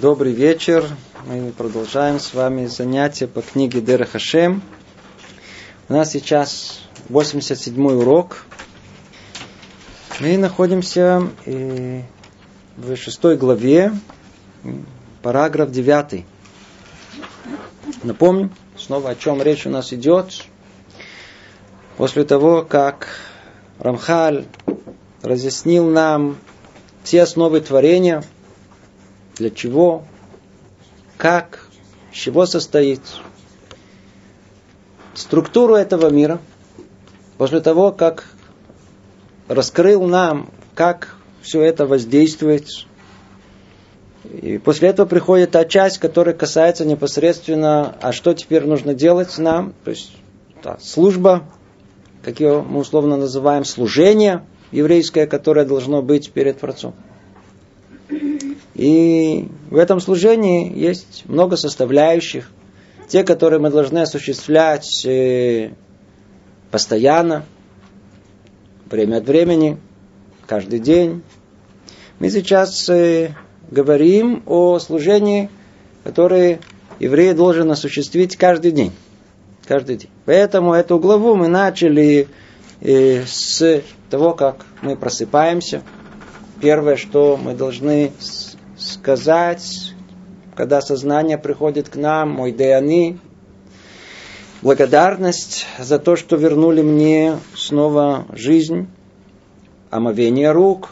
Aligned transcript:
Добрый 0.00 0.32
вечер. 0.32 0.84
Мы 1.24 1.52
продолжаем 1.52 2.18
с 2.18 2.34
вами 2.34 2.66
занятия 2.66 3.28
по 3.28 3.42
книге 3.42 3.80
Дера 3.80 4.04
Хашем. 4.04 4.60
У 5.88 5.92
нас 5.92 6.10
сейчас 6.10 6.80
87 7.10 7.80
урок. 7.92 8.44
Мы 10.18 10.36
находимся 10.36 11.28
э, 11.46 12.02
в 12.76 12.96
шестой 12.96 13.36
главе, 13.36 13.92
параграф 15.22 15.70
9. 15.70 16.26
Напомню, 18.02 18.50
снова 18.76 19.10
о 19.10 19.14
чем 19.14 19.40
речь 19.42 19.64
у 19.64 19.70
нас 19.70 19.92
идет. 19.92 20.42
После 21.98 22.24
того, 22.24 22.62
как 22.62 23.06
Рамхаль 23.78 24.46
разъяснил 25.22 25.88
нам 25.88 26.36
все 27.04 27.22
основы 27.22 27.60
творения– 27.60 28.24
для 29.36 29.50
чего, 29.50 30.04
как, 31.16 31.68
из 32.12 32.18
чего 32.18 32.46
состоит, 32.46 33.00
структуру 35.14 35.74
этого 35.74 36.10
мира, 36.10 36.40
после 37.38 37.60
того, 37.60 37.92
как 37.92 38.24
раскрыл 39.48 40.06
нам, 40.06 40.50
как 40.74 41.16
все 41.42 41.62
это 41.62 41.86
воздействует. 41.86 42.68
И 44.24 44.58
после 44.58 44.88
этого 44.88 45.06
приходит 45.06 45.50
та 45.50 45.64
часть, 45.64 45.98
которая 45.98 46.34
касается 46.34 46.84
непосредственно, 46.84 47.94
а 48.00 48.12
что 48.12 48.32
теперь 48.32 48.64
нужно 48.64 48.94
делать 48.94 49.36
нам, 49.38 49.74
то 49.84 49.90
есть 49.90 50.16
та 50.62 50.78
служба, 50.80 51.44
как 52.22 52.40
ее 52.40 52.62
мы 52.62 52.80
условно 52.80 53.16
называем, 53.16 53.64
служение 53.64 54.44
еврейское, 54.72 55.26
которое 55.26 55.66
должно 55.66 56.00
быть 56.00 56.32
перед 56.32 56.58
Творцом. 56.58 56.94
И 58.74 59.48
в 59.70 59.76
этом 59.76 60.00
служении 60.00 60.76
есть 60.76 61.24
много 61.26 61.56
составляющих. 61.56 62.50
Те, 63.08 63.22
которые 63.22 63.60
мы 63.60 63.70
должны 63.70 63.98
осуществлять 63.98 65.04
э, 65.06 65.70
постоянно, 66.70 67.44
время 68.90 69.18
от 69.18 69.26
времени, 69.26 69.78
каждый 70.46 70.80
день. 70.80 71.22
Мы 72.18 72.30
сейчас 72.30 72.88
э, 72.88 73.34
говорим 73.70 74.42
о 74.46 74.78
служении, 74.78 75.50
которое 76.02 76.60
еврей 76.98 77.32
должен 77.32 77.70
осуществить 77.70 78.36
каждый 78.36 78.72
день. 78.72 78.92
Каждый 79.66 79.96
день. 79.96 80.10
Поэтому 80.24 80.74
эту 80.74 80.98
главу 80.98 81.34
мы 81.34 81.48
начали 81.48 82.28
э, 82.80 83.24
с 83.26 83.82
того, 84.10 84.34
как 84.34 84.66
мы 84.82 84.96
просыпаемся. 84.96 85.82
Первое, 86.60 86.96
что 86.96 87.36
мы 87.36 87.54
должны 87.54 88.12
сказать, 88.84 89.94
когда 90.54 90.80
сознание 90.80 91.38
приходит 91.38 91.88
к 91.88 91.96
нам, 91.96 92.30
мой 92.30 92.52
деяни, 92.52 93.18
благодарность 94.62 95.66
за 95.78 95.98
то, 95.98 96.16
что 96.16 96.36
вернули 96.36 96.82
мне 96.82 97.38
снова 97.56 98.26
жизнь, 98.32 98.88
омовение 99.90 100.52
рук, 100.52 100.90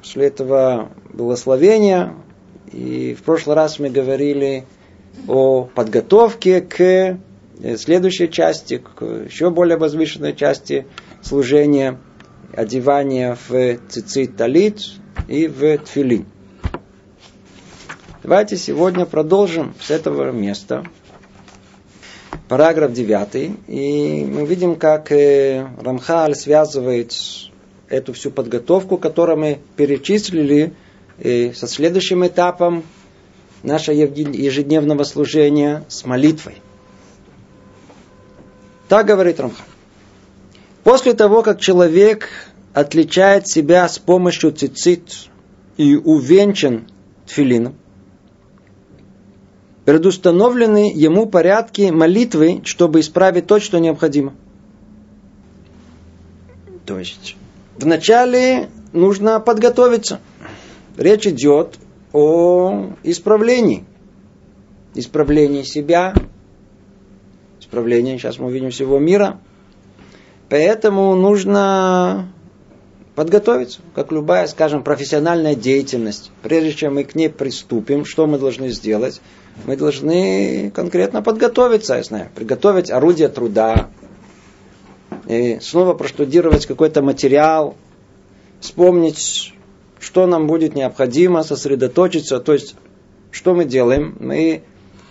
после 0.00 0.26
этого 0.26 0.90
благословение, 1.12 2.14
и 2.72 3.14
в 3.14 3.22
прошлый 3.22 3.56
раз 3.56 3.78
мы 3.78 3.90
говорили 3.90 4.64
о 5.28 5.64
подготовке 5.64 6.60
к 6.60 7.18
следующей 7.76 8.30
части, 8.30 8.78
к 8.78 9.02
еще 9.02 9.50
более 9.50 9.78
возвышенной 9.78 10.34
части 10.34 10.86
служения, 11.22 11.98
одевания 12.54 13.36
в 13.48 13.78
цицит 13.88 14.36
талит 14.36 14.80
и 15.28 15.48
в 15.48 15.78
тфилин. 15.78 16.26
Давайте 18.26 18.56
сегодня 18.56 19.06
продолжим 19.06 19.72
с 19.80 19.88
этого 19.88 20.32
места. 20.32 20.84
Параграф 22.48 22.92
9. 22.92 23.56
И 23.68 24.24
мы 24.24 24.44
видим, 24.44 24.74
как 24.74 25.12
э, 25.12 25.64
Рамхаль 25.80 26.34
связывает 26.34 27.14
эту 27.88 28.14
всю 28.14 28.32
подготовку, 28.32 28.96
которую 28.98 29.38
мы 29.38 29.58
перечислили, 29.76 30.74
э, 31.20 31.52
со 31.52 31.68
следующим 31.68 32.26
этапом 32.26 32.82
нашего 33.62 33.94
ежедневного 33.94 35.04
служения 35.04 35.84
с 35.86 36.04
молитвой. 36.04 36.56
Так 38.88 39.06
говорит 39.06 39.38
Рамхаль. 39.38 39.66
После 40.82 41.12
того, 41.12 41.44
как 41.44 41.60
человек 41.60 42.28
отличает 42.74 43.46
себя 43.46 43.88
с 43.88 44.00
помощью 44.00 44.50
цицит 44.50 45.28
и 45.76 45.94
увенчан 45.94 46.88
тфилином, 47.24 47.76
предустановлены 49.86 50.92
ему 50.92 51.26
порядки 51.26 51.90
молитвы, 51.90 52.60
чтобы 52.64 53.00
исправить 53.00 53.46
то, 53.46 53.60
что 53.60 53.78
необходимо. 53.78 54.34
То 56.84 56.98
есть, 56.98 57.36
вначале 57.78 58.68
нужно 58.92 59.38
подготовиться. 59.38 60.20
Речь 60.96 61.26
идет 61.28 61.78
о 62.12 62.90
исправлении. 63.04 63.84
Исправлении 64.94 65.62
себя, 65.62 66.14
исправлении, 67.60 68.16
сейчас 68.16 68.38
мы 68.38 68.46
увидим, 68.46 68.70
всего 68.70 68.98
мира. 68.98 69.38
Поэтому 70.48 71.14
нужно 71.14 72.28
подготовиться, 73.14 73.80
как 73.94 74.10
любая, 74.10 74.48
скажем, 74.48 74.82
профессиональная 74.82 75.54
деятельность. 75.54 76.32
Прежде 76.42 76.72
чем 76.72 76.94
мы 76.94 77.04
к 77.04 77.14
ней 77.14 77.28
приступим, 77.30 78.04
что 78.04 78.26
мы 78.26 78.38
должны 78.38 78.70
сделать? 78.70 79.20
Мы 79.64 79.76
должны 79.76 80.70
конкретно 80.70 81.22
подготовиться, 81.22 81.96
я 81.96 82.02
знаю, 82.02 82.30
приготовить 82.34 82.90
орудие 82.90 83.28
труда, 83.28 83.88
и 85.26 85.58
снова 85.60 85.94
проштудировать 85.94 86.66
какой-то 86.66 87.02
материал, 87.02 87.76
вспомнить, 88.60 89.54
что 89.98 90.26
нам 90.26 90.46
будет 90.46 90.74
необходимо, 90.74 91.42
сосредоточиться. 91.42 92.38
То 92.38 92.52
есть, 92.52 92.76
что 93.32 93.54
мы 93.54 93.64
делаем? 93.64 94.16
Мы 94.20 94.62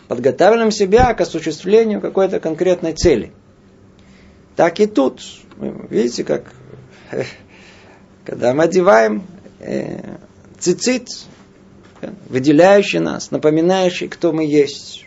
подготавливаем 0.07 0.72
себя 0.72 1.13
к 1.13 1.22
осуществлению 1.22 2.00
какой-то 2.00 2.39
конкретной 2.39 2.94
цели. 2.94 3.34
Так 4.55 4.79
и 4.79 4.85
тут. 4.85 5.22
Видите, 5.89 6.23
как 6.23 6.53
когда 8.25 8.53
мы 8.53 8.63
одеваем 8.63 9.23
э, 9.59 10.17
цицит, 10.59 11.09
выделяющий 12.29 12.99
нас, 12.99 13.31
напоминающий, 13.31 14.07
кто 14.07 14.31
мы 14.31 14.45
есть. 14.45 15.05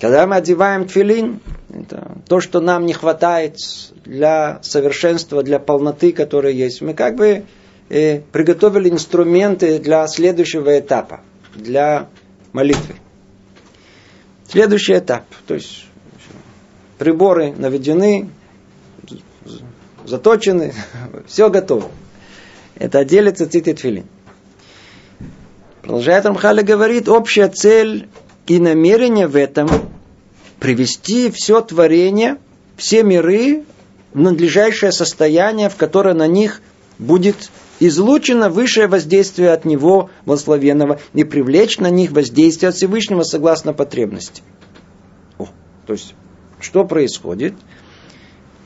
Когда 0.00 0.26
мы 0.26 0.36
одеваем 0.36 0.86
тфилин, 0.86 1.40
это 1.68 2.16
то, 2.26 2.40
что 2.40 2.60
нам 2.60 2.86
не 2.86 2.94
хватает 2.94 3.56
для 4.04 4.60
совершенства, 4.62 5.42
для 5.42 5.58
полноты, 5.58 6.12
которая 6.12 6.52
есть. 6.52 6.80
Мы 6.80 6.94
как 6.94 7.16
бы 7.16 7.44
э, 7.90 8.20
приготовили 8.32 8.88
инструменты 8.88 9.78
для 9.78 10.06
следующего 10.06 10.78
этапа, 10.78 11.20
для 11.54 12.08
молитвы. 12.52 12.94
Следующий 14.48 14.94
этап, 14.94 15.24
то 15.46 15.54
есть 15.54 15.86
приборы 16.98 17.52
наведены, 17.52 18.30
заточены, 20.04 20.74
все 21.26 21.50
готово. 21.50 21.90
Это 22.74 23.04
делится 23.04 23.48
цит 23.48 23.64
тфилин. 23.64 24.06
Продолжает 25.90 26.24
Рамхаля 26.24 26.62
говорит, 26.62 27.08
общая 27.08 27.48
цель 27.48 28.08
и 28.46 28.60
намерение 28.60 29.26
в 29.26 29.34
этом 29.34 29.68
привести 30.60 31.32
все 31.32 31.60
творение, 31.62 32.36
все 32.76 33.02
миры 33.02 33.64
в 34.14 34.20
надлежащее 34.20 34.92
состояние, 34.92 35.68
в 35.68 35.74
которое 35.74 36.14
на 36.14 36.28
них 36.28 36.62
будет 37.00 37.50
излучено 37.80 38.50
высшее 38.50 38.86
воздействие 38.86 39.50
от 39.50 39.64
Него, 39.64 40.10
благословенного, 40.26 41.00
и 41.12 41.24
привлечь 41.24 41.78
на 41.78 41.90
них 41.90 42.12
воздействие 42.12 42.68
от 42.68 42.76
Всевышнего 42.76 43.24
согласно 43.24 43.72
потребности. 43.72 44.44
О, 45.38 45.48
то 45.88 45.94
есть, 45.94 46.14
что 46.60 46.84
происходит? 46.84 47.54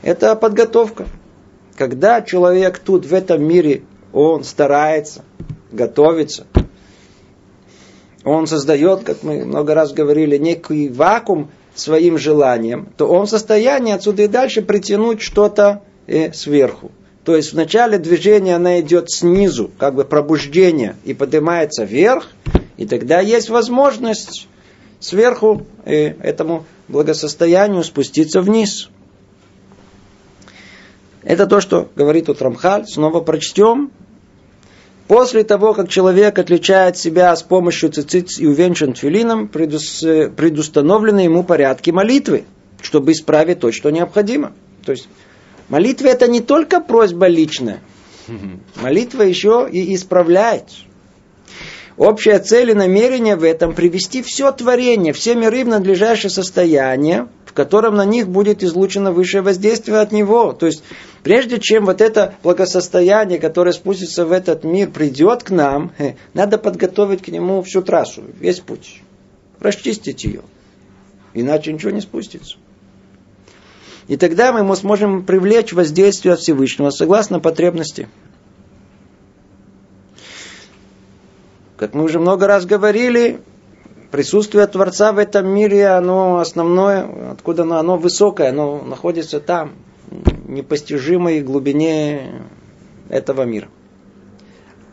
Это 0.03 0.35
подготовка. 0.35 1.07
Когда 1.75 2.21
человек 2.21 2.77
тут, 2.77 3.07
в 3.07 3.15
этом 3.15 3.43
мире, 3.43 3.81
он 4.13 4.43
старается, 4.43 5.25
готовится, 5.71 6.45
он 8.25 8.47
создает, 8.47 9.03
как 9.03 9.23
мы 9.23 9.45
много 9.45 9.73
раз 9.73 9.93
говорили, 9.93 10.37
некий 10.37 10.89
вакуум 10.89 11.51
своим 11.75 12.17
желанием, 12.17 12.89
то 12.97 13.07
он 13.07 13.27
в 13.27 13.29
состоянии 13.29 13.93
отсюда 13.93 14.23
и 14.23 14.27
дальше 14.27 14.61
притянуть 14.61 15.21
что-то 15.21 15.83
э, 16.07 16.33
сверху. 16.33 16.91
То 17.23 17.35
есть 17.35 17.53
в 17.53 17.55
начале 17.55 17.97
движения 17.97 18.55
она 18.55 18.79
идет 18.81 19.11
снизу, 19.11 19.71
как 19.77 19.95
бы 19.95 20.05
пробуждение, 20.05 20.95
и 21.05 21.13
поднимается 21.13 21.83
вверх, 21.83 22.29
и 22.77 22.85
тогда 22.85 23.19
есть 23.19 23.49
возможность 23.49 24.47
сверху 24.99 25.65
э, 25.85 26.13
этому 26.21 26.65
благосостоянию 26.87 27.83
спуститься 27.83 28.41
вниз. 28.41 28.89
Это 31.23 31.47
то, 31.47 31.59
что 31.59 31.89
говорит 31.95 32.27
тут 32.27 32.41
Рамхаль. 32.41 32.85
Снова 32.87 33.21
прочтем. 33.21 33.91
После 35.07 35.43
того, 35.43 35.73
как 35.73 35.87
человек 35.89 36.39
отличает 36.39 36.97
себя 36.97 37.35
с 37.35 37.43
помощью 37.43 37.91
цицит 37.91 38.39
и 38.39 38.47
увенчан 38.47 38.93
тфилином, 38.93 39.47
предустановлены 39.47 41.19
ему 41.21 41.43
порядки 41.43 41.91
молитвы, 41.91 42.45
чтобы 42.81 43.11
исправить 43.11 43.59
то, 43.59 43.71
что 43.71 43.91
необходимо. 43.91 44.53
То 44.83 44.93
есть 44.93 45.07
молитва 45.69 46.07
это 46.07 46.27
не 46.27 46.41
только 46.41 46.81
просьба 46.81 47.27
личная. 47.27 47.81
Молитва 48.81 49.21
еще 49.21 49.69
и 49.71 49.93
исправляет. 49.93 50.65
Общая 51.97 52.39
цель 52.39 52.71
и 52.71 52.73
намерение 52.73 53.37
в 53.37 53.43
этом 53.43 53.73
привести 53.73 54.21
все 54.21 54.51
творение, 54.51 55.13
все 55.13 55.33
миры 55.33 55.63
в 55.63 55.69
надлежащее 55.69 56.29
состояние, 56.29 57.29
в 57.45 57.53
котором 57.53 57.95
на 57.95 58.03
них 58.03 58.27
будет 58.27 58.63
излучено 58.63 59.13
высшее 59.13 59.41
воздействие 59.41 59.99
от 59.99 60.11
него. 60.11 60.51
То 60.51 60.65
есть, 60.65 60.83
прежде 61.23 61.57
чем 61.57 61.85
вот 61.85 62.01
это 62.01 62.35
благосостояние, 62.43 63.39
которое 63.39 63.71
спустится 63.71 64.25
в 64.25 64.33
этот 64.33 64.65
мир, 64.65 64.89
придет 64.89 65.43
к 65.43 65.51
нам, 65.51 65.93
надо 66.33 66.57
подготовить 66.57 67.21
к 67.21 67.29
нему 67.29 67.61
всю 67.61 67.81
трассу, 67.81 68.23
весь 68.41 68.59
путь. 68.59 69.01
Расчистить 69.61 70.25
ее. 70.25 70.41
Иначе 71.33 71.71
ничего 71.71 71.91
не 71.91 72.01
спустится. 72.01 72.57
И 74.09 74.17
тогда 74.17 74.51
мы 74.51 74.75
сможем 74.75 75.23
привлечь 75.23 75.71
воздействие 75.71 76.33
от 76.33 76.41
Всевышнего 76.41 76.89
согласно 76.89 77.39
потребности. 77.39 78.09
Как 81.77 81.93
мы 81.93 82.03
уже 82.03 82.19
много 82.19 82.47
раз 82.47 82.65
говорили, 82.65 83.41
присутствие 84.11 84.65
Творца 84.67 85.11
в 85.11 85.17
этом 85.17 85.47
мире, 85.47 85.87
оно 85.87 86.39
основное, 86.39 87.31
откуда 87.33 87.63
оно, 87.63 87.77
оно 87.77 87.97
высокое, 87.97 88.49
оно 88.49 88.81
находится 88.81 89.41
там, 89.41 89.73
в 90.07 90.49
непостижимой 90.49 91.41
глубине 91.41 92.43
этого 93.09 93.41
мира. 93.43 93.67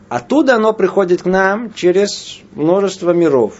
Оттуда 0.09 0.55
оно 0.55 0.73
приходит 0.73 1.23
к 1.23 1.25
нам 1.25 1.73
через 1.73 2.41
множество 2.51 3.11
миров. 3.11 3.57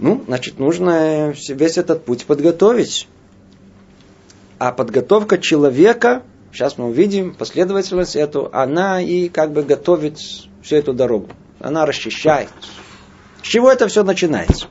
Ну, 0.00 0.24
значит, 0.26 0.58
нужно 0.58 1.32
весь 1.48 1.78
этот 1.78 2.04
путь 2.04 2.26
подготовить. 2.26 3.08
А 4.58 4.72
подготовка 4.72 5.38
человека, 5.38 6.24
сейчас 6.52 6.76
мы 6.76 6.86
увидим 6.86 7.34
последовательность 7.34 8.16
эту, 8.16 8.50
она 8.52 9.00
и 9.00 9.28
как 9.28 9.52
бы 9.52 9.62
готовит 9.62 10.18
всю 10.66 10.76
эту 10.76 10.92
дорогу. 10.92 11.28
Она 11.60 11.86
расчищает. 11.86 12.50
С 13.40 13.46
чего 13.46 13.70
это 13.70 13.86
все 13.86 14.02
начинается? 14.02 14.66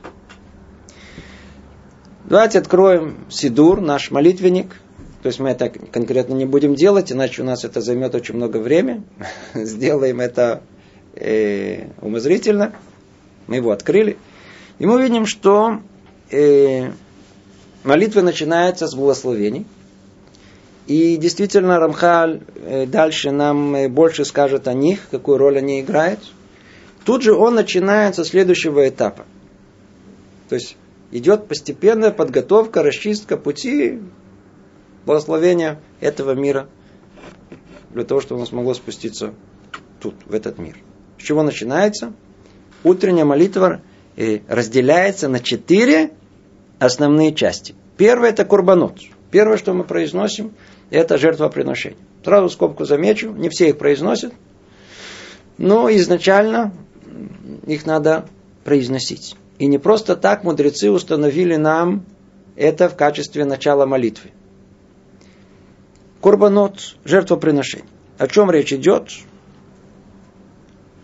Давайте 2.24 2.58
откроем 2.58 3.24
Сидур, 3.30 3.80
наш 3.80 4.10
молитвенник. 4.10 4.76
То 5.22 5.28
есть 5.28 5.40
мы 5.40 5.48
это 5.48 5.70
конкретно 5.70 6.34
не 6.34 6.44
будем 6.44 6.74
делать, 6.74 7.10
иначе 7.10 7.40
у 7.40 7.46
нас 7.46 7.64
это 7.64 7.80
займет 7.80 8.14
очень 8.14 8.34
много 8.34 8.58
времени. 8.58 9.04
Сделаем 9.54 10.20
это 10.20 10.62
э, 11.14 11.88
умозрительно. 12.02 12.74
Мы 13.46 13.56
его 13.56 13.70
открыли. 13.70 14.18
И 14.78 14.84
мы 14.84 15.02
видим, 15.02 15.24
что 15.24 15.80
э, 16.30 16.90
молитва 17.84 18.20
начинается 18.20 18.86
с 18.86 18.94
благословений. 18.94 19.64
И 20.86 21.16
действительно, 21.16 21.80
Рамхаль 21.80 22.42
э, 22.54 22.86
дальше 22.86 23.32
нам 23.32 23.74
э, 23.74 23.88
больше 23.88 24.24
скажет 24.24 24.68
о 24.68 24.74
них, 24.74 25.08
какую 25.10 25.36
роль 25.38 25.58
они 25.58 25.80
играют. 25.80 26.20
Тут 27.04 27.22
же 27.22 27.34
он 27.34 27.56
начинает 27.56 28.14
со 28.14 28.24
следующего 28.24 28.88
этапа. 28.88 29.24
То 30.48 30.54
есть 30.54 30.76
идет 31.10 31.48
постепенная 31.48 32.12
подготовка, 32.12 32.84
расчистка 32.84 33.36
пути 33.36 34.00
благословения 35.04 35.80
этого 36.00 36.32
мира 36.32 36.68
для 37.90 38.04
того, 38.04 38.20
чтобы 38.20 38.40
оно 38.40 38.46
смогло 38.46 38.74
спуститься 38.74 39.34
тут, 40.00 40.14
в 40.24 40.34
этот 40.34 40.58
мир. 40.58 40.76
С 41.18 41.22
чего 41.22 41.42
начинается? 41.42 42.12
Утренняя 42.84 43.24
молитва 43.24 43.80
э, 44.16 44.38
разделяется 44.46 45.28
на 45.28 45.40
четыре 45.40 46.12
основные 46.78 47.34
части. 47.34 47.74
Первое 47.96 48.30
это 48.30 48.44
курбанот. 48.44 49.00
Первое, 49.32 49.56
что 49.56 49.74
мы 49.74 49.82
произносим– 49.82 50.52
это 50.90 51.18
жертвоприношение. 51.18 51.98
Сразу 52.24 52.48
скобку 52.48 52.84
замечу, 52.84 53.30
не 53.32 53.48
все 53.48 53.68
их 53.68 53.78
произносят, 53.78 54.32
но 55.58 55.88
изначально 55.90 56.72
их 57.66 57.86
надо 57.86 58.26
произносить. 58.64 59.36
И 59.58 59.66
не 59.66 59.78
просто 59.78 60.16
так 60.16 60.44
мудрецы 60.44 60.90
установили 60.90 61.56
нам 61.56 62.04
это 62.56 62.88
в 62.88 62.96
качестве 62.96 63.44
начала 63.44 63.86
молитвы. 63.86 64.30
Курбанот, 66.20 66.96
жертвоприношение. 67.04 67.88
О 68.18 68.26
чем 68.26 68.50
речь 68.50 68.72
идет? 68.72 69.10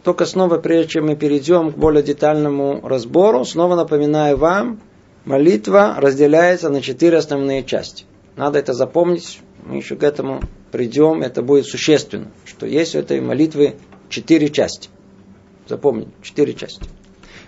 Только 0.03 0.27
снова, 0.27 0.59
прежде 0.59 0.93
чем 0.93 1.07
мы 1.07 1.17
перейдем 1.17 1.71
к 1.71 1.77
более 1.77 2.03
детальному 2.03 2.81
разбору, 2.83 3.45
снова 3.45 3.77
напоминаю 3.77 4.37
вам, 4.37 4.81
молитва 5.25 5.95
разделяется 5.99 6.71
на 6.71 6.81
четыре 6.81 7.19
основные 7.19 7.63
части. 7.63 8.05
Надо 8.35 8.59
это 8.59 8.73
запомнить, 8.73 9.41
мы 9.63 9.77
еще 9.77 9.97
к 9.97 10.03
этому 10.03 10.43
придем, 10.71 11.23
это 11.23 11.43
будет 11.43 11.67
существенно, 11.67 12.29
что 12.45 12.67
есть 12.67 12.95
у 12.95 12.99
этой 12.99 13.21
молитвы 13.21 13.77
четыре 14.09 14.49
части. 14.49 14.89
Запомни, 15.69 16.09
четыре 16.23 16.55
части. 16.55 16.85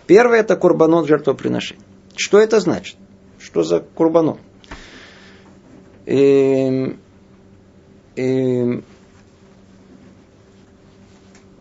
Первое 0.07 0.41
это 0.41 0.57
курбанот 0.57 1.07
жертвоприношения. 1.07 1.83
Что 2.17 2.39
это 2.39 2.61
значит? 2.61 2.97
Что 3.39 3.63
за 3.63 3.81
курбанот? 3.81 4.39
И, 6.07 6.97
и, 8.15 8.83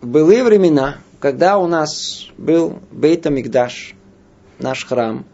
в 0.02 0.08
былые 0.08 0.44
времена, 0.44 0.98
когда 1.20 1.58
у 1.58 1.68
нас 1.68 2.28
был 2.38 2.80
Бейт 2.92 3.26
Мигдаш, 3.26 3.96
наш 4.60 4.86
храм, 4.86 5.26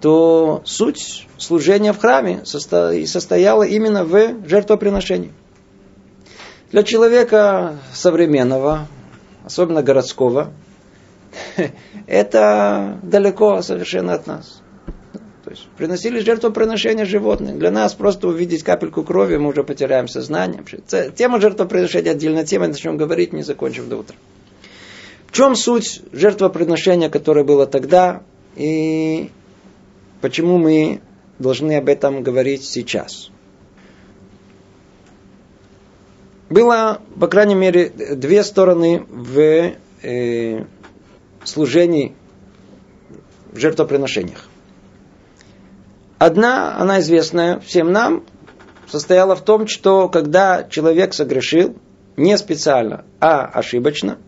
то 0.00 0.62
суть 0.64 1.26
служения 1.38 1.92
в 1.92 1.98
храме 1.98 2.44
состояла 2.44 3.62
именно 3.62 4.04
в 4.04 4.46
жертвоприношении. 4.46 5.32
Для 6.70 6.82
человека 6.82 7.78
современного, 7.94 8.86
особенно 9.44 9.82
городского, 9.82 10.52
это 12.06 12.98
далеко 13.02 13.62
совершенно 13.62 14.14
от 14.14 14.26
нас. 14.26 14.60
То 15.44 15.52
есть 15.52 15.66
приносили 15.78 16.20
жертвоприношения 16.20 17.06
животных. 17.06 17.58
Для 17.58 17.70
нас 17.70 17.94
просто 17.94 18.28
увидеть 18.28 18.62
капельку 18.62 19.02
крови, 19.02 19.38
мы 19.38 19.48
уже 19.48 19.64
потеряем 19.64 20.06
сознание. 20.06 20.62
Тема 21.16 21.40
жертвоприношения 21.40 22.12
отдельная 22.12 22.44
тема, 22.44 22.68
начнем 22.68 22.98
говорить, 22.98 23.32
не 23.32 23.42
закончим 23.42 23.88
до 23.88 23.96
утра. 23.96 24.14
В 25.26 25.32
чем 25.32 25.56
суть 25.56 26.02
жертвоприношения, 26.12 27.08
которое 27.08 27.44
было 27.44 27.66
тогда, 27.66 28.22
и 28.56 29.30
Почему 30.20 30.58
мы 30.58 31.00
должны 31.38 31.76
об 31.76 31.88
этом 31.88 32.22
говорить 32.22 32.64
сейчас? 32.64 33.30
Было, 36.50 37.00
по 37.20 37.28
крайней 37.28 37.54
мере, 37.54 37.90
две 37.90 38.42
стороны 38.42 39.04
в 39.08 39.74
э, 40.02 40.64
служении 41.44 42.14
в 43.52 43.58
жертвоприношениях. 43.58 44.48
Одна, 46.18 46.76
она 46.78 47.00
известная 47.00 47.60
всем 47.60 47.92
нам, 47.92 48.24
состояла 48.88 49.36
в 49.36 49.44
том, 49.44 49.66
что 49.68 50.08
когда 50.08 50.64
человек 50.64 51.14
согрешил, 51.14 51.76
не 52.16 52.36
специально, 52.36 53.04
а 53.20 53.44
ошибочно, 53.44 54.18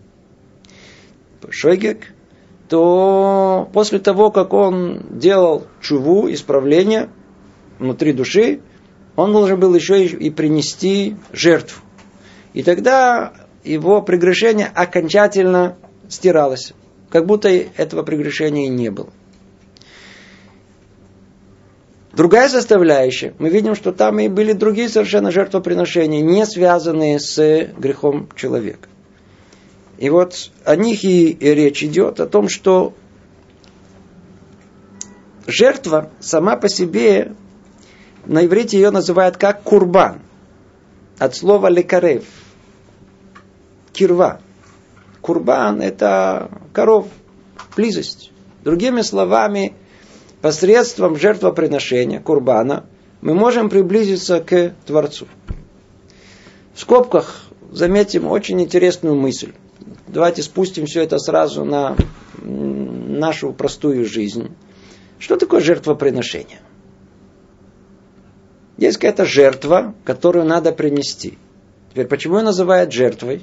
шойгек, 1.48 2.12
то 2.70 3.68
после 3.72 3.98
того, 3.98 4.30
как 4.30 4.52
он 4.52 5.02
делал 5.10 5.66
чуву, 5.80 6.32
исправление 6.32 7.10
внутри 7.80 8.12
души, 8.12 8.60
он 9.16 9.32
должен 9.32 9.58
был 9.58 9.74
еще 9.74 10.06
и 10.06 10.30
принести 10.30 11.16
жертву. 11.32 11.82
И 12.54 12.62
тогда 12.62 13.32
его 13.64 14.02
прегрешение 14.02 14.70
окончательно 14.72 15.78
стиралось, 16.08 16.72
как 17.08 17.26
будто 17.26 17.48
этого 17.48 18.04
прегрешения 18.04 18.66
и 18.66 18.70
не 18.70 18.90
было. 18.90 19.10
Другая 22.12 22.48
составляющая, 22.48 23.34
мы 23.40 23.48
видим, 23.48 23.74
что 23.74 23.90
там 23.90 24.20
и 24.20 24.28
были 24.28 24.52
другие 24.52 24.88
совершенно 24.88 25.32
жертвоприношения, 25.32 26.20
не 26.20 26.46
связанные 26.46 27.18
с 27.18 27.36
грехом 27.76 28.28
человека. 28.36 28.89
И 30.00 30.08
вот 30.08 30.50
о 30.64 30.76
них 30.76 31.04
и 31.04 31.36
речь 31.38 31.84
идет, 31.84 32.20
о 32.20 32.26
том, 32.26 32.48
что 32.48 32.94
жертва 35.46 36.10
сама 36.20 36.56
по 36.56 36.70
себе, 36.70 37.34
на 38.24 38.46
иврите 38.46 38.78
ее 38.78 38.90
называют 38.90 39.36
как 39.36 39.62
курбан, 39.62 40.20
от 41.18 41.36
слова 41.36 41.68
лекарев, 41.68 42.24
кирва. 43.92 44.40
Курбан– 45.20 45.82
это 45.82 46.50
коров, 46.72 47.08
близость. 47.76 48.32
Другими 48.64 49.02
словами, 49.02 49.74
посредством 50.40 51.16
жертвоприношения, 51.16 52.20
курбана, 52.20 52.86
мы 53.20 53.34
можем 53.34 53.68
приблизиться 53.68 54.40
к 54.40 54.72
Творцу. 54.86 55.28
В 56.72 56.80
скобках 56.80 57.42
заметим 57.70 58.26
очень 58.26 58.62
интересную 58.62 59.14
мысль. 59.14 59.52
Давайте 60.08 60.42
спустим 60.42 60.86
все 60.86 61.02
это 61.02 61.18
сразу 61.18 61.64
на 61.64 61.96
нашу 62.42 63.52
простую 63.52 64.04
жизнь. 64.04 64.54
Что 65.18 65.36
такое 65.36 65.60
жертвоприношение? 65.60 66.60
Есть 68.76 68.96
какая-то 68.96 69.26
жертва, 69.26 69.94
которую 70.04 70.46
надо 70.46 70.72
принести. 70.72 71.38
Теперь, 71.90 72.06
почему 72.06 72.38
ее 72.38 72.44
называют 72.44 72.92
жертвой? 72.92 73.42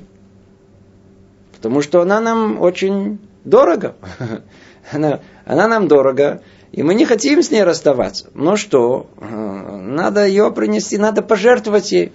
Потому 1.56 1.82
что 1.82 2.02
она 2.02 2.20
нам 2.20 2.60
очень 2.60 3.20
дорого. 3.44 3.96
Она, 4.90 5.20
она 5.44 5.68
нам 5.68 5.90
дорого, 5.90 6.42
и 6.72 6.82
мы 6.82 6.96
не 6.96 7.04
хотим 7.04 7.44
с 7.44 7.52
ней 7.52 7.64
расставаться. 7.64 8.30
Ну 8.34 8.56
что, 8.56 9.10
надо 9.20 10.26
ее 10.26 10.50
принести, 10.50 10.98
надо 10.98 11.22
пожертвовать 11.22 11.92
ей. 11.92 12.14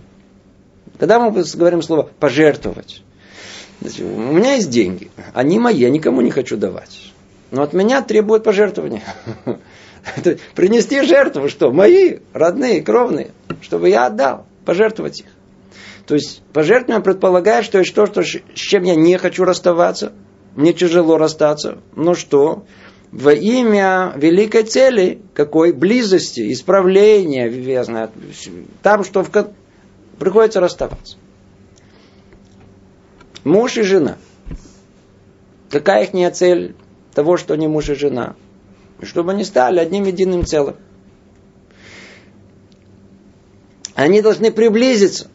Когда 0.99 1.21
мы 1.21 1.33
говорим 1.55 1.83
слово 1.83 2.09
пожертвовать, 2.19 3.03
у 4.01 4.33
меня 4.33 4.55
есть 4.55 4.71
деньги, 4.71 5.11
они 5.35 5.59
мои, 5.59 5.77
я 5.77 5.91
никому 5.91 6.21
не 6.21 6.31
хочу 6.31 6.57
давать. 6.57 7.13
Но 7.51 7.63
от 7.63 7.73
меня 7.73 8.01
требуют 8.03 8.45
пожертвования. 8.45 9.03
Принести 10.55 11.03
жертву, 11.03 11.49
что? 11.49 11.71
Мои, 11.71 12.19
родные, 12.33 12.83
кровные, 12.83 13.31
чтобы 13.61 13.91
я 13.91 14.07
отдал, 14.07 14.47
пожертвовать 14.65 15.21
их. 15.21 15.27
То 16.07 16.15
есть 16.15 16.43
пожертвование 16.53 17.03
предполагает, 17.03 17.65
что 17.65 17.79
есть 17.79 17.95
то, 17.95 18.07
что, 18.07 18.23
с 18.23 18.41
чем 18.55 18.83
я 18.85 18.95
не 18.95 19.17
хочу 19.19 19.45
расставаться, 19.45 20.13
мне 20.57 20.73
тяжело 20.73 21.19
расстаться. 21.19 21.79
Но 21.95 22.15
что? 22.15 22.65
Во 23.11 23.33
имя 23.33 24.15
великой 24.17 24.63
цели, 24.63 25.21
какой 25.35 25.73
близости, 25.73 26.53
исправления, 26.53 27.51
там, 28.83 29.05
что 29.05 29.23
в, 29.23 29.31
приходится 30.19 30.61
расставаться. 30.61 31.17
Муж 33.45 33.77
и 33.77 33.83
жена. 33.83 34.17
Какая 35.71 36.05
их 36.05 36.33
цель 36.35 36.75
того, 37.15 37.37
что 37.37 37.55
они 37.55 37.67
муж 37.67 37.89
и 37.89 37.95
жена? 37.95 38.37
Чтобы 39.03 39.33
они 39.33 39.45
стали 39.45 39.81
одним 39.81 40.05
единым 40.05 40.45
целым. 40.45 40.77
Они 43.95 44.23
должны 44.23 44.51
приблизиться. 44.53 45.29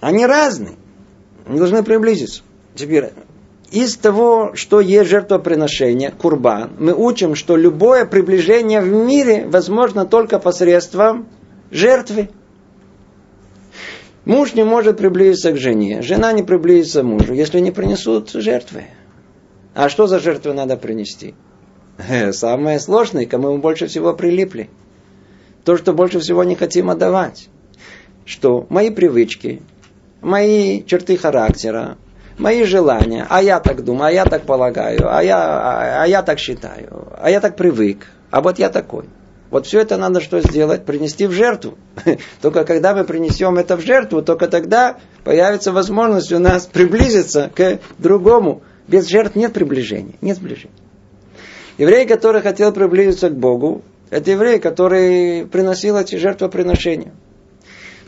Они 0.00 0.26
разные. 0.26 0.76
Они 1.46 1.58
должны 1.58 1.82
приблизиться. 1.82 2.42
Теперь, 2.74 3.12
из 3.70 3.96
того, 3.96 4.54
что 4.54 4.80
есть 4.80 5.10
жертвоприношение, 5.10 6.10
курбан, 6.10 6.72
мы 6.78 6.94
учим, 6.94 7.34
что 7.34 7.56
любое 7.56 8.04
приближение 8.04 8.80
в 8.80 8.88
мире 8.88 9.46
возможно 9.46 10.06
только 10.06 10.38
посредством 10.38 11.28
жертвы. 11.70 12.28
Муж 14.26 14.54
не 14.54 14.64
может 14.64 14.98
приблизиться 14.98 15.52
к 15.52 15.56
жене, 15.56 16.02
жена 16.02 16.32
не 16.32 16.42
приблизится 16.42 17.02
к 17.02 17.04
мужу, 17.04 17.32
если 17.32 17.60
не 17.60 17.70
принесут 17.70 18.30
жертвы. 18.30 18.86
А 19.72 19.88
что 19.88 20.08
за 20.08 20.18
жертвы 20.18 20.52
надо 20.52 20.76
принести? 20.76 21.36
Самое 22.32 22.80
сложное, 22.80 23.26
кому 23.26 23.52
мы 23.52 23.58
больше 23.58 23.86
всего 23.86 24.14
прилипли. 24.14 24.68
То, 25.64 25.76
что 25.76 25.92
больше 25.92 26.18
всего 26.18 26.42
не 26.42 26.56
хотим 26.56 26.90
отдавать. 26.90 27.48
Что 28.24 28.66
мои 28.68 28.90
привычки, 28.90 29.62
мои 30.20 30.82
черты 30.82 31.16
характера, 31.16 31.96
мои 32.36 32.64
желания, 32.64 33.28
а 33.30 33.40
я 33.40 33.60
так 33.60 33.84
думаю, 33.84 34.08
а 34.08 34.12
я 34.12 34.24
так 34.24 34.42
полагаю, 34.42 35.06
а 35.08 35.22
я, 35.22 35.38
а, 35.38 36.02
а 36.02 36.06
я 36.08 36.22
так 36.22 36.40
считаю, 36.40 37.06
а 37.16 37.30
я 37.30 37.40
так 37.40 37.54
привык, 37.54 38.08
а 38.32 38.40
вот 38.40 38.58
я 38.58 38.70
такой. 38.70 39.04
Вот 39.50 39.66
все 39.66 39.80
это 39.80 39.96
надо 39.96 40.20
что 40.20 40.40
сделать? 40.40 40.84
Принести 40.84 41.26
в 41.26 41.32
жертву. 41.32 41.78
Только 42.42 42.64
когда 42.64 42.94
мы 42.94 43.04
принесем 43.04 43.58
это 43.58 43.76
в 43.76 43.80
жертву, 43.80 44.22
только 44.22 44.48
тогда 44.48 44.98
появится 45.24 45.72
возможность 45.72 46.32
у 46.32 46.38
нас 46.38 46.66
приблизиться 46.66 47.50
к 47.54 47.78
другому. 47.98 48.62
Без 48.88 49.08
жертв 49.08 49.36
нет 49.36 49.52
приближения, 49.52 50.14
нет 50.20 50.36
сближения. 50.36 50.74
Еврей, 51.78 52.06
который 52.06 52.40
хотел 52.40 52.72
приблизиться 52.72 53.28
к 53.28 53.36
Богу, 53.36 53.82
это 54.10 54.30
еврей, 54.30 54.60
который 54.60 55.46
приносил 55.46 55.96
эти 55.96 56.16
жертвоприношения. 56.16 57.12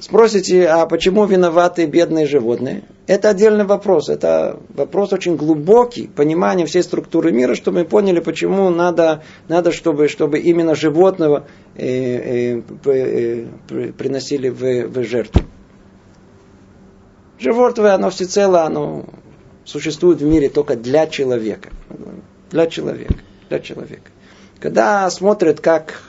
Спросите, 0.00 0.66
а 0.68 0.86
почему 0.86 1.24
виноваты 1.24 1.86
бедные 1.86 2.26
животные? 2.26 2.84
Это 3.08 3.30
отдельный 3.30 3.64
вопрос. 3.64 4.08
Это 4.08 4.60
вопрос 4.68 5.12
очень 5.12 5.34
глубокий, 5.36 6.06
понимание 6.06 6.66
всей 6.66 6.84
структуры 6.84 7.32
мира, 7.32 7.56
чтобы 7.56 7.80
мы 7.80 7.84
поняли, 7.84 8.20
почему 8.20 8.70
надо, 8.70 9.24
надо 9.48 9.72
чтобы, 9.72 10.06
чтобы 10.06 10.38
именно 10.38 10.76
животного 10.76 11.48
э, 11.74 12.58
э, 12.58 12.62
э, 12.84 13.92
приносили 13.98 14.50
в, 14.50 14.88
в 14.88 15.04
жертву. 15.04 15.42
Животное, 17.40 17.94
оно 17.94 18.10
всецело, 18.10 18.62
оно 18.62 19.04
существует 19.64 20.20
в 20.20 20.24
мире 20.24 20.48
только 20.48 20.76
для 20.76 21.08
человека. 21.08 21.70
Для 22.50 22.68
человека. 22.68 23.14
Для 23.48 23.58
человека. 23.58 24.12
Когда 24.60 25.10
смотрят, 25.10 25.60
как 25.60 26.02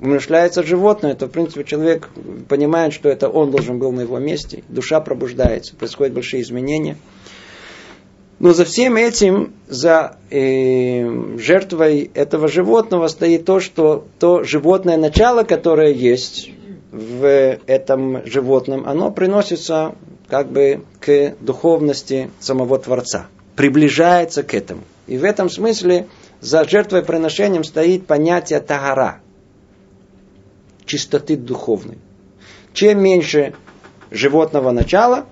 умершляется 0.00 0.62
животное, 0.62 1.14
то, 1.14 1.26
в 1.26 1.30
принципе, 1.30 1.64
человек 1.64 2.08
понимает, 2.48 2.92
что 2.92 3.08
это 3.08 3.28
он 3.28 3.50
должен 3.50 3.78
был 3.78 3.92
на 3.92 4.02
его 4.02 4.18
месте. 4.18 4.62
Душа 4.68 5.00
пробуждается, 5.00 5.74
происходят 5.76 6.14
большие 6.14 6.42
изменения. 6.42 6.96
Но 8.38 8.52
за 8.52 8.64
всем 8.64 8.96
этим, 8.96 9.52
за 9.66 10.16
э, 10.30 11.38
жертвой 11.38 12.10
этого 12.14 12.46
животного 12.46 13.08
стоит 13.08 13.44
то, 13.44 13.58
что 13.58 14.06
то 14.20 14.44
животное 14.44 14.96
начало, 14.96 15.42
которое 15.42 15.92
есть 15.92 16.50
в 16.92 17.58
этом 17.66 18.24
животном, 18.26 18.86
оно 18.86 19.10
приносится 19.10 19.96
как 20.28 20.52
бы 20.52 20.82
к 21.00 21.34
духовности 21.40 22.30
самого 22.38 22.78
Творца, 22.78 23.26
приближается 23.56 24.44
к 24.44 24.54
этому. 24.54 24.82
И 25.08 25.18
в 25.18 25.24
этом 25.24 25.50
смысле 25.50 26.06
за 26.40 26.62
жертвой 26.68 27.02
приношением 27.02 27.64
стоит 27.64 28.06
понятие 28.06 28.60
тагара, 28.60 29.20
чистоты 30.88 31.36
духовной. 31.36 31.98
Чем 32.72 33.00
меньше 33.00 33.54
животного 34.10 34.72
начала, 34.72 35.26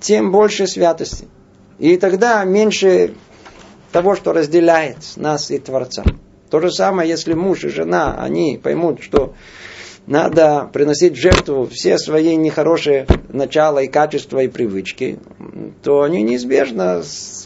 тем 0.00 0.32
больше 0.32 0.66
святости. 0.66 1.28
И 1.78 1.96
тогда 1.96 2.44
меньше 2.44 3.14
того, 3.92 4.16
что 4.16 4.32
разделяет 4.32 4.98
нас 5.16 5.50
и 5.50 5.58
Творца. 5.58 6.02
То 6.50 6.60
же 6.60 6.70
самое, 6.70 7.08
если 7.08 7.34
муж 7.34 7.64
и 7.64 7.68
жена, 7.68 8.16
они 8.20 8.58
поймут, 8.62 9.02
что 9.02 9.34
надо 10.06 10.68
приносить 10.72 11.14
в 11.14 11.20
жертву 11.20 11.66
все 11.66 11.96
свои 11.96 12.34
нехорошие 12.36 13.06
начала 13.28 13.78
и 13.78 13.88
качества 13.88 14.40
и 14.40 14.48
привычки, 14.48 15.18
то 15.82 16.02
они 16.02 16.22
неизбежно 16.22 17.02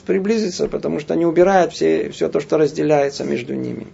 приблизятся, 0.07 0.67
потому 0.67 1.01
что 1.01 1.15
они 1.15 1.27
убирают 1.27 1.73
все, 1.73 2.11
все 2.11 2.29
то, 2.29 2.41
что 2.41 2.57
разделяется 2.57 3.25
между 3.25 3.55
ними. 3.55 3.89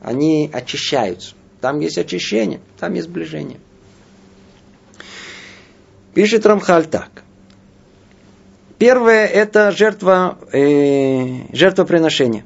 Они 0.00 0.48
очищаются. 0.52 1.34
Там 1.66 1.80
есть 1.80 1.98
очищение, 1.98 2.60
там 2.78 2.94
есть 2.94 3.08
сближение. 3.08 3.58
Пишет 6.14 6.46
Рамхаль 6.46 6.86
так. 6.86 7.24
Первое– 8.78 9.26
это 9.42 9.72
жертва, 9.72 10.38
э, 10.52 11.52
жертвоприношение. 11.52 12.44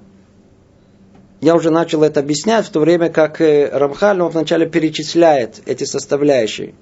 Я 1.42 1.54
уже 1.54 1.68
начал 1.68 2.02
это 2.02 2.20
объяснять, 2.20 2.64
в 2.64 2.70
то 2.70 2.80
время 2.80 3.10
как 3.10 3.42
э, 3.42 3.68
Рамхаль 3.70 4.22
он 4.22 4.30
вначале 4.30 4.66
перечисляет 4.66 5.60
эти 5.66 5.84
составляющие. 5.84 6.72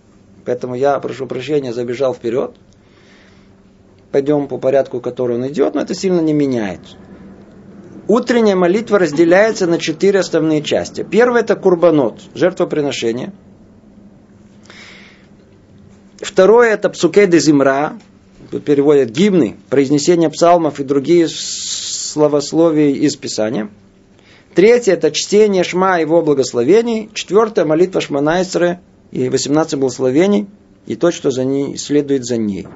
Поэтому 0.44 0.76
я, 0.76 1.00
прошу 1.00 1.26
прощения, 1.26 1.72
забежал 1.72 2.14
вперед. 2.14 2.54
Пойдем 4.12 4.46
по 4.46 4.58
порядку, 4.58 5.00
который 5.00 5.38
он 5.38 5.48
идет, 5.48 5.74
но 5.74 5.80
это 5.80 5.92
сильно 5.92 6.20
не 6.20 6.34
меняет. 6.34 6.82
Утренняя 8.08 8.56
молитва 8.56 8.98
разделяется 8.98 9.66
на 9.66 9.78
четыре 9.78 10.20
основные 10.20 10.62
части. 10.62 11.06
Первое 11.08 11.42
это 11.42 11.56
курбанот, 11.56 12.22
жертвоприношение. 12.34 13.34
Второе 16.16 16.70
это 16.72 16.88
псукей 16.88 17.26
де 17.26 17.38
зимра, 17.38 17.98
переводят 18.64 19.10
гимны, 19.10 19.56
произнесение 19.68 20.30
псалмов 20.30 20.80
и 20.80 20.84
другие 20.84 21.28
словословия 21.28 22.92
из 22.92 23.14
Писания. 23.16 23.68
Третье 24.54 24.94
это 24.94 25.10
чтение 25.10 25.62
шма 25.62 25.98
и 25.98 26.02
его 26.02 26.22
благословений. 26.22 27.10
Четвертое 27.12 27.66
молитва 27.66 28.00
шманайсера 28.00 28.80
и 29.12 29.28
18 29.28 29.78
благословений 29.78 30.46
и 30.86 30.96
то, 30.96 31.10
что 31.10 31.30
за 31.30 31.44
ней, 31.44 31.76
следует 31.76 32.24
за 32.24 32.38
ней. 32.38 32.66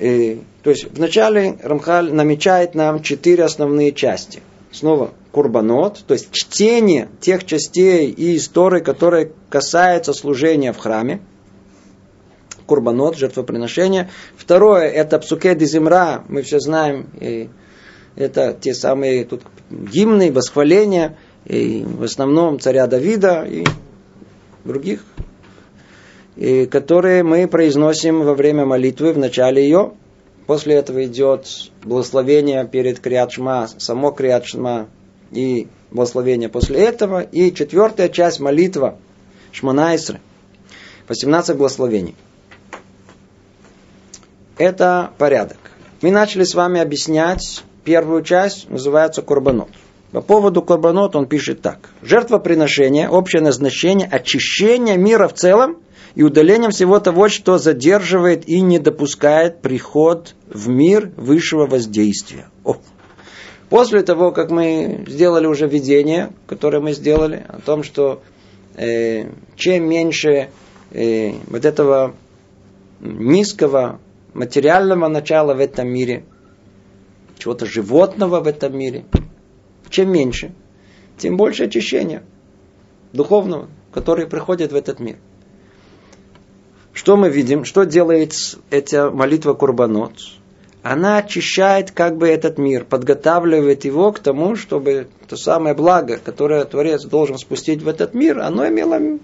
И, 0.00 0.40
то 0.62 0.70
есть 0.70 0.86
вначале 0.96 1.58
Рамхаль 1.62 2.12
намечает 2.12 2.74
нам 2.74 3.02
четыре 3.02 3.44
основные 3.44 3.92
части. 3.92 4.42
Снова 4.72 5.10
курбанот, 5.30 6.04
то 6.06 6.14
есть 6.14 6.30
чтение 6.32 7.08
тех 7.20 7.44
частей 7.44 8.10
и 8.10 8.36
историй, 8.36 8.82
которые 8.82 9.32
касаются 9.50 10.14
служения 10.14 10.72
в 10.72 10.78
храме. 10.78 11.20
Курбанот, 12.66 13.16
жертвоприношение. 13.16 14.08
Второе, 14.36 14.88
это 14.88 15.18
псуке 15.18 15.54
дизимра, 15.54 16.24
мы 16.28 16.42
все 16.42 16.60
знаем, 16.60 17.10
и 17.20 17.50
это 18.16 18.56
те 18.58 18.74
самые 18.74 19.24
тут 19.24 19.42
гимны, 19.70 20.32
восхваления, 20.32 21.18
и 21.44 21.84
в 21.84 22.04
основном 22.04 22.58
царя 22.58 22.86
Давида 22.86 23.44
и 23.44 23.64
других 24.64 25.04
которые 26.70 27.22
мы 27.22 27.46
произносим 27.46 28.22
во 28.22 28.34
время 28.34 28.64
молитвы 28.64 29.12
в 29.12 29.18
начале 29.18 29.62
ее. 29.62 29.92
После 30.46 30.74
этого 30.74 31.04
идет 31.04 31.46
благословение 31.84 32.66
перед 32.66 32.98
Криадшма, 32.98 33.68
само 33.78 34.10
Криадшма 34.10 34.88
и 35.30 35.68
благословение 35.90 36.48
после 36.48 36.80
этого. 36.80 37.20
И 37.20 37.52
четвертая 37.52 38.08
часть 38.08 38.40
молитва 38.40 38.96
Шманайсры. 39.52 40.20
18 41.08 41.56
благословений. 41.56 42.14
Это 44.56 45.10
порядок. 45.18 45.58
Мы 46.00 46.10
начали 46.10 46.44
с 46.44 46.54
вами 46.54 46.80
объяснять 46.80 47.62
первую 47.84 48.22
часть, 48.22 48.68
называется 48.70 49.20
Курбанот. 49.20 49.68
По 50.12 50.20
поводу 50.20 50.62
Курбанот 50.62 51.16
он 51.16 51.26
пишет 51.26 51.60
так. 51.60 51.90
Жертвоприношение, 52.02 53.08
общее 53.08 53.42
назначение, 53.42 54.08
очищение 54.08 54.96
мира 54.96 55.28
в 55.28 55.34
целом 55.34 55.76
и 56.14 56.22
удалением 56.22 56.70
всего 56.70 56.98
того, 57.00 57.28
что 57.28 57.58
задерживает 57.58 58.48
и 58.48 58.60
не 58.60 58.78
допускает 58.78 59.60
приход 59.60 60.34
в 60.48 60.68
мир 60.68 61.12
высшего 61.16 61.66
воздействия. 61.66 62.48
О. 62.64 62.76
После 63.68 64.02
того, 64.02 64.32
как 64.32 64.50
мы 64.50 65.04
сделали 65.06 65.46
уже 65.46 65.68
видение, 65.68 66.32
которое 66.46 66.80
мы 66.80 66.92
сделали, 66.92 67.44
о 67.48 67.60
том, 67.60 67.84
что 67.84 68.20
э, 68.74 69.26
чем 69.54 69.88
меньше 69.88 70.50
э, 70.90 71.32
вот 71.46 71.64
этого 71.64 72.14
низкого 73.00 74.00
материального 74.34 75.08
начала 75.08 75.54
в 75.54 75.60
этом 75.60 75.88
мире, 75.88 76.24
чего-то 77.38 77.64
животного 77.64 78.40
в 78.40 78.46
этом 78.48 78.76
мире, 78.76 79.04
чем 79.88 80.12
меньше, 80.12 80.52
тем 81.16 81.36
больше 81.36 81.64
очищения 81.64 82.24
духовного, 83.12 83.68
которое 83.92 84.26
приходит 84.26 84.72
в 84.72 84.76
этот 84.76 84.98
мир. 84.98 85.16
Что 87.00 87.16
мы 87.16 87.30
видим? 87.30 87.64
Что 87.64 87.84
делает 87.84 88.34
эта 88.68 89.10
молитва 89.10 89.54
Курбанот? 89.54 90.12
Она 90.82 91.16
очищает 91.16 91.92
как 91.92 92.18
бы 92.18 92.28
этот 92.28 92.58
мир, 92.58 92.84
подготавливает 92.84 93.86
его 93.86 94.12
к 94.12 94.18
тому, 94.18 94.54
чтобы 94.54 95.08
то 95.26 95.38
самое 95.38 95.74
благо, 95.74 96.18
которое 96.22 96.62
Творец 96.66 97.06
должен 97.06 97.38
спустить 97.38 97.80
в 97.80 97.88
этот 97.88 98.12
мир, 98.12 98.40
оно 98.40 98.68
имело 98.68 99.18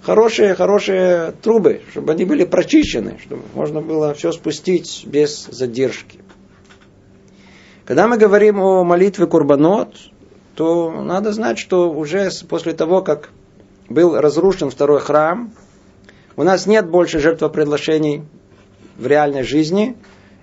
хорошие, 0.00 0.54
хорошие 0.54 1.34
трубы, 1.42 1.82
чтобы 1.90 2.12
они 2.12 2.24
были 2.24 2.44
прочищены, 2.44 3.18
чтобы 3.22 3.42
можно 3.52 3.82
было 3.82 4.14
все 4.14 4.32
спустить 4.32 5.04
без 5.06 5.44
задержки. 5.44 6.20
Когда 7.84 8.08
мы 8.08 8.16
говорим 8.16 8.60
о 8.60 8.82
молитве 8.82 9.26
Курбанот, 9.26 9.94
то 10.54 10.90
надо 10.90 11.32
знать, 11.32 11.58
что 11.58 11.90
уже 11.90 12.30
после 12.48 12.72
того, 12.72 13.02
как 13.02 13.28
был 13.90 14.18
разрушен 14.18 14.70
второй 14.70 15.00
храм, 15.00 15.52
у 16.36 16.42
нас 16.42 16.66
нет 16.66 16.88
больше 16.88 17.18
жертвоприношений 17.18 18.22
в 18.96 19.06
реальной 19.06 19.42
жизни, 19.42 19.96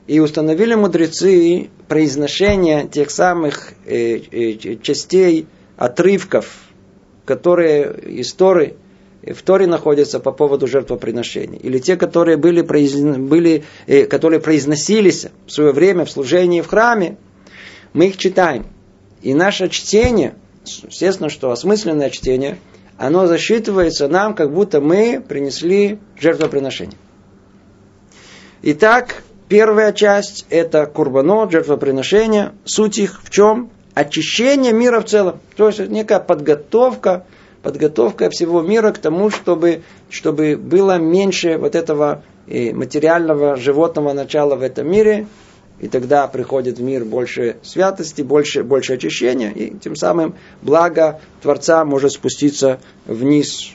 и 0.07 0.19
установили 0.19 0.75
мудрецы 0.75 1.69
произношение 1.87 2.87
тех 2.87 3.11
самых 3.11 3.73
э, 3.85 4.17
э, 4.31 4.77
частей, 4.81 5.47
отрывков, 5.77 6.59
которые 7.25 8.21
истории 8.21 8.75
в 9.23 9.41
Торе 9.43 9.67
находятся 9.67 10.19
по 10.19 10.31
поводу 10.31 10.67
жертвоприношений. 10.67 11.57
Или 11.57 11.79
те, 11.79 11.95
которые 11.95 12.37
были, 12.37 12.61
были, 12.61 13.63
э, 13.87 14.05
которые 14.05 14.39
произносились 14.39 15.27
в 15.45 15.51
свое 15.51 15.71
время 15.71 16.05
в 16.05 16.11
служении 16.11 16.61
в 16.61 16.67
храме, 16.67 17.17
мы 17.93 18.07
их 18.07 18.17
читаем. 18.17 18.65
И 19.21 19.33
наше 19.33 19.69
чтение, 19.69 20.35
естественно, 20.65 21.29
что 21.29 21.51
осмысленное 21.51 22.09
чтение, 22.09 22.57
оно 23.01 23.25
засчитывается 23.25 24.07
нам, 24.07 24.35
как 24.35 24.53
будто 24.53 24.79
мы 24.79 25.23
принесли 25.27 25.97
жертвоприношение. 26.19 26.97
Итак, 28.61 29.23
первая 29.49 29.91
часть– 29.91 30.45
это 30.51 30.85
курбанот, 30.85 31.51
жертвоприношение. 31.51 32.51
Суть 32.63 32.99
их 32.99 33.21
в 33.23 33.31
чем? 33.31 33.71
Очищение 33.95 34.71
мира 34.71 35.01
в 35.01 35.05
целом. 35.05 35.39
То 35.55 35.69
есть, 35.69 35.79
некая 35.79 36.19
подготовка, 36.19 37.25
подготовка 37.63 38.29
всего 38.29 38.61
мира 38.61 38.91
к 38.91 38.99
тому, 38.99 39.31
чтобы, 39.31 39.81
чтобы 40.11 40.55
было 40.55 40.99
меньше 40.99 41.57
вот 41.57 41.73
этого 41.73 42.21
э, 42.45 42.71
материального 42.71 43.55
животного 43.55 44.13
начала 44.13 44.55
в 44.55 44.61
этом 44.61 44.87
мире, 44.87 45.25
и 45.81 45.87
тогда 45.87 46.27
приходит 46.27 46.77
в 46.77 46.83
мир 46.83 47.03
больше 47.03 47.57
святости, 47.63 48.21
больше, 48.21 48.63
больше 48.63 48.93
очищения, 48.93 49.49
и 49.49 49.75
тем 49.79 49.95
самым 49.95 50.35
благо 50.61 51.19
Творца 51.41 51.83
может 51.85 52.11
спуститься 52.11 52.79
вниз 53.07 53.71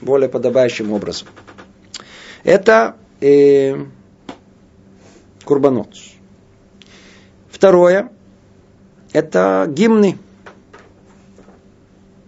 более 0.00 0.28
подобающим 0.28 0.92
образом. 0.92 1.28
Это 2.42 2.96
э, 3.20 3.76
Курбанот. 5.44 5.94
Второе– 7.48 8.10
это 9.12 9.66
гимны. 9.68 10.18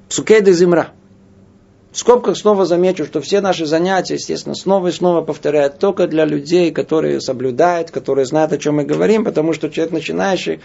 Псукейды 0.09 0.53
Зимра. 0.53 0.93
В 1.97 1.99
скобках 1.99 2.37
снова 2.37 2.67
замечу, 2.67 3.07
что 3.07 3.23
все 3.23 3.41
наши 3.41 3.65
занятия, 3.65 4.17
естественно, 4.17 4.55
снова 4.55 4.89
и 4.89 4.93
снова 4.93 5.23
повторяют 5.23 5.79
только 5.79 6.07
для 6.07 6.27
людей, 6.27 6.71
которые 6.71 7.23
соблюдают, 7.23 7.91
которые 7.91 8.27
знают, 8.27 8.53
о 8.53 8.59
чем 8.59 8.77
мы 8.77 8.85
говорим, 8.85 9.25
потому 9.25 9.55
что 9.55 9.71
человек 9.71 9.95
начинающий 9.95 10.61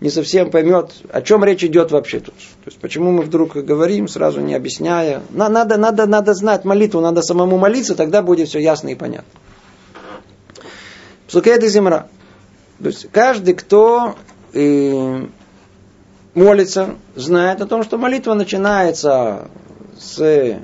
не 0.00 0.08
совсем 0.08 0.50
поймет, 0.50 0.92
о 1.12 1.20
чем 1.20 1.44
речь 1.44 1.62
идет 1.64 1.90
вообще 1.90 2.20
тут. 2.20 2.34
То 2.36 2.68
есть, 2.68 2.78
почему 2.78 3.12
мы 3.12 3.24
вдруг 3.24 3.56
говорим, 3.56 4.08
сразу 4.08 4.40
не 4.40 4.54
объясняя. 4.54 5.20
Надо, 5.28 5.76
надо, 5.76 6.06
надо 6.06 6.32
знать 6.32 6.64
молитву, 6.64 7.02
надо 7.02 7.20
самому 7.20 7.58
молиться, 7.58 7.94
тогда 7.94 8.22
будет 8.22 8.48
все 8.48 8.58
ясно 8.58 8.88
и 8.88 8.94
понятно. 8.94 9.38
Псукет 11.28 11.62
и 11.62 11.68
земра. 11.68 12.06
То 12.80 12.86
есть, 12.86 13.10
каждый, 13.12 13.52
кто 13.52 14.14
и 14.54 15.28
молится, 16.32 16.94
знает 17.16 17.60
о 17.60 17.66
том, 17.66 17.84
что 17.84 17.98
молитва 17.98 18.32
начинается 18.32 19.50
с, 20.04 20.60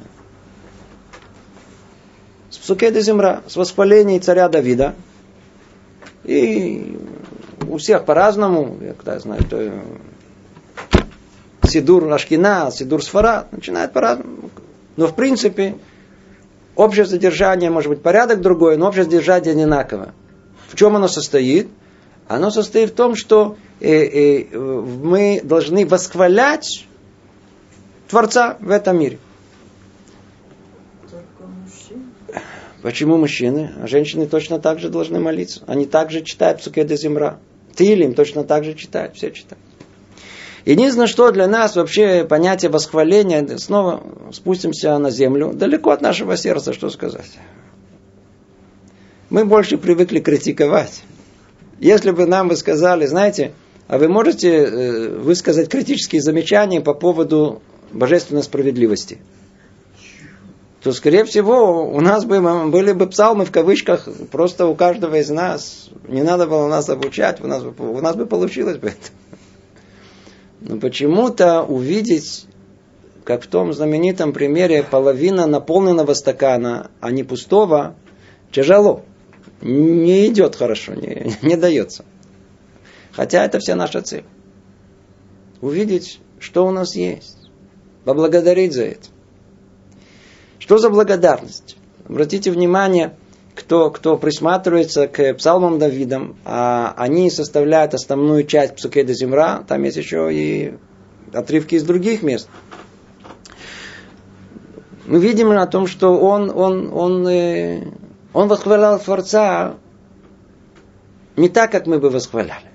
с 2.50 2.57
Псукеда 2.59 3.00
Земра, 3.00 3.42
с 3.46 3.57
воспалений 3.57 4.20
царя 4.20 4.48
Давида. 4.48 4.94
И 6.24 6.98
у 7.68 7.79
всех 7.79 8.05
по-разному, 8.05 8.79
я 8.81 8.92
когда 8.92 9.18
знаю, 9.18 9.42
то 9.48 9.72
Сидур 11.64 12.12
Ашкина, 12.12 12.70
Сидур 12.72 13.03
Сфара, 13.03 13.46
начинает 13.50 13.92
по-разному. 13.92 14.50
Но 14.96 15.07
в 15.07 15.14
принципе, 15.14 15.76
общее 16.76 17.07
содержание, 17.07 17.70
может 17.70 17.88
быть, 17.88 18.03
порядок 18.03 18.40
другой, 18.40 18.76
но 18.76 18.88
общее 18.88 19.05
содержание 19.05 19.53
одинаково. 19.53 20.12
В 20.68 20.76
чем 20.76 20.96
оно 20.96 21.09
состоит? 21.09 21.68
Оно 22.29 22.50
состоит 22.50 22.90
в 22.90 22.94
том, 22.94 23.16
что 23.16 23.57
э, 23.81 23.90
э, 23.90 24.57
мы 24.57 25.40
должны 25.42 25.87
восхвалять 25.87 26.87
Творца 28.09 28.57
в 28.61 28.70
этом 28.70 28.98
мире. 28.98 29.18
Почему 32.83 33.19
мужчины? 33.19 33.73
Женщины 33.87 34.27
точно 34.27 34.59
так 34.59 34.79
же 34.79 34.88
должны 34.88 35.21
молиться. 35.21 35.62
Они 35.66 35.85
также 35.85 36.23
читают 36.23 36.61
Псукеда 36.61 36.97
Земра. 36.97 37.38
Тилим 37.75 38.14
точно 38.14 38.43
так 38.45 38.64
же 38.64 38.75
читают, 38.75 39.16
все 39.16 39.31
читают. 39.31 39.62
Единственное, 40.64 41.07
что 41.07 41.31
для 41.31 41.47
нас 41.47 41.77
вообще 41.77 42.25
понятие 42.25 42.71
восхваления, 42.71 43.59
снова 43.59 44.03
спустимся 44.33 44.99
на 44.99 45.11
землю, 45.11 45.53
далеко 45.55 45.90
от 45.90 46.01
нашего 46.01 46.37
сердца, 46.37 46.73
что 46.73 46.90
сказать. 46.90 47.31
Мы 49.31 49.45
больше 49.45 49.79
привыкли 49.79 50.21
критиковать. 50.21 51.03
Если 51.79 52.11
бы 52.11 52.27
нам 52.27 52.49
вы 52.49 52.57
сказали, 52.57 53.07
знаете, 53.07 53.53
а 53.88 53.99
вы 53.99 54.09
можете 54.09 54.51
э, 54.51 55.09
высказать 55.19 55.69
критические 55.69 56.21
замечания 56.21 56.81
по 56.81 56.95
поводу 56.95 57.62
божественной 57.93 58.43
справедливости– 58.43 59.19
то, 60.83 60.93
скорее 60.93 61.25
всего, 61.25 61.87
у 61.87 62.01
нас 62.01 62.25
бы, 62.25 62.40
были 62.71 62.93
бы 62.93 63.07
псалмы 63.07 63.45
в 63.45 63.53
кавычках 63.53 64.09
просто 64.31 64.66
у 64.66 64.75
каждого 64.75 65.16
из 65.16 65.29
нас. 65.29 65.90
Не 66.09 66.23
надо 66.23 66.47
было 66.47 66.69
нас 66.69 66.88
обучать, 66.88 67.40
у 67.43 67.47
нас, 67.47 67.62
у 67.62 68.01
нас 68.01 68.16
бы 68.16 68.25
получилось 68.25 68.79
бы 68.79 68.88
это. 68.88 69.11
Но 70.61 70.79
почему-то 70.79 71.62
увидеть, 71.62 72.47
как 73.25 73.45
в 73.45 73.47
том 73.49 73.75
знаменитом 73.75 74.33
примере, 74.33 74.83
половина 74.83 75.47
наполненного 75.47 76.14
стакана, 76.14 76.90
а 77.01 77.11
не 77.11 77.25
пустого, 77.25 77.95
тяжело. 78.51 79.05
Не 79.61 80.29
идет 80.29 80.57
хорошо, 80.57 80.95
не, 80.95 81.35
не 81.43 81.57
дается. 81.57 82.07
Хотя 83.12 83.45
это 83.45 83.59
вся 83.59 83.77
наша 83.77 84.01
цель. 84.01 84.25
Увидеть, 85.61 86.21
что 86.38 86.66
у 86.66 86.71
нас 86.71 86.97
есть. 86.97 87.37
Поблагодарить 88.05 88.73
за 88.73 88.85
это. 88.85 89.09
Что 90.61 90.79
за 90.79 90.90
благодарность? 90.90 91.77
Обратите 92.09 92.53
внимание, 92.53 93.16
кто, 93.57 93.90
кто 93.90 94.16
присматривается 94.16 95.09
к 95.09 95.35
псалмам 95.35 95.79
Давидам, 95.79 96.37
а 96.44 96.94
они 96.96 97.31
составляют 97.31 97.94
основную 97.94 98.44
часть 98.44 98.77
Псукеда 98.77 99.12
Земра, 99.14 99.64
там 99.66 99.83
есть 99.83 99.96
еще 99.96 100.29
и 100.33 100.75
отрывки 101.33 101.75
из 101.75 101.83
других 101.83 102.23
мест. 102.23 102.49
мы 105.07 105.18
видим 105.18 105.51
о 105.51 105.66
том, 105.66 105.87
что 105.87 106.18
он, 106.18 106.53
он, 106.55 106.92
он, 106.92 107.27
э, 107.27 107.85
он 108.33 108.46
восхвалял 108.49 109.01
Творца 109.01 109.75
не 111.37 111.49
так, 111.49 111.73
как 111.73 111.87
мы 111.87 111.99
бы 111.99 112.11
восхваляли. 112.11 112.70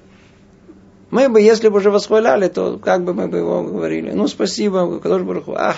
Мы 1.11 1.29
бы, 1.29 1.39
если 1.39 1.69
бы 1.69 1.77
уже 1.77 1.91
восхваляли, 1.91 2.47
то 2.47 2.79
как 2.79 3.03
бы 3.03 3.13
мы 3.13 3.27
бы 3.27 3.37
его 3.37 3.63
говорили? 3.63 4.11
Ну, 4.11 4.27
спасибо, 4.27 4.99
Кадош 4.99 5.21
Бараху. 5.21 5.53
Ах, 5.55 5.77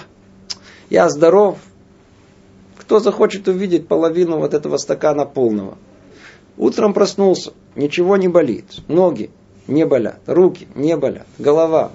я 0.89 1.10
здоров. 1.10 1.60
Кто 2.88 3.02
захочет 3.02 3.50
увидеть 3.50 3.89
половину 3.89 4.38
вот 4.38 4.54
этого 4.54 4.78
стакана 4.78 5.26
полного? 5.26 5.78
Утром 6.58 6.93
проснулся, 6.93 7.52
ничего 7.76 8.15
не 8.15 8.30
болит. 8.30 8.63
Ноги 8.88 9.30
не 9.67 9.86
болят, 9.86 10.21
руки 10.26 10.69
не 10.73 10.95
болят, 10.95 11.28
голова 11.38 11.91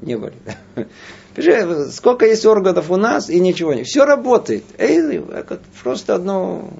не 0.00 0.16
болит. 0.16 0.40
Сколько 1.92 2.24
есть 2.24 2.46
органов 2.46 2.90
у 2.90 2.96
нас 2.96 3.28
и 3.28 3.38
ничего 3.38 3.74
не. 3.74 3.82
Все 3.82 4.06
работает. 4.06 4.64
Эй, 4.78 5.22
просто 5.82 6.14
одно, 6.14 6.70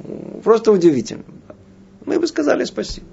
просто 0.42 0.72
удивительно. 0.72 1.24
Мы 2.06 2.18
бы 2.18 2.26
сказали 2.26 2.64
спасибо. 2.64 3.08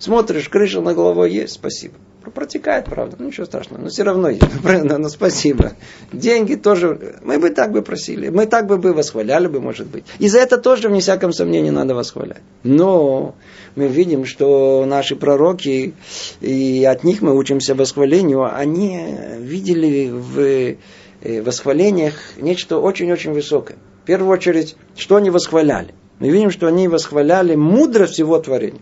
Смотришь, 0.00 0.48
крыша 0.48 0.80
на 0.80 0.92
головой 0.92 1.30
есть, 1.30 1.52
спасибо. 1.52 1.94
Протекает, 2.30 2.86
правда, 2.86 3.16
ну 3.18 3.26
ничего 3.26 3.46
страшного, 3.46 3.82
но 3.82 3.88
все 3.88 4.02
равно 4.02 4.28
есть. 4.28 4.42
Но, 4.64 4.98
но 4.98 5.08
спасибо. 5.08 5.72
Деньги 6.12 6.54
тоже, 6.54 7.16
мы 7.22 7.38
бы 7.38 7.50
так 7.50 7.72
бы 7.72 7.82
просили, 7.82 8.28
мы 8.28 8.46
так 8.46 8.66
бы, 8.66 8.78
бы 8.78 8.92
восхваляли 8.92 9.48
бы, 9.48 9.60
может 9.60 9.86
быть. 9.86 10.04
И 10.18 10.28
за 10.28 10.38
это 10.38 10.58
тоже, 10.58 10.88
вне 10.88 11.00
всяком 11.00 11.32
сомнении, 11.32 11.70
надо 11.70 11.94
восхвалять. 11.94 12.42
Но 12.62 13.34
мы 13.74 13.88
видим, 13.88 14.24
что 14.24 14.84
наши 14.86 15.16
пророки, 15.16 15.94
и 16.40 16.84
от 16.84 17.04
них 17.04 17.22
мы 17.22 17.36
учимся 17.36 17.74
восхвалению, 17.74 18.54
они 18.54 19.16
видели 19.38 20.10
в 20.10 20.38
э, 20.40 21.42
восхвалениях 21.42 22.14
нечто 22.36 22.78
очень-очень 22.78 23.32
высокое. 23.32 23.78
В 24.02 24.06
первую 24.06 24.32
очередь, 24.32 24.76
что 24.96 25.16
они 25.16 25.30
восхваляли? 25.30 25.94
Мы 26.18 26.30
видим, 26.30 26.50
что 26.50 26.66
они 26.66 26.88
восхваляли 26.88 27.54
мудрость 27.54 28.14
всего 28.14 28.38
творения. 28.38 28.80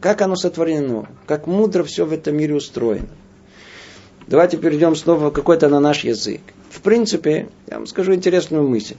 Как 0.00 0.22
оно 0.22 0.34
сотворено, 0.34 1.08
как 1.26 1.46
мудро 1.46 1.84
все 1.84 2.06
в 2.06 2.12
этом 2.12 2.36
мире 2.36 2.54
устроено. 2.54 3.08
Давайте 4.26 4.56
перейдем 4.56 4.96
снова 4.96 5.30
какой-то 5.30 5.68
на 5.68 5.80
наш 5.80 6.04
язык. 6.04 6.40
В 6.70 6.80
принципе, 6.80 7.48
я 7.68 7.76
вам 7.76 7.86
скажу 7.86 8.14
интересную 8.14 8.66
мысль. 8.66 8.94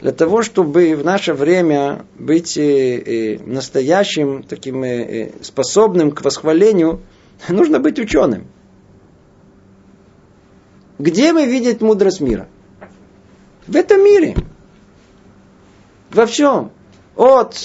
Для 0.00 0.10
того, 0.12 0.42
чтобы 0.42 0.96
в 0.96 1.04
наше 1.04 1.34
время 1.34 2.04
быть 2.18 2.56
э, 2.56 2.98
э, 2.98 3.38
настоящим, 3.44 4.42
таким 4.42 4.82
э, 4.82 5.30
способным 5.42 6.10
к 6.10 6.22
восхвалению, 6.22 7.00
нужно 7.48 7.78
быть 7.78 7.98
ученым. 7.98 8.46
Где 10.98 11.32
мы 11.32 11.46
видим 11.46 11.86
мудрость 11.86 12.20
мира? 12.20 12.48
В 13.66 13.76
этом 13.76 14.04
мире. 14.04 14.34
Во 16.10 16.26
всем. 16.26 16.70
От 17.16 17.56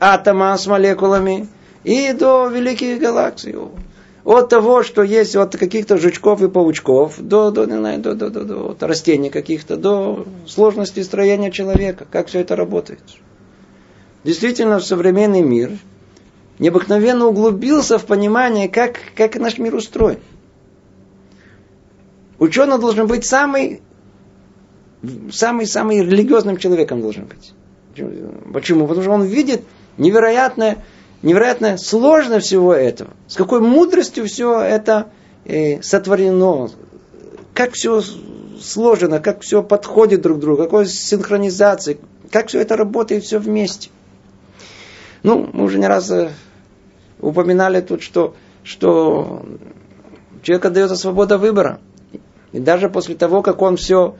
атома 0.00 0.56
с 0.56 0.66
молекулами 0.66 1.48
и 1.84 2.12
до 2.12 2.48
великих 2.48 2.98
галактий. 2.98 3.54
От 4.24 4.48
того, 4.48 4.82
что 4.82 5.02
есть 5.02 5.36
от 5.36 5.54
каких-то 5.56 5.98
жучков 5.98 6.42
и 6.42 6.48
паучков, 6.48 7.20
до, 7.20 7.50
до, 7.50 7.66
не 7.66 7.76
знаю, 7.76 8.00
до, 8.00 8.14
до, 8.14 8.30
до, 8.30 8.44
до 8.44 8.70
от 8.70 8.82
растений 8.82 9.28
каких-то, 9.28 9.76
до 9.76 10.26
сложности 10.46 11.00
строения 11.00 11.50
человека, 11.50 12.06
как 12.10 12.28
все 12.28 12.40
это 12.40 12.56
работает. 12.56 13.02
Действительно, 14.24 14.80
современный 14.80 15.42
мир 15.42 15.72
необыкновенно 16.58 17.26
углубился 17.26 17.98
в 17.98 18.06
понимание, 18.06 18.70
как, 18.70 18.96
как 19.14 19.36
наш 19.36 19.58
мир 19.58 19.74
устроен. 19.74 20.20
Ученый 22.38 22.78
должен 22.78 23.06
быть 23.06 23.26
самый, 23.26 23.82
самый, 25.30 25.66
самый 25.66 26.00
религиозным 26.00 26.56
человеком 26.56 27.02
должен 27.02 27.26
быть. 27.26 27.52
Почему? 28.54 28.86
Потому 28.86 29.02
что 29.02 29.12
он 29.12 29.24
видит 29.24 29.62
невероятное 29.98 30.82
невероятно 31.24 31.78
сложно 31.78 32.38
всего 32.38 32.72
этого. 32.74 33.10
С 33.26 33.34
какой 33.34 33.60
мудростью 33.60 34.26
все 34.26 34.60
это 34.60 35.08
э, 35.44 35.82
сотворено. 35.82 36.70
Как 37.54 37.72
все 37.72 38.02
сложено, 38.60 39.20
как 39.20 39.40
все 39.40 39.62
подходит 39.62 40.20
друг 40.20 40.38
к 40.38 40.40
другу, 40.40 40.62
какой 40.62 40.86
синхронизация, 40.86 41.98
как 42.30 42.48
все 42.48 42.60
это 42.60 42.76
работает 42.76 43.24
все 43.24 43.38
вместе. 43.38 43.90
Ну, 45.22 45.48
мы 45.52 45.64
уже 45.64 45.78
не 45.78 45.86
раз 45.86 46.10
э, 46.10 46.30
упоминали 47.20 47.80
тут, 47.80 48.02
что, 48.02 48.34
что 48.62 49.44
человеку 50.42 50.70
дается 50.70 50.96
свобода 50.96 51.38
выбора. 51.38 51.80
И 52.52 52.58
даже 52.58 52.88
после 52.90 53.14
того, 53.14 53.40
как 53.40 53.62
он 53.62 53.76
все 53.76 54.16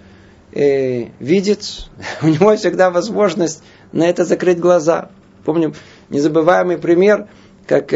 э, 0.53 1.09
видит, 1.21 1.91
у 2.23 2.29
него 2.29 2.57
всегда 2.57 2.91
возможность 2.91 3.63
на 3.93 4.09
это 4.09 4.25
закрыть 4.25 4.59
глаза. 4.59 5.11
Помним, 5.45 5.75
незабываемый 6.11 6.79
пример, 6.79 7.29
как 7.67 7.93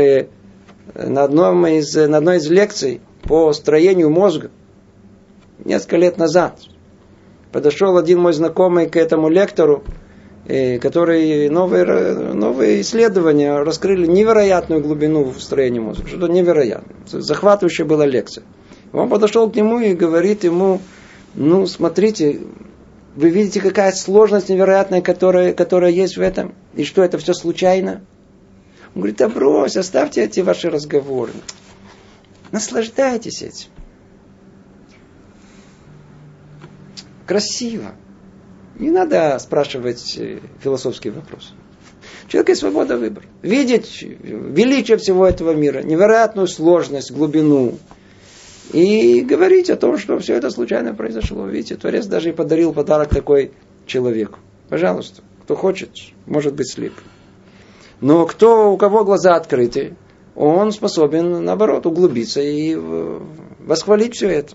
на, 0.94 1.24
одном 1.24 1.66
из, 1.66 1.94
на 1.94 2.18
одной 2.18 2.38
из 2.38 2.48
лекций 2.50 3.00
по 3.22 3.52
строению 3.52 4.10
мозга 4.10 4.50
несколько 5.64 5.96
лет 5.96 6.18
назад 6.18 6.58
подошел 7.52 7.96
один 7.96 8.20
мой 8.20 8.32
знакомый 8.32 8.88
к 8.88 8.96
этому 8.96 9.28
лектору, 9.28 9.84
э, 10.46 10.78
который 10.78 11.48
новые, 11.48 11.84
новые 12.34 12.80
исследования 12.80 13.58
раскрыли 13.58 14.06
невероятную 14.06 14.82
глубину 14.82 15.24
в 15.24 15.40
строении 15.40 15.80
мозга. 15.80 16.06
Что-то 16.06 16.28
невероятное. 16.28 16.96
Захватывающая 17.06 17.84
была 17.84 18.06
лекция. 18.06 18.44
Он 18.92 19.08
подошел 19.08 19.50
к 19.50 19.56
нему 19.56 19.80
и 19.80 19.94
говорит 19.94 20.44
ему, 20.44 20.80
ну, 21.34 21.66
смотрите, 21.66 22.40
вы 23.18 23.30
видите, 23.30 23.60
какая 23.60 23.90
сложность 23.90 24.48
невероятная, 24.48 25.02
которая, 25.02 25.52
которая 25.52 25.90
есть 25.90 26.16
в 26.16 26.20
этом? 26.20 26.54
И 26.76 26.84
что 26.84 27.02
это 27.02 27.18
все 27.18 27.34
случайно? 27.34 28.00
Он 28.94 29.00
говорит, 29.00 29.16
да 29.16 29.28
брось, 29.28 29.76
оставьте 29.76 30.22
эти 30.22 30.38
ваши 30.38 30.70
разговоры. 30.70 31.32
Наслаждайтесь 32.52 33.42
этим. 33.42 33.70
Красиво. 37.26 37.96
Не 38.78 38.92
надо 38.92 39.36
спрашивать 39.40 40.16
э, 40.16 40.38
философский 40.62 41.10
вопрос. 41.10 41.54
У 42.24 42.30
человека 42.30 42.54
свобода 42.54 42.96
выбора. 42.96 43.26
Видеть 43.42 44.00
величие 44.00 44.96
всего 44.96 45.26
этого 45.26 45.54
мира, 45.56 45.82
невероятную 45.82 46.46
сложность, 46.46 47.10
глубину, 47.10 47.78
и 48.72 49.22
говорить 49.22 49.70
о 49.70 49.76
том, 49.76 49.98
что 49.98 50.18
все 50.18 50.34
это 50.34 50.50
случайно 50.50 50.94
произошло. 50.94 51.46
Видите, 51.46 51.76
Творец 51.76 52.06
даже 52.06 52.30
и 52.30 52.32
подарил 52.32 52.72
подарок 52.72 53.08
такой 53.08 53.52
человеку. 53.86 54.38
Пожалуйста, 54.68 55.22
кто 55.42 55.56
хочет, 55.56 55.90
может 56.26 56.54
быть 56.54 56.70
слеп. 56.70 56.92
Но 58.00 58.26
кто, 58.26 58.72
у 58.72 58.76
кого 58.76 59.04
глаза 59.04 59.34
открыты, 59.34 59.96
он 60.34 60.70
способен, 60.72 61.44
наоборот, 61.44 61.86
углубиться 61.86 62.40
и 62.40 62.76
восхвалить 63.58 64.14
все 64.14 64.28
это. 64.28 64.54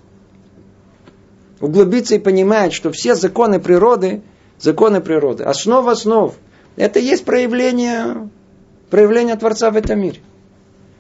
Углубиться 1.60 2.15
и 2.15 2.19
понимать, 2.19 2.73
что 2.73 2.91
все 2.91 3.15
законы 3.15 3.60
природы, 3.60 4.21
законы 4.60 5.02
природы, 5.02 5.43
основа 5.43 5.91
основ, 5.91 6.36
это 6.76 6.99
есть 6.99 7.26
проявление, 7.26 8.30
проявление 8.89 9.36
Творца 9.36 9.71
в 9.71 9.78
этом 9.78 9.99
мире. 9.99 10.19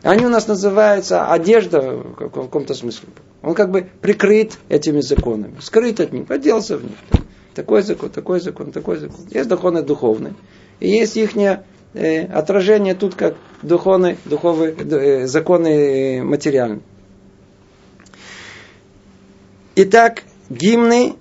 Они 0.03 0.25
у 0.25 0.29
нас 0.29 0.47
называются 0.47 1.31
одежда 1.31 1.79
в 1.81 2.29
каком-то 2.29 2.73
смысле. 2.73 3.07
Он 3.41 3.55
как 3.55 3.71
бы 3.71 3.89
прикрыт 4.01 4.59
этими 4.67 4.99
законами, 4.99 5.55
скрыт 5.61 6.01
от 6.01 6.11
них, 6.11 6.29
оделся 6.29 6.77
в 6.77 6.83
них. 6.83 6.97
Такой 7.55 7.83
закон, 7.83 8.09
такой 8.09 8.41
закон, 8.41 8.73
такой 8.73 8.97
закон. 8.97 9.25
Есть 9.29 9.47
законы 9.47 9.81
духовные. 9.81 10.33
И 10.81 10.89
есть 10.89 11.15
их 11.15 11.37
э, 11.37 12.25
отражение 12.25 12.95
тут 12.95 13.15
как 13.15 13.35
духовные, 13.61 14.17
духовные 14.25 14.73
э, 14.73 15.27
законы 15.27 16.21
материальные. 16.21 16.81
Итак, 19.75 20.23
гимны 20.49 21.15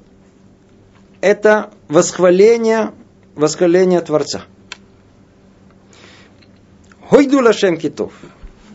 –это 1.21 1.71
восхваление, 1.89 2.91
восхваление 3.37 4.01
Творца. 4.01 4.43
Хойду 7.09 7.41
лашем 7.41 7.77
китов– 7.77 8.13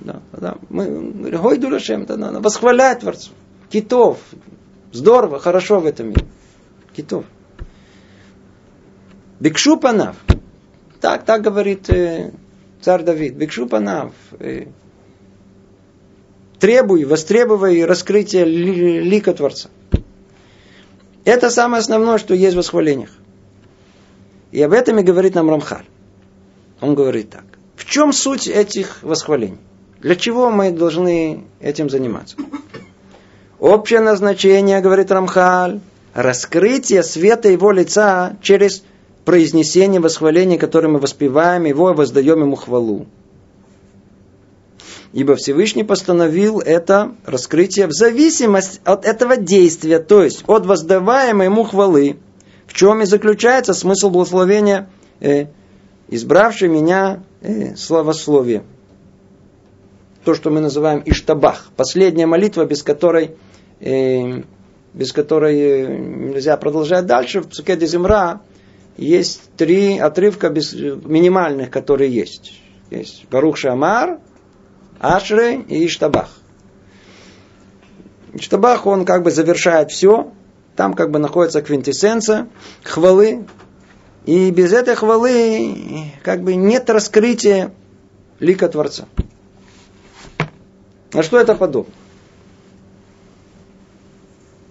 да, 0.08 0.22
да. 0.32 0.58
Мы 0.70 1.30
Гойду 1.32 1.70
Лашем, 1.70 2.06
да, 2.06 2.16
да, 2.16 2.40
восхвалять 2.40 3.02
Творцу. 3.02 3.32
Китов. 3.70 4.20
Здорово, 4.92 5.40
хорошо 5.40 5.80
в 5.80 5.86
этом 5.86 6.10
мире. 6.10 6.26
Китов. 6.96 7.26
Бикшу 9.40 9.78
панав. 9.78 10.16
Так, 11.02 11.26
так 11.26 11.42
говорит 11.42 11.90
э, 11.90 12.32
царь 12.82 13.04
Давид. 13.04 13.36
Бикшу 13.36 13.68
панав. 13.68 14.14
Э, 14.40 14.68
требуй, 16.60 17.04
востребуй 17.04 17.86
раскрытие 17.86 18.46
лика 18.46 19.34
Творца. 19.34 19.70
Это 21.26 21.50
самое 21.50 21.82
основное, 21.82 22.18
что 22.18 22.34
есть 22.34 22.56
в 22.56 22.58
восхвалениях. 22.58 23.12
И 24.52 24.62
об 24.62 24.72
этом 24.72 24.98
и 25.00 25.04
говорит 25.04 25.36
нам 25.36 25.50
Рамхаль. 25.50 25.86
Он 26.80 26.96
говорит 26.96 27.30
так. 27.30 27.44
В 27.76 27.86
чем 27.86 28.14
суть 28.14 28.48
этих 28.48 29.04
восхвалений? 29.04 29.60
Для 30.00 30.16
чего 30.16 30.50
мы 30.52 30.72
должны 30.72 31.46
этим 31.60 31.90
заниматься? 31.90 32.38
Общее 33.60 34.00
назначение, 34.00 34.82
говорит 34.82 35.12
Рамхаль, 35.12 35.80
раскрытие 36.14 37.04
света 37.04 37.50
его 37.50 37.72
лица 37.72 38.38
через 38.42 38.84
произнесение 39.26 40.00
восхваления, 40.00 40.58
которое 40.58 40.88
мы 40.88 41.00
воспеваем 41.00 41.66
его 41.66 41.92
и 41.92 41.96
воздаем 41.96 42.42
ему 42.42 42.56
хвалу. 42.56 43.08
Ибо 45.14 45.36
Всевышний 45.36 45.84
постановил 45.84 46.60
это 46.60 47.16
раскрытие 47.26 47.88
в 47.88 47.92
зависимости 47.92 48.80
от 48.84 49.06
этого 49.06 49.36
действия, 49.36 50.00
то 50.00 50.22
есть 50.22 50.44
от 50.48 50.66
воздаваемой 50.66 51.48
ему 51.48 51.64
хвалы, 51.64 52.18
в 52.68 52.74
чем 52.74 53.02
и 53.02 53.06
заключается 53.06 53.74
смысл 53.74 54.12
благословения, 54.12 54.90
э, 55.22 55.48
избравший 56.08 56.70
меня 56.70 57.24
э, 57.42 57.76
славословие. 57.76 58.64
То, 60.28 60.34
что 60.34 60.50
мы 60.50 60.60
называем 60.60 61.02
Иштабах, 61.06 61.68
последняя 61.78 62.26
молитва, 62.26 62.66
без 62.66 62.84
которой, 62.84 63.38
э, 63.80 64.42
без 64.94 65.14
которой 65.14 65.58
э, 65.58 65.88
нельзя 65.88 66.58
продолжать 66.58 67.06
дальше. 67.06 67.40
В 67.40 67.48
Цукеде 67.48 67.86
Земра 67.86 68.42
есть 68.98 69.44
три 69.56 69.98
отрывка 69.98 70.50
без, 70.50 70.74
минимальных, 70.74 71.72
которые 71.72 72.12
есть. 72.14 72.60
Есть 72.90 73.24
Барух 73.32 73.56
Шамар, 73.56 74.20
Ашре 75.00 75.62
и 75.62 75.86
Иштабах. 75.86 76.28
Иштабах, 78.34 78.86
он 78.86 79.06
как 79.06 79.24
бы 79.24 79.32
завершает 79.32 79.92
все. 79.92 80.34
Там 80.76 80.94
как 80.94 81.10
бы 81.10 81.20
находится 81.20 81.62
квинтэссенция 81.62 82.50
хвалы. 82.84 83.46
И 84.26 84.52
без 84.52 84.74
этой 84.74 84.96
хвалы 84.96 86.12
как 86.22 86.44
бы 86.44 86.56
нет 86.56 86.90
раскрытия 86.90 87.72
лика 88.42 88.68
Творца. 88.68 89.06
На 91.14 91.24
что 91.24 91.40
это 91.40 91.56
подобно? 91.56 91.94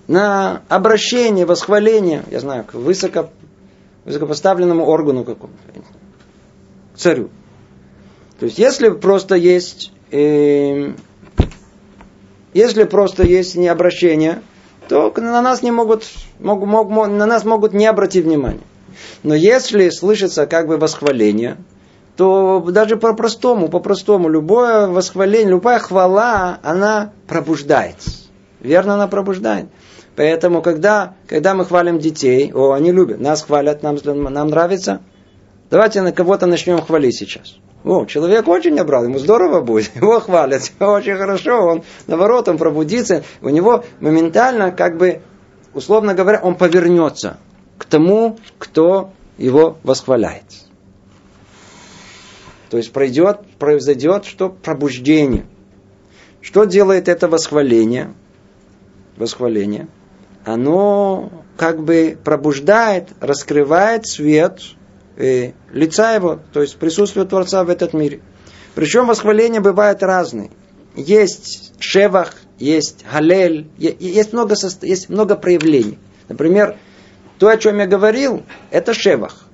На 0.08 0.62
обращение, 0.68 1.46
восхваление, 1.46 2.24
я 2.30 2.40
знаю, 2.40 2.64
к 2.64 2.74
высоко, 2.74 3.30
высокопоставленному 4.04 4.84
органу 4.84 5.24
какому-то, 5.24 5.58
царю. 6.94 7.30
То 8.38 8.46
есть, 8.46 8.58
если 8.58 8.90
просто 8.90 9.34
есть 9.34 9.90
э, 10.12 10.92
если 12.56 12.84
просто 12.84 13.22
есть 13.22 13.54
не 13.54 13.68
обращение, 13.68 14.40
то 14.88 15.12
на 15.14 15.42
нас 15.42 15.62
не 15.62 15.70
могут, 15.70 16.04
могут, 16.38 16.66
могут, 16.66 17.10
на 17.10 17.26
нас 17.26 17.44
могут 17.44 17.74
не 17.74 17.84
обратить 17.84 18.24
внимания. 18.24 18.62
Но 19.22 19.34
если 19.34 19.90
слышится 19.90 20.46
как 20.46 20.66
бы 20.66 20.78
восхваление, 20.78 21.58
то 22.16 22.60
даже 22.60 22.96
по-простому, 22.96 23.68
по-простому, 23.68 24.28
любое 24.28 24.86
восхваление, 24.86 25.50
любая 25.50 25.78
хвала, 25.78 26.58
она 26.62 27.12
пробуждает. 27.26 27.96
Верно, 28.60 28.94
она 28.94 29.06
пробуждает. 29.06 29.66
Поэтому, 30.16 30.62
когда, 30.62 31.14
когда 31.26 31.54
мы 31.54 31.66
хвалим 31.66 31.98
детей, 31.98 32.50
о, 32.54 32.72
они 32.72 32.90
любят, 32.90 33.20
нас 33.20 33.42
хвалят, 33.42 33.82
нам, 33.82 33.98
нам 34.02 34.48
нравится, 34.48 35.02
давайте 35.70 36.00
на 36.00 36.12
кого-то 36.12 36.46
начнем 36.46 36.80
хвалить 36.80 37.16
сейчас. 37.16 37.56
О, 37.84 38.06
человек 38.06 38.48
очень 38.48 38.74
набрал, 38.74 39.04
ему 39.04 39.18
здорово 39.18 39.60
будет, 39.60 39.94
его 39.94 40.18
хвалят, 40.18 40.72
очень 40.80 41.16
хорошо, 41.16 41.66
он 41.66 41.82
наоборот, 42.06 42.48
он 42.48 42.56
пробудится, 42.56 43.24
у 43.42 43.50
него 43.50 43.84
моментально, 44.00 44.72
как 44.72 44.96
бы, 44.96 45.20
условно 45.74 46.14
говоря, 46.14 46.40
он 46.42 46.54
повернется 46.54 47.36
к 47.76 47.84
тому, 47.84 48.38
кто 48.58 49.10
его 49.36 49.76
восхваляет. 49.82 50.65
То 52.70 52.76
есть 52.76 52.92
пройдет, 52.92 53.40
произойдет 53.58 54.24
что? 54.24 54.48
Пробуждение. 54.48 55.46
Что 56.40 56.64
делает 56.64 57.08
это 57.08 57.28
восхваление? 57.28 58.12
Восхваление. 59.16 59.88
Оно 60.44 61.30
как 61.56 61.82
бы 61.82 62.16
пробуждает, 62.22 63.08
раскрывает 63.20 64.06
свет 64.06 64.60
э, 65.16 65.52
лица 65.72 66.14
его, 66.14 66.38
то 66.52 66.62
есть 66.62 66.76
присутствие 66.76 67.26
Творца 67.26 67.64
в 67.64 67.70
этот 67.70 67.94
мире. 67.94 68.20
Причем 68.74 69.06
восхваления 69.06 69.60
бывают 69.60 70.02
разные. 70.02 70.50
Есть 70.94 71.72
шевах, 71.78 72.34
есть 72.58 73.04
галель, 73.10 73.68
есть 73.76 74.32
много, 74.32 74.54
есть 74.82 75.08
много 75.08 75.34
проявлений. 75.34 75.98
Например, 76.28 76.76
то, 77.38 77.48
о 77.48 77.56
чем 77.56 77.78
я 77.78 77.86
говорил, 77.86 78.42
это 78.70 78.94
шевах. 78.94 79.46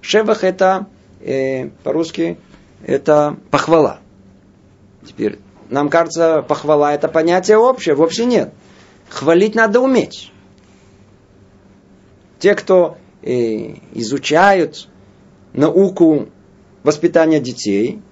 Шевах 0.00 0.44
это 0.44 0.86
э, 1.20 1.68
по-русски 1.84 2.38
это 2.84 3.36
похвала. 3.50 4.00
Теперь 5.04 5.38
нам 5.70 5.88
кажется, 5.88 6.42
похвала 6.42 6.92
это 6.92 7.08
понятие 7.08 7.56
общее, 7.56 7.94
вовсе 7.94 8.24
нет. 8.24 8.52
Хвалить 9.08 9.54
надо 9.54 9.80
уметь. 9.80 10.32
Те, 12.38 12.54
кто 12.54 12.96
э, 13.22 13.74
изучают 13.94 14.88
науку 15.52 16.28
воспитания 16.82 17.40
детей, 17.40 18.02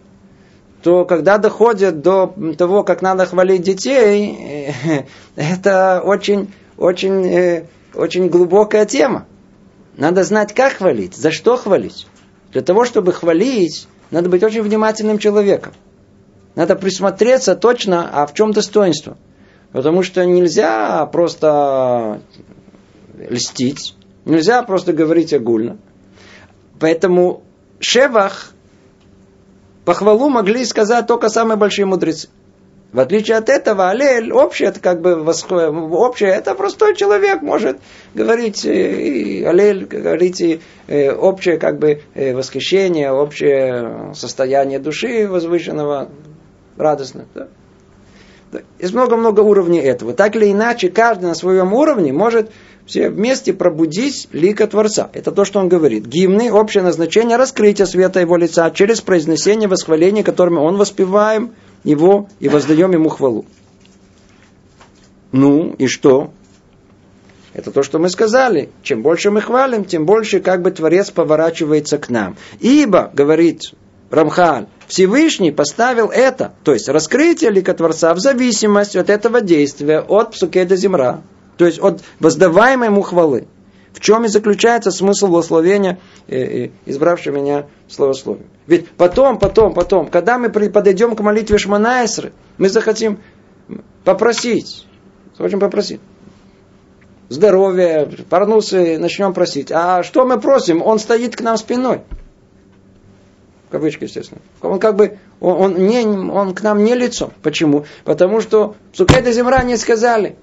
то 0.83 1.05
когда 1.05 1.39
доходят 1.39 2.01
до 2.01 2.33
того, 2.57 2.85
как 2.85 3.03
надо 3.03 3.27
хвалить 3.27 3.63
детей, 3.63 4.73
это 5.37 6.01
очень, 6.05 6.53
очень, 6.77 7.27
э, 7.27 7.67
очень 7.95 8.29
глубокая 8.29 8.87
тема. 8.87 9.27
Надо 9.97 10.23
знать, 10.23 10.55
как 10.55 10.75
хвалить, 10.75 11.17
за 11.17 11.33
что 11.33 11.57
хвалить. 11.57 12.07
Для 12.53 12.63
того, 12.63 12.85
чтобы 12.85 13.13
хвалить, 13.13 13.89
надо 14.11 14.29
быть 14.29 14.43
очень 14.43 14.63
внимательным 14.63 15.19
человеком. 15.19 15.73
Надо 16.55 16.75
присмотреться 16.77 17.55
точно, 17.55 18.09
а 18.13 18.27
в 18.27 18.35
чем 18.35 18.53
достоинство. 18.53 19.17
Потому 19.73 20.03
что 20.03 20.25
нельзя 20.25 21.05
просто 21.07 22.23
льстить, 23.17 23.95
нельзя 24.25 24.63
просто 24.63 24.93
говорить 24.93 25.33
огульно. 25.33 25.79
Поэтому 26.81 27.43
Шевах 27.81 28.53
похвалу 29.85 30.31
могли 30.31 30.65
сказать 30.65 31.07
только 31.07 31.29
самые 31.29 31.57
большие 31.57 31.87
мудрецы. 31.87 32.29
В 32.91 33.01
отличие 33.01 33.37
от 33.37 33.51
этого, 33.51 33.91
Алель, 33.91 34.33
общее, 34.33 34.71
это 34.71 34.81
как 34.81 35.03
бы 35.03 35.23
общее, 35.23 36.31
это 36.31 36.55
простой 36.55 36.97
человек 36.97 37.43
может 37.43 37.79
говорить, 38.15 38.65
и 38.65 39.45
Алель, 39.45 39.85
говорить 39.85 40.41
и 40.41 40.61
э, 40.87 41.13
общее 41.13 41.59
как 41.59 41.79
бы 41.79 42.01
э, 42.15 42.35
восхищение, 42.35 43.13
общее 43.13 44.15
состояние 44.15 44.79
души 44.79 45.29
возвышенного, 45.29 46.09
радостно. 46.79 47.27
Да? 47.35 47.49
Есть 48.79 48.95
много-много 48.95 49.41
уровней 49.41 49.81
этого. 49.81 50.15
Так 50.15 50.37
или 50.37 50.51
иначе, 50.51 50.89
каждый 50.89 51.27
на 51.27 51.35
своем 51.35 51.75
уровне 51.75 52.15
может 52.15 52.51
все 52.87 53.11
вместе 53.11 53.53
пробудить 53.53 54.29
лика 54.33 54.67
Творца. 54.67 55.11
Это 55.13 55.31
то, 55.31 55.45
что 55.45 55.61
он 55.61 55.69
говорит. 55.69 56.07
Гимны– 56.07 56.51
общее 56.53 56.83
назначение 56.83 57.37
раскрытия 57.37 57.85
света 57.85 58.21
его 58.21 58.39
лица 58.39 58.71
через 58.71 59.03
произнесение 59.03 59.69
восхваления, 59.69 60.23
которыми 60.23 60.57
он 60.57 60.79
воспеваем 60.79 61.53
его 61.85 62.29
и 62.41 62.49
воздаем 62.49 62.93
ему 62.93 63.09
хвалу. 63.09 63.45
Ну 65.33 65.75
и 65.79 65.87
что? 65.87 66.33
Это 67.53 67.71
то, 67.71 67.83
что 67.83 67.99
мы 67.99 68.09
сказали. 68.09 68.71
Чем 68.83 69.03
больше 69.03 69.31
мы 69.31 69.41
хвалим, 69.41 69.85
тем 69.85 70.07
больше 70.07 70.41
как 70.41 70.63
бы 70.63 70.71
Творец 70.71 71.11
поворачивается 71.11 71.99
к 71.99 72.09
нам. 72.09 72.37
Ибо, 72.61 73.11
говорит 73.13 73.73
Рамхаль, 74.11 74.67
Всевышний 74.87 75.51
поставил 75.51 76.09
это, 76.09 76.55
то 76.65 76.73
есть 76.73 76.89
раскрытие 76.89 77.51
лика 77.51 77.75
Творца 77.75 78.15
в 78.15 78.21
зависимости 78.21 78.97
от 78.97 79.11
этого 79.11 79.41
действия, 79.41 80.01
от 80.01 80.33
псукеда 80.33 80.77
земра, 80.77 81.23
то 81.57 81.67
есть 81.67 81.79
от 81.81 82.01
воздаваемой 82.21 82.89
ему 82.89 83.03
хвалы. 83.03 83.49
В 83.99 84.01
чем 84.01 84.25
и 84.25 84.29
заключается 84.29 84.93
смысл 84.93 85.27
благословения, 85.27 85.99
э, 86.29 86.37
э, 86.37 86.71
избравшего 86.87 87.35
меня 87.35 87.67
словословия. 87.89 88.47
Ведь 88.69 88.89
потом, 88.91 89.41
потом, 89.41 89.75
потом, 89.75 90.07
когда 90.07 90.39
мы 90.39 90.51
подойдем 90.51 91.17
к 91.17 91.21
молитве 91.21 91.59
Шманаэсры, 91.59 92.33
мы 92.59 92.69
захотим 92.69 93.19
попросить, 94.05 94.87
захотим 95.37 95.59
попросить 95.59 96.01
здоровья, 97.29 98.09
парнусы, 98.31 98.99
начнем 98.99 99.35
просить. 99.35 99.73
А 99.73 100.05
что 100.05 100.25
мы 100.25 100.41
просим? 100.41 100.81
Он 100.81 101.01
стоит 101.01 101.35
к 101.35 101.41
нам 101.41 101.57
спиной. 101.57 102.03
В 103.67 103.73
кавычках, 103.73 104.05
естественно. 104.05 104.41
Он 104.63 104.79
как 104.79 104.95
бы, 104.95 105.19
он, 105.41 105.61
он, 105.61 105.87
не, 105.89 106.07
он 106.07 106.55
к 106.55 106.63
нам 106.63 106.85
не 106.85 106.95
лицом. 106.95 107.33
Почему? 107.43 107.85
Потому 108.05 108.41
что 108.43 108.77
Сукеда 108.93 109.33
Земра 109.33 109.65
не 109.65 109.77
сказали. 109.77 110.37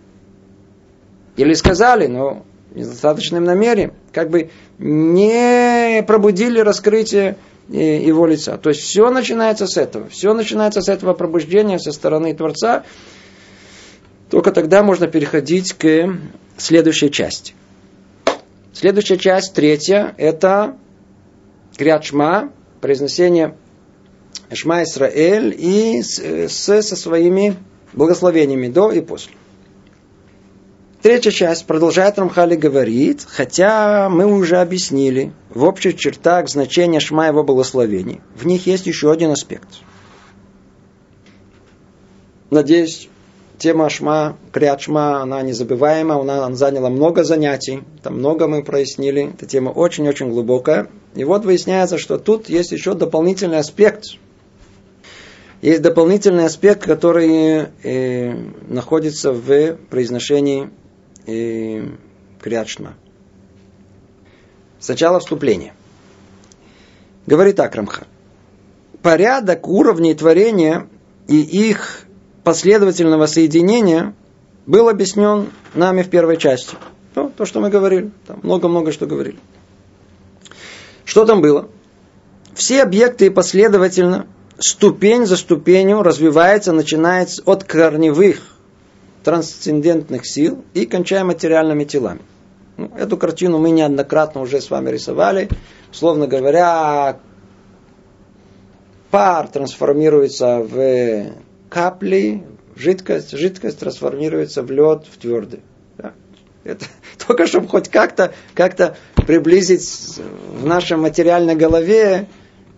Или 1.37 1.53
сказали, 1.53 2.07
но 2.07 2.43
недостаточным 2.75 3.43
намерением. 3.43 3.93
Как 4.11 4.29
бы 4.29 4.49
не 4.77 6.03
пробудили 6.05 6.59
раскрытие 6.59 7.37
э, 7.69 8.03
его 8.03 8.25
лица. 8.25 8.57
То 8.57 8.69
есть 8.69 8.81
все 8.81 9.09
начинается 9.09 9.67
с 9.67 9.77
этого. 9.77 10.09
Все 10.09 10.33
начинается 10.33 10.81
с 10.81 10.89
этого 10.89 11.13
пробуждения 11.13 11.79
со 11.79 11.91
стороны 11.91 12.33
Творца. 12.33 12.83
Только 14.29 14.51
тогда 14.51 14.83
можно 14.83 15.07
переходить 15.07 15.73
к 15.73 16.17
следующей 16.57 17.11
части. 17.11 17.53
Следующая 18.73 19.17
часть, 19.17 19.53
третья, 19.53 20.13
это 20.17 20.75
Крят 21.77 22.03
Шма, 22.03 22.51
произнесение 22.81 23.55
Шма 24.51 24.83
Исраэль 24.83 25.55
и 25.57 26.01
с, 26.01 26.19
с, 26.19 26.81
со 26.81 26.95
своими 26.95 27.55
благословениями 27.93 28.67
до 28.67 28.91
и 28.91 29.01
после. 29.01 29.33
Третья 31.05 31.29
часть 31.29 31.67
продолжает 31.67 32.17
Рамхали 32.17 32.55
говорит, 32.55 33.27
хотя 33.27 34.09
мы 34.09 34.25
уже 34.25 34.57
объяснили 34.57 35.33
в 35.51 35.63
общих 35.63 35.97
чертах 35.97 36.49
значение 36.49 36.99
Шма 36.99 37.27
его 37.27 37.43
благословений. 37.43 38.21
В 38.35 38.47
них 38.47 38.65
есть 38.65 38.87
еще 38.87 39.11
один 39.11 39.29
аспект. 39.29 39.67
Надеюсь, 42.49 43.07
тема 43.59 43.87
Шма, 43.87 44.35
Криат 44.51 44.81
Шма, 44.81 45.21
она 45.21 45.43
незабываема, 45.43 46.19
она 46.19 46.51
заняла 46.55 46.89
много 46.89 47.23
занятий, 47.23 47.83
там 48.01 48.17
много 48.17 48.47
мы 48.47 48.63
прояснили, 48.63 49.29
эта 49.31 49.45
тема 49.45 49.69
очень-очень 49.69 50.31
глубокая. 50.31 50.87
И 51.13 51.23
вот 51.23 51.45
выясняется, 51.45 51.99
что 51.99 52.17
тут 52.17 52.49
есть 52.49 52.71
еще 52.71 52.95
дополнительный 52.95 53.59
аспект. 53.59 54.05
Есть 55.61 55.83
дополнительный 55.83 56.45
аспект, 56.45 56.83
который 56.83 57.67
э, 57.83 58.33
находится 58.67 59.33
в 59.33 59.75
произношении 59.91 60.71
Криат 61.25 62.69
Шма. 62.69 62.93
Сначала 64.79 65.19
вступление. 65.19 65.73
Говорит 67.25 67.55
так 67.55 67.73
Рамха. 67.75 68.05
Порядок 69.01 69.67
уровней 69.67 70.13
творения 70.13 70.87
и 71.27 71.39
их 71.41 72.03
последовательного 72.43 73.25
соединения 73.25 74.13
был 74.67 74.89
объяснен 74.89 75.49
нами 75.73 76.03
в 76.03 76.09
первой 76.09 76.37
части. 76.37 76.75
Ну, 77.15 77.31
то, 77.35 77.45
что 77.45 77.59
мы 77.59 77.69
говорили. 77.69 78.11
Много-много 78.43 78.91
что 78.91 79.07
говорили. 79.07 79.39
Что 81.03 81.25
там 81.25 81.41
было? 81.41 81.69
Все 82.53 82.83
объекты 82.83 83.31
последовательно, 83.31 84.27
ступень 84.59 85.25
за 85.25 85.37
ступенью 85.37 86.03
развиваются, 86.03 86.71
начиная 86.71 87.27
от 87.45 87.63
корневых 87.63 88.54
трансцендентных 89.25 90.25
сил 90.27 90.63
и 90.75 90.85
кончая 90.85 91.23
материальными 91.23 91.83
телами. 91.83 92.21
Ну, 92.77 92.91
эту 92.95 93.17
картину 93.17 93.57
мы 93.57 93.71
неоднократно 93.71 94.39
уже 94.39 94.61
с 94.61 94.69
вами 94.69 94.91
рисовали. 94.91 95.49
Словно 95.91 96.27
говоря, 96.27 97.17
пар 99.09 99.47
трансформируется 99.47 100.59
в 100.59 101.31
капли 101.69 102.43
жидкость, 102.75 103.31
жидкость 103.31 103.79
трансформируется 103.79 104.61
в 104.61 104.69
лед, 104.69 105.07
в 105.11 105.17
твердый. 105.17 105.61
Да. 105.97 106.13
Это 106.63 106.85
только 107.27 107.47
чтобы 107.47 107.67
хоть 107.67 107.89
как-то 107.89 108.31
как 108.53 108.95
приблизить 109.15 110.19
в 110.53 110.67
нашей 110.67 110.97
материальной 110.97 111.55
голове 111.55 112.27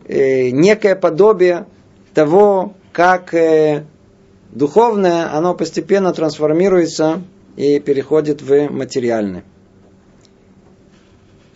э, 0.06 0.52
некое 0.52 0.96
подобие 0.96 1.66
того, 2.14 2.74
как 2.94 3.34
э, 3.34 3.84
духовное, 4.58 5.34
оно 5.34 5.54
постепенно 5.54 6.13
трансформируется 6.13 7.22
и 7.56 7.80
переходит 7.80 8.41
в 8.41 8.70
материальное. 8.70 9.43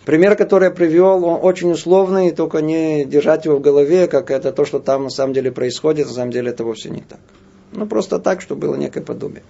Пример, 0.04 0.36
который 0.36 0.64
я 0.64 0.70
привел, 0.70 1.24
он 1.24 1.38
очень 1.42 1.70
условный, 1.70 2.32
только 2.32 2.60
не 2.60 3.04
держать 3.04 3.44
его 3.44 3.56
в 3.56 3.60
голове, 3.60 4.08
как 4.08 4.30
это 4.30 4.52
то, 4.52 4.64
что 4.64 4.80
там 4.80 5.04
на 5.04 5.10
самом 5.10 5.32
деле 5.32 5.52
происходит, 5.52 6.08
на 6.08 6.12
самом 6.12 6.32
деле 6.32 6.50
это 6.50 6.64
вовсе 6.64 6.90
не 6.90 7.02
так. 7.02 7.20
Ну, 7.70 7.86
просто 7.86 8.18
так, 8.18 8.40
чтобы 8.40 8.62
было 8.62 8.74
некое 8.74 9.02
подобие. 9.02 9.42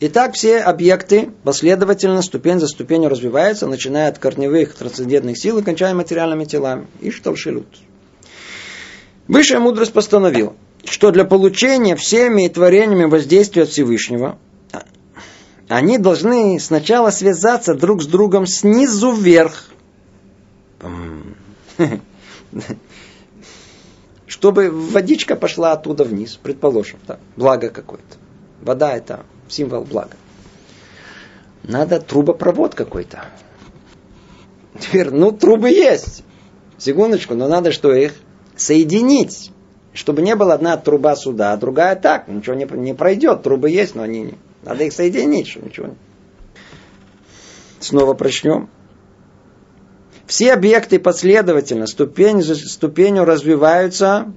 Итак, 0.00 0.34
все 0.34 0.60
объекты 0.60 1.30
последовательно, 1.42 2.22
ступень 2.22 2.60
за 2.60 2.68
ступенью 2.68 3.08
развиваются, 3.08 3.66
начиная 3.66 4.08
от 4.08 4.18
корневых 4.20 4.74
трансцендентных 4.74 5.36
сил 5.36 5.58
и 5.58 5.62
кончая 5.62 5.92
материальными 5.94 6.44
телами. 6.44 6.86
И 7.00 7.10
что 7.10 7.34
шелут. 7.34 7.66
Высшая 9.28 9.58
мудрость 9.58 9.92
постановила, 9.92 10.54
что 10.84 11.10
для 11.10 11.26
получения 11.26 11.94
всеми 11.96 12.48
творениями 12.48 13.04
воздействия 13.04 13.66
Всевышнего 13.66 14.38
они 15.68 15.98
должны 15.98 16.58
сначала 16.58 17.10
связаться 17.10 17.74
друг 17.74 18.02
с 18.02 18.06
другом 18.06 18.46
снизу 18.46 19.12
вверх. 19.12 19.66
Чтобы 24.26 24.70
водичка 24.70 25.36
пошла 25.36 25.72
оттуда 25.72 26.04
вниз, 26.04 26.38
предположим, 26.42 26.98
да, 27.06 27.18
благо 27.36 27.68
какое-то. 27.68 28.16
Вода 28.62 28.96
это 28.96 29.26
символ 29.48 29.84
блага. 29.84 30.16
Надо 31.64 32.00
трубопровод 32.00 32.74
какой-то. 32.74 33.26
Теперь, 34.78 35.10
ну, 35.10 35.32
трубы 35.32 35.68
есть. 35.68 36.24
Секундочку, 36.78 37.34
но 37.34 37.46
надо 37.48 37.72
что 37.72 37.92
их 37.92 38.14
соединить. 38.58 39.52
Чтобы 39.94 40.22
не 40.22 40.36
было 40.36 40.54
одна 40.54 40.76
труба 40.76 41.16
сюда, 41.16 41.52
а 41.52 41.56
другая 41.56 41.96
так. 41.96 42.28
Ничего 42.28 42.54
не, 42.54 42.64
не 42.64 42.94
пройдет. 42.94 43.42
Трубы 43.42 43.70
есть, 43.70 43.94
но 43.94 44.02
они 44.02 44.20
не. 44.20 44.34
Надо 44.62 44.84
их 44.84 44.92
соединить, 44.92 45.48
что 45.48 45.64
ничего 45.64 45.86
не. 45.88 45.96
Снова 47.80 48.14
прочнем. 48.14 48.68
Все 50.26 50.52
объекты 50.52 50.98
последовательно, 50.98 51.86
ступень 51.86 52.42
за 52.42 52.54
ступенью 52.54 53.24
развиваются, 53.24 54.30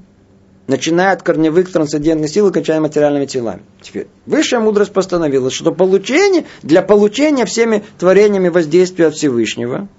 начиная 0.68 1.12
от 1.12 1.22
корневых 1.22 1.70
трансцендентных 1.70 2.30
сил 2.30 2.48
и 2.48 2.54
кончая 2.54 2.80
материальными 2.80 3.26
телами. 3.26 3.64
Теперь, 3.82 4.08
высшая 4.26 4.62
мудрость 4.62 4.94
постановила, 4.94 5.52
что 5.52 5.74
получение, 5.74 6.46
для 6.64 6.82
получения 6.82 7.46
всеми 7.46 7.84
творениями 8.00 8.48
воздействия 8.48 9.08
от 9.08 9.16
Всевышнего, 9.16 9.90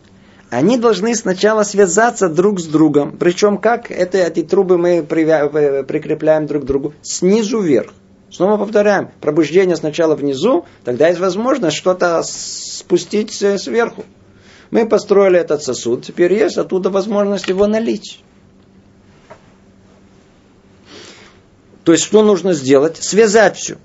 они 0.52 0.76
должны 0.76 1.14
сначала 1.14 1.62
связаться 1.62 2.28
друг 2.28 2.60
с 2.60 2.66
другом. 2.66 3.16
Причем 3.16 3.56
как 3.56 3.90
это, 3.90 4.18
эти 4.18 4.42
трубы 4.42 4.76
мы 4.76 4.96
э, 4.98 5.82
прикрепляем 5.82 6.46
друг 6.46 6.64
к 6.64 6.66
другу? 6.66 6.92
Снизу 7.00 7.60
вверх. 7.60 7.94
Снова 8.30 8.58
повторяем, 8.58 9.08
пробуждение 9.22 9.76
сначала 9.76 10.14
внизу, 10.14 10.66
тогда 10.84 11.08
есть 11.08 11.20
возможность 11.20 11.74
что-то 11.74 12.22
спустить 12.22 13.32
сверху. 13.32 14.04
Мы 14.70 14.86
построили 14.86 15.38
этот 15.38 15.62
сосуд, 15.62 16.04
теперь 16.04 16.34
есть 16.34 16.58
оттуда 16.58 16.90
возможность 16.90 17.48
его 17.48 17.66
налить. 17.66 18.20
То 21.84 21.92
есть, 21.92 22.04
что 22.04 22.22
нужно 22.22 22.52
сделать? 22.52 22.98
Связать 22.98 23.56
все. 23.56 23.78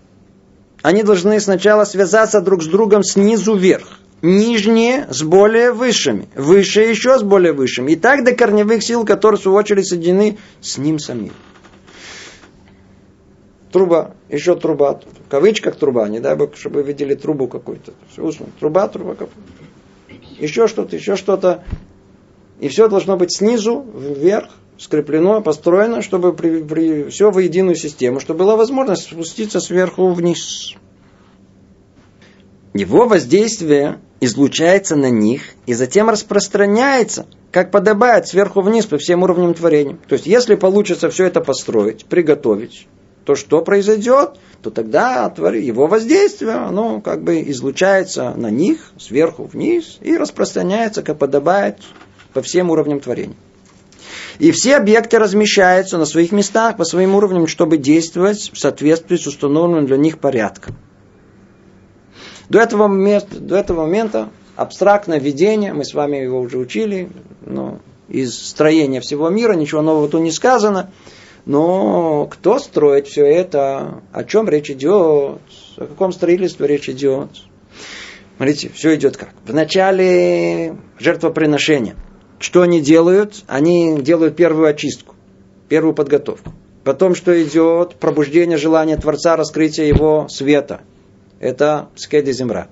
Они 0.81 1.03
должны 1.03 1.39
сначала 1.39 1.85
связаться 1.85 2.41
друг 2.41 2.61
с 2.61 2.67
другом 2.67 3.03
снизу 3.03 3.55
вверх. 3.55 3.99
Нижние 4.21 5.07
с 5.09 5.21
более 5.23 5.71
высшими. 5.71 6.27
Высшие 6.35 6.89
еще 6.89 7.19
с 7.19 7.23
более 7.23 7.53
высшими. 7.53 7.91
И 7.91 7.95
так 7.95 8.23
до 8.23 8.33
корневых 8.33 8.83
сил, 8.83 9.05
которые 9.05 9.39
в 9.39 9.41
свою 9.43 9.57
очередь 9.57 9.87
соединены 9.87 10.37
с 10.61 10.77
ним 10.77 10.99
самим. 10.99 11.33
Труба, 13.71 14.15
еще 14.29 14.55
труба. 14.55 15.01
В 15.25 15.29
кавычках 15.29 15.75
труба, 15.75 16.07
не 16.09 16.19
дай 16.19 16.35
бог, 16.35 16.55
чтобы 16.55 16.81
вы 16.81 16.87
видели 16.87 17.13
трубу 17.13 17.47
какую-то. 17.47 17.93
Труба, 18.59 18.87
труба 18.87 19.11
какую-то 19.11 19.57
еще 20.39 20.67
что-то, 20.67 20.95
еще 20.95 21.15
что-то. 21.15 21.63
И 22.59 22.67
все 22.69 22.87
должно 22.87 23.17
быть 23.17 23.35
снизу 23.35 23.85
вверх, 23.93 24.49
скреплено, 24.77 25.41
построено, 25.41 26.01
чтобы 26.01 26.33
при, 26.33 26.63
при, 26.63 27.09
все 27.09 27.31
в 27.31 27.39
единую 27.39 27.75
систему, 27.75 28.19
чтобы 28.19 28.39
была 28.39 28.55
возможность 28.55 29.03
спуститься 29.03 29.59
сверху 29.59 30.09
вниз. 30.11 30.75
Его 32.77 33.07
воздействие 33.07 33.97
излучается 34.19 34.95
на 34.95 35.09
них 35.09 35.41
и 35.65 35.73
затем 35.73 36.11
распространяется, 36.11 37.25
как 37.51 37.71
подобает, 37.71 38.27
сверху 38.27 38.61
вниз 38.61 38.85
по 38.85 38.99
всем 38.99 39.23
уровням 39.23 39.55
творения. 39.55 39.97
То 40.07 40.13
есть, 40.13 40.27
если 40.27 40.53
получится 40.53 41.09
все 41.09 41.25
это 41.25 41.41
построить, 41.41 42.05
приготовить, 42.05 42.87
то 43.25 43.33
что 43.33 43.63
произойдет? 43.63 44.33
То 44.61 44.69
тогда 44.69 45.33
его 45.55 45.87
воздействие, 45.87 46.51
оно 46.51 47.01
как 47.01 47.23
бы 47.23 47.41
излучается 47.49 48.35
на 48.35 48.51
них 48.51 48.91
сверху 48.99 49.45
вниз 49.45 49.97
и 50.01 50.15
распространяется, 50.15 51.01
как 51.01 51.17
подобает, 51.17 51.77
по 52.33 52.43
всем 52.43 52.69
уровням 52.69 52.99
творения. 52.99 53.37
И 54.37 54.51
все 54.51 54.75
объекты 54.75 55.17
размещаются 55.17 55.97
на 55.97 56.05
своих 56.05 56.31
местах 56.31 56.77
по 56.77 56.83
своим 56.83 57.15
уровням, 57.15 57.47
чтобы 57.47 57.77
действовать 57.77 58.51
в 58.53 58.59
соответствии 58.59 59.15
с 59.15 59.25
установленным 59.25 59.87
для 59.87 59.97
них 59.97 60.19
порядком. 60.19 60.75
До 62.49 62.59
этого 62.59 62.87
момента, 62.87 63.39
до 63.39 63.57
этого 63.57 63.81
момента 63.81 64.29
абстрактное 64.55 65.19
видение, 65.19 65.73
мы 65.73 65.83
с 65.85 65.93
вами 65.93 66.17
его 66.17 66.39
уже 66.39 66.57
учили, 66.57 67.09
но 67.45 67.79
из 68.07 68.35
строения 68.35 69.01
всего 69.01 69.29
мира 69.29 69.53
ничего 69.53 69.81
нового 69.81 70.07
тут 70.07 70.21
не 70.21 70.31
сказано– 70.31 70.91
но 71.47 72.25
кто 72.29 72.59
строит 72.59 73.07
все 73.07 73.25
это? 73.25 74.01
О 74.11 74.25
чем 74.25 74.49
речь 74.49 74.69
идет? 74.69 75.39
О 75.77 75.85
каком 75.87 76.11
строительстве 76.11 76.67
речь 76.67 76.89
идет? 76.89 77.29
Смотрите, 78.35 78.69
все 78.75 78.95
идет 78.95 79.15
как? 79.15 79.29
В 79.45 79.53
начале 79.53 80.75
жертвоприношения. 80.99 81.95
Что 82.37 82.63
они 82.63 82.81
делают? 82.81 83.45
Они 83.47 83.97
делают 84.01 84.35
первую 84.35 84.67
очистку, 84.67 85.15
первую 85.69 85.93
подготовку. 85.93 86.51
Потом 86.83 87.15
что 87.15 87.41
идет? 87.41 87.95
Пробуждение 87.95 88.57
желания 88.57 88.97
Творца, 88.97 89.37
раскрытие 89.37 89.87
его 89.87 90.27
света. 90.29 90.81
Это 91.39 91.89
скеди 91.95 92.31
земра. 92.31 92.67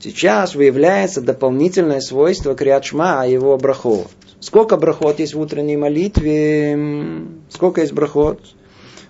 Сейчас 0.00 0.54
выявляется 0.54 1.20
дополнительное 1.20 2.00
свойство 2.00 2.54
Криадшма, 2.54 3.26
его 3.28 3.56
брахот. 3.56 4.10
Сколько 4.40 4.76
брахот 4.76 5.20
есть 5.20 5.34
в 5.34 5.40
утренней 5.40 5.76
молитве? 5.76 7.26
Сколько 7.50 7.82
есть 7.82 7.92
брахот? 7.92 8.40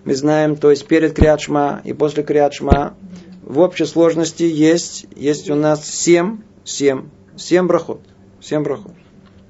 мы 0.04 0.14
знаем, 0.14 0.56
то 0.56 0.70
есть 0.70 0.86
перед 0.86 1.14
Криадшма 1.14 1.80
и 1.84 1.92
после 1.92 2.22
Криадшма, 2.22 2.94
в 3.42 3.60
общей 3.60 3.84
сложности 3.84 4.42
есть, 4.42 5.06
есть 5.14 5.50
у 5.50 5.54
нас 5.54 5.88
семь, 5.88 6.38
семь, 6.64 7.08
семь 7.36 7.66
брахот. 7.66 8.00
Семь 8.40 8.62
брахот. 8.62 8.94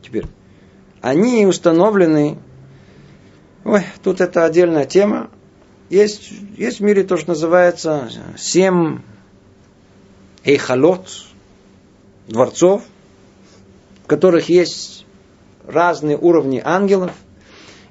Теперь. 0.03 0.27
Они 1.01 1.47
установлены, 1.47 2.39
ой, 3.65 3.83
тут 4.03 4.21
это 4.21 4.45
отдельная 4.45 4.85
тема, 4.85 5.31
есть, 5.93 6.32
есть 6.57 6.80
в 6.80 6.82
мире 6.82 7.05
то, 7.05 7.18
что 7.18 7.30
называется 7.30 8.09
семь 8.38 9.01
эйхалот, 10.43 11.07
дворцов, 12.28 12.82
в 14.05 14.07
которых 14.07 14.49
есть 14.49 15.05
разные 15.66 16.16
уровни 16.16 16.62
ангелов. 16.64 17.12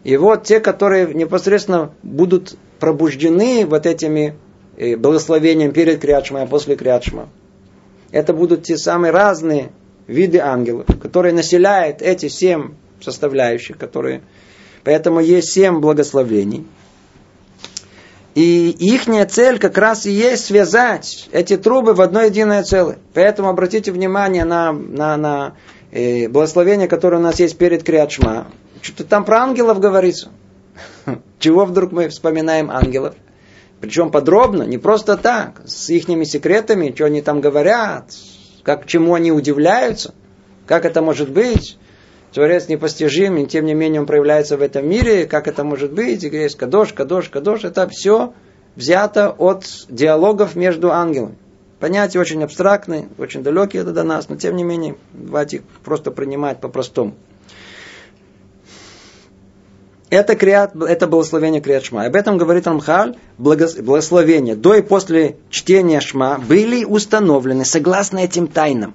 И 0.03 0.17
вот 0.17 0.45
те, 0.45 0.59
которые 0.59 1.13
непосредственно 1.13 1.93
будут 2.01 2.57
пробуждены 2.79 3.67
вот 3.67 3.85
этими 3.85 4.35
э, 4.77 4.95
благословениями 4.95 5.71
перед 5.71 6.01
Криачма 6.01 6.43
и 6.43 6.47
после 6.47 6.75
Криачма. 6.75 7.29
Это 8.09 8.33
будут 8.33 8.63
те 8.63 8.77
самые 8.77 9.11
разные 9.11 9.71
виды 10.07 10.39
ангелов, 10.39 10.87
которые 10.99 11.33
населяют 11.33 12.01
эти 12.01 12.29
семь 12.29 12.71
составляющих, 12.99 13.77
которые... 13.77 14.23
Поэтому 14.83 15.19
есть 15.19 15.51
семь 15.51 15.79
благословений. 15.79 16.65
И 18.33 18.69
их 18.69 19.07
цель 19.29 19.59
как 19.59 19.77
раз 19.77 20.05
и 20.05 20.11
есть 20.11 20.45
связать 20.45 21.27
эти 21.33 21.57
трубы 21.57 21.93
в 21.93 22.01
одно 22.01 22.21
единое 22.21 22.63
целое. 22.63 22.97
Поэтому 23.13 23.49
обратите 23.49 23.91
внимание 23.91 24.45
на, 24.45 24.71
на, 24.71 25.17
на 25.17 25.55
э, 25.91 26.29
благословение, 26.29 26.87
которое 26.87 27.17
у 27.17 27.21
нас 27.21 27.39
есть 27.39 27.57
перед 27.57 27.83
Криачма. 27.83 28.47
Что-то 28.81 29.03
там 29.03 29.25
про 29.25 29.41
ангелов 29.41 29.79
говорится. 29.79 30.29
Чего 31.39 31.65
вдруг 31.65 31.91
мы 31.91 32.07
вспоминаем 32.07 32.71
ангелов? 32.71 33.15
Причем 33.81 34.11
подробно, 34.11 34.63
не 34.63 34.77
просто 34.77 35.17
так, 35.17 35.61
с 35.65 35.89
их 35.89 36.05
секретами, 36.23 36.93
что 36.95 37.05
они 37.05 37.21
там 37.21 37.41
говорят, 37.41 38.05
как 38.63 38.85
чему 38.85 39.15
они 39.15 39.31
удивляются, 39.31 40.13
как 40.67 40.85
это 40.85 41.01
может 41.01 41.31
быть. 41.31 41.77
Творец 42.33 42.69
непостижим, 42.69 43.37
и 43.37 43.45
тем 43.45 43.65
не 43.65 43.73
менее 43.73 44.01
он 44.01 44.07
проявляется 44.07 44.55
в 44.55 44.61
этом 44.61 44.87
мире, 44.87 45.25
как 45.25 45.47
это 45.47 45.63
может 45.63 45.91
быть, 45.91 46.23
и 46.23 46.27
есть 46.27 46.55
кадош, 46.55 46.93
кадош, 46.93 47.27
кадош, 47.29 47.65
это 47.65 47.89
все 47.89 48.33
взято 48.75 49.31
от 49.31 49.65
диалогов 49.89 50.55
между 50.55 50.91
ангелами. 50.91 51.35
Понятия 51.79 52.19
очень 52.19 52.43
абстрактные, 52.43 53.09
очень 53.17 53.43
далекие 53.43 53.83
до 53.83 54.03
нас, 54.03 54.29
но 54.29 54.37
тем 54.37 54.55
не 54.55 54.63
менее, 54.63 54.95
давайте 55.13 55.57
их 55.57 55.63
просто 55.83 56.11
принимать 56.11 56.61
по-простому. 56.61 57.15
Это, 60.09 60.35
криат, 60.35 60.75
это 60.75 61.07
благословение 61.07 61.61
криат 61.61 61.85
шма. 61.85 62.05
Об 62.05 62.15
этом 62.15 62.37
говорит 62.37 62.67
Рамхаль, 62.67 63.15
благословение 63.37 64.55
до 64.55 64.75
и 64.75 64.81
после 64.81 65.37
чтения 65.49 66.01
шма 66.01 66.37
были 66.37 66.83
установлены 66.83 67.65
согласно 67.65 68.19
этим 68.19 68.47
тайнам. 68.47 68.93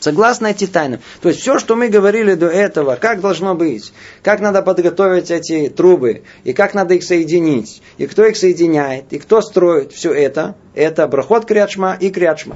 Согласно 0.00 0.46
этим 0.46 0.68
тайнам. 0.68 1.00
То 1.20 1.28
есть 1.28 1.40
все, 1.40 1.58
что 1.58 1.74
мы 1.74 1.88
говорили 1.88 2.34
до 2.34 2.46
этого, 2.46 2.96
как 2.96 3.20
должно 3.20 3.54
быть, 3.54 3.92
как 4.22 4.40
надо 4.40 4.62
подготовить 4.62 5.30
эти 5.30 5.68
трубы, 5.68 6.22
и 6.44 6.52
как 6.52 6.74
надо 6.74 6.94
их 6.94 7.02
соединить, 7.02 7.82
и 7.96 8.06
кто 8.06 8.24
их 8.24 8.36
соединяет, 8.36 9.12
и 9.12 9.18
кто 9.18 9.40
строит 9.40 9.92
все 9.92 10.12
это, 10.12 10.54
это 10.74 11.06
брахот 11.08 11.46
крячма 11.46 11.96
и 11.98 12.10
крячма. 12.10 12.54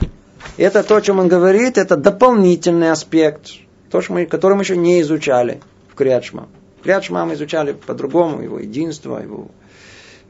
Это 0.56 0.82
то, 0.82 0.96
о 0.96 1.00
чем 1.00 1.18
он 1.18 1.28
говорит, 1.28 1.78
это 1.78 1.96
дополнительный 1.96 2.90
аспект, 2.90 3.52
то, 3.90 4.00
что 4.00 4.12
мы, 4.12 4.26
который 4.26 4.54
мы 4.54 4.62
еще 4.62 4.76
не 4.76 5.00
изучали 5.00 5.60
в 5.90 5.94
крячма. 5.94 6.48
Крячма 6.82 7.24
мы 7.24 7.34
изучали 7.34 7.72
по-другому, 7.72 8.42
его 8.42 8.58
единство, 8.58 9.18
его 9.18 9.48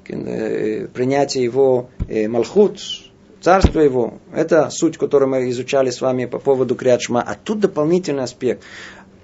э, 0.08 0.86
принятие 0.92 1.44
его 1.44 1.88
э, 2.08 2.28
малхут, 2.28 2.80
царство 3.42 3.80
его. 3.80 4.18
Это 4.32 4.70
суть, 4.70 4.96
которую 4.96 5.28
мы 5.28 5.50
изучали 5.50 5.90
с 5.90 6.00
вами 6.00 6.26
по 6.26 6.38
поводу 6.38 6.74
Криадшма. 6.74 7.22
А 7.22 7.34
тут 7.34 7.60
дополнительный 7.60 8.24
аспект. 8.24 8.62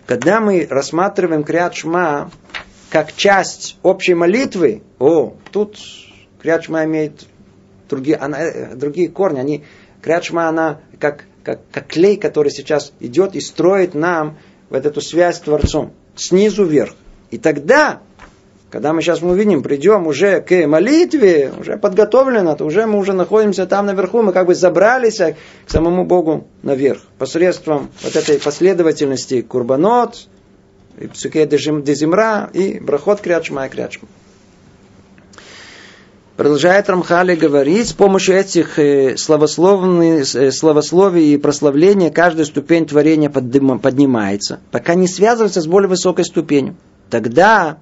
Когда 0.07 0.41
мы 0.41 0.66
рассматриваем 0.69 1.45
Криадшма 1.45 2.31
как 2.91 3.14
часть 3.14 3.79
общей 3.83 4.14
молитвы, 4.14 4.83
о, 4.99 5.35
тут 5.53 5.79
Криадшма 6.41 6.85
имеет 6.85 7.27
другие, 7.89 8.16
она, 8.16 8.43
э, 8.43 8.75
другие 8.75 9.09
корни. 9.09 9.39
Они, 9.39 9.64
Криадшма, 10.03 10.49
она 10.49 10.81
как, 10.99 11.25
как, 11.45 11.61
как 11.71 11.87
клей, 11.87 12.16
который 12.16 12.51
сейчас 12.51 12.93
идет 13.01 13.35
и 13.35 13.41
строит 13.41 13.95
нам 13.95 14.39
вот 14.71 14.85
эту 14.85 15.01
связь 15.01 15.37
с 15.37 15.41
Творцом. 15.41 15.93
Снизу 16.16 16.64
вверх. 16.64 16.95
И 17.31 17.39
тогда 17.39 18.01
когда 18.71 18.93
мы 18.93 19.01
сейчас 19.01 19.23
мы 19.23 19.33
увидим, 19.33 19.62
придем 19.62 20.07
уже 20.07 20.41
к 20.41 20.66
молитве, 20.66 21.53
уже 21.59 21.79
подготовлено, 21.79 22.55
то 22.55 22.64
уже 22.64 22.87
мы 22.87 22.99
уже 22.99 23.14
находимся 23.14 23.66
там 23.66 23.87
наверху, 23.87 24.23
мы 24.23 24.33
как 24.33 24.47
бы 24.47 24.55
забрались 24.55 25.19
к 25.19 25.37
самому 25.66 26.05
Богу 26.05 26.47
наверх. 26.62 27.01
Посредством 27.19 27.91
вот 28.03 28.14
этой 28.14 28.39
последовательности 28.39 29.41
Курбанот, 29.41 30.29
и 31.01 31.07
Псуке 31.07 31.47
Дезимра, 31.47 32.51
и 32.53 32.81
Брахот 32.81 33.21
Крячма 33.21 33.66
и 33.66 33.71
Крячма. 33.71 34.09
Продолжает 36.37 36.89
Рамхали 36.89 37.35
говорить, 37.35 37.89
с 37.89 37.93
помощью 37.93 38.37
этих 38.37 38.79
э, 38.79 39.14
э, 39.14 39.16
словословий 39.16 40.25
и 41.35 41.37
прославления 41.37 42.11
каждая 42.11 42.45
ступень 42.45 42.87
творения 42.87 43.29
поднимается, 43.29 44.61
пока 44.71 44.95
не 44.95 45.09
связывается 45.09 45.61
с 45.61 45.66
более 45.66 45.89
высокой 45.89 46.25
ступенью. 46.25 46.77
Тогда 47.11 47.79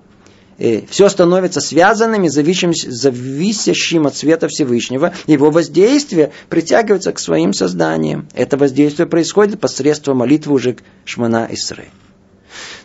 все 0.59 1.09
становится 1.11 1.61
связанными, 1.61 2.29
зависящим 2.29 4.07
от 4.07 4.17
света 4.17 4.49
Всевышнего. 4.49 5.13
Его 5.27 5.51
воздействие 5.51 6.33
притягивается 6.49 7.13
к 7.13 7.19
своим 7.19 7.53
созданиям. 7.53 8.29
Это 8.35 8.57
воздействие 8.57 9.07
происходит 9.07 9.61
посредством 9.61 10.19
молитвы 10.19 10.55
уже 10.55 10.75
к 10.75 10.83
Шмана 11.05 11.47
Исры. 11.51 11.89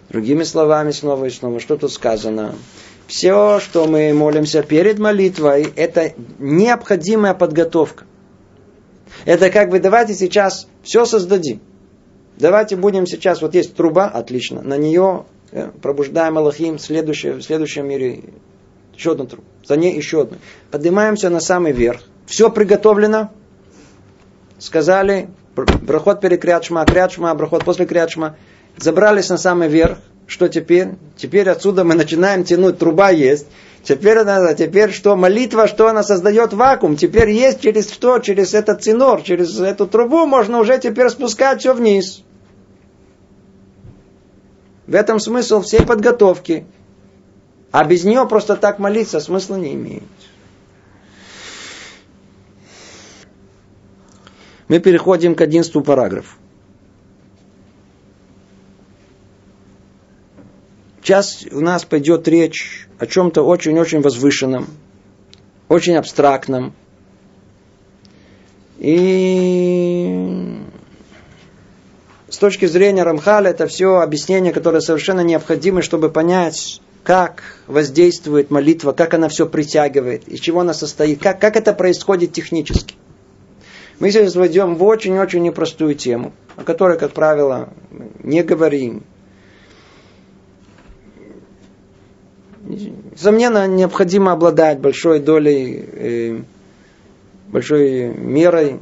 Другими 0.09 0.43
словами, 0.43 0.91
снова 0.91 1.25
и 1.25 1.29
снова, 1.29 1.61
что 1.61 1.77
тут 1.77 1.93
сказано? 1.93 2.55
Все, 3.07 3.61
что 3.61 3.87
мы 3.87 4.13
молимся 4.13 4.63
перед 4.63 4.99
молитвой, 4.99 5.71
это 5.75 6.13
необходимая 6.39 7.33
подготовка. 7.33 8.05
Это 9.23 9.49
как 9.49 9.69
бы 9.69 9.79
давайте 9.79 10.13
сейчас 10.13 10.67
все 10.83 11.05
создадим. 11.05 11.61
Давайте 12.37 12.75
будем 12.75 13.05
сейчас, 13.05 13.41
вот 13.41 13.55
есть 13.55 13.75
труба, 13.75 14.07
отлично, 14.07 14.61
на 14.61 14.77
нее 14.77 15.25
Э, 15.40 15.40
пробуждаем 15.81 16.37
Аллахим, 16.37 16.77
в 16.77 16.81
следующем, 16.81 17.37
в 17.37 17.41
следующем 17.43 17.87
мире 17.87 18.23
еще 18.95 19.11
одну 19.11 19.25
трубу, 19.25 19.43
за 19.65 19.75
ней 19.75 19.95
еще 19.95 20.21
одну. 20.21 20.37
Поднимаемся 20.69 21.29
на 21.29 21.39
самый 21.39 21.71
верх. 21.71 22.01
Все 22.25 22.49
приготовлено. 22.49 23.31
Сказали, 24.59 25.29
проход 25.87 26.21
перед 26.21 26.39
крячма, 26.39 26.85
крячма, 26.85 27.33
проход 27.35 27.65
после 27.65 27.85
крячма. 27.85 28.37
Забрались 28.77 29.29
на 29.29 29.37
самый 29.37 29.69
верх. 29.69 29.97
Что 30.27 30.47
теперь? 30.47 30.89
Теперь 31.17 31.49
отсюда 31.49 31.83
мы 31.83 31.95
начинаем 31.95 32.43
тянуть, 32.43 32.77
труба 32.77 33.09
есть. 33.09 33.47
Теперь, 33.83 34.19
она, 34.19 34.53
теперь 34.53 34.91
что? 34.91 35.15
Молитва, 35.15 35.67
что 35.67 35.87
она 35.87 36.03
создает 36.03 36.53
вакуум. 36.53 36.95
Теперь 36.95 37.31
есть 37.31 37.61
через 37.61 37.91
что? 37.91 38.19
Через 38.19 38.53
этот 38.53 38.83
цинор, 38.83 39.23
через 39.23 39.59
эту 39.59 39.87
трубу 39.87 40.25
можно 40.27 40.59
уже 40.59 40.77
теперь 40.77 41.09
спускать 41.09 41.59
все 41.59 41.73
вниз. 41.73 42.23
В 44.91 44.95
этом 44.95 45.21
смысл 45.21 45.61
всей 45.61 45.85
подготовки. 45.85 46.65
А 47.71 47.85
без 47.85 48.03
нее 48.03 48.27
просто 48.27 48.57
так 48.57 48.77
молиться 48.77 49.21
смысла 49.21 49.55
не 49.55 49.73
имеет. 49.73 50.03
Мы 54.67 54.79
переходим 54.79 55.33
к 55.33 55.39
одиннадцатому 55.39 55.85
параграфу. 55.85 56.35
Сейчас 61.01 61.45
у 61.49 61.61
нас 61.61 61.85
пойдет 61.85 62.27
речь 62.27 62.89
о 62.99 63.07
чем-то 63.07 63.43
очень-очень 63.43 64.01
возвышенном, 64.01 64.67
очень 65.69 65.95
абстрактном. 65.95 66.73
И 68.77 70.59
с 72.31 72.37
точки 72.37 72.65
зрения 72.65 73.03
Рамхаля, 73.03 73.49
это 73.49 73.67
все 73.67 73.97
объяснение, 73.97 74.53
которое 74.53 74.79
совершенно 74.79 75.19
необходимо, 75.19 75.81
чтобы 75.81 76.09
понять, 76.09 76.81
как 77.03 77.43
воздействует 77.67 78.49
молитва, 78.49 78.93
как 78.93 79.13
она 79.13 79.27
все 79.27 79.45
притягивает, 79.45 80.29
из 80.29 80.39
чего 80.39 80.61
она 80.61 80.73
состоит, 80.73 81.21
как, 81.21 81.41
как 81.41 81.57
это 81.57 81.73
происходит 81.73 82.31
технически. 82.31 82.95
Мы 83.99 84.11
сейчас 84.11 84.35
войдем 84.35 84.75
в 84.75 84.83
очень-очень 84.83 85.41
непростую 85.41 85.93
тему, 85.93 86.31
о 86.55 86.63
которой, 86.63 86.97
как 86.97 87.11
правило, 87.11 87.67
не 88.23 88.43
говорим. 88.43 89.03
Несомненно, 92.63 93.67
необходимо 93.67 94.31
обладать 94.31 94.79
большой 94.79 95.19
долей, 95.19 95.85
э, 95.91 96.39
большой 97.49 98.05
мерой 98.05 98.79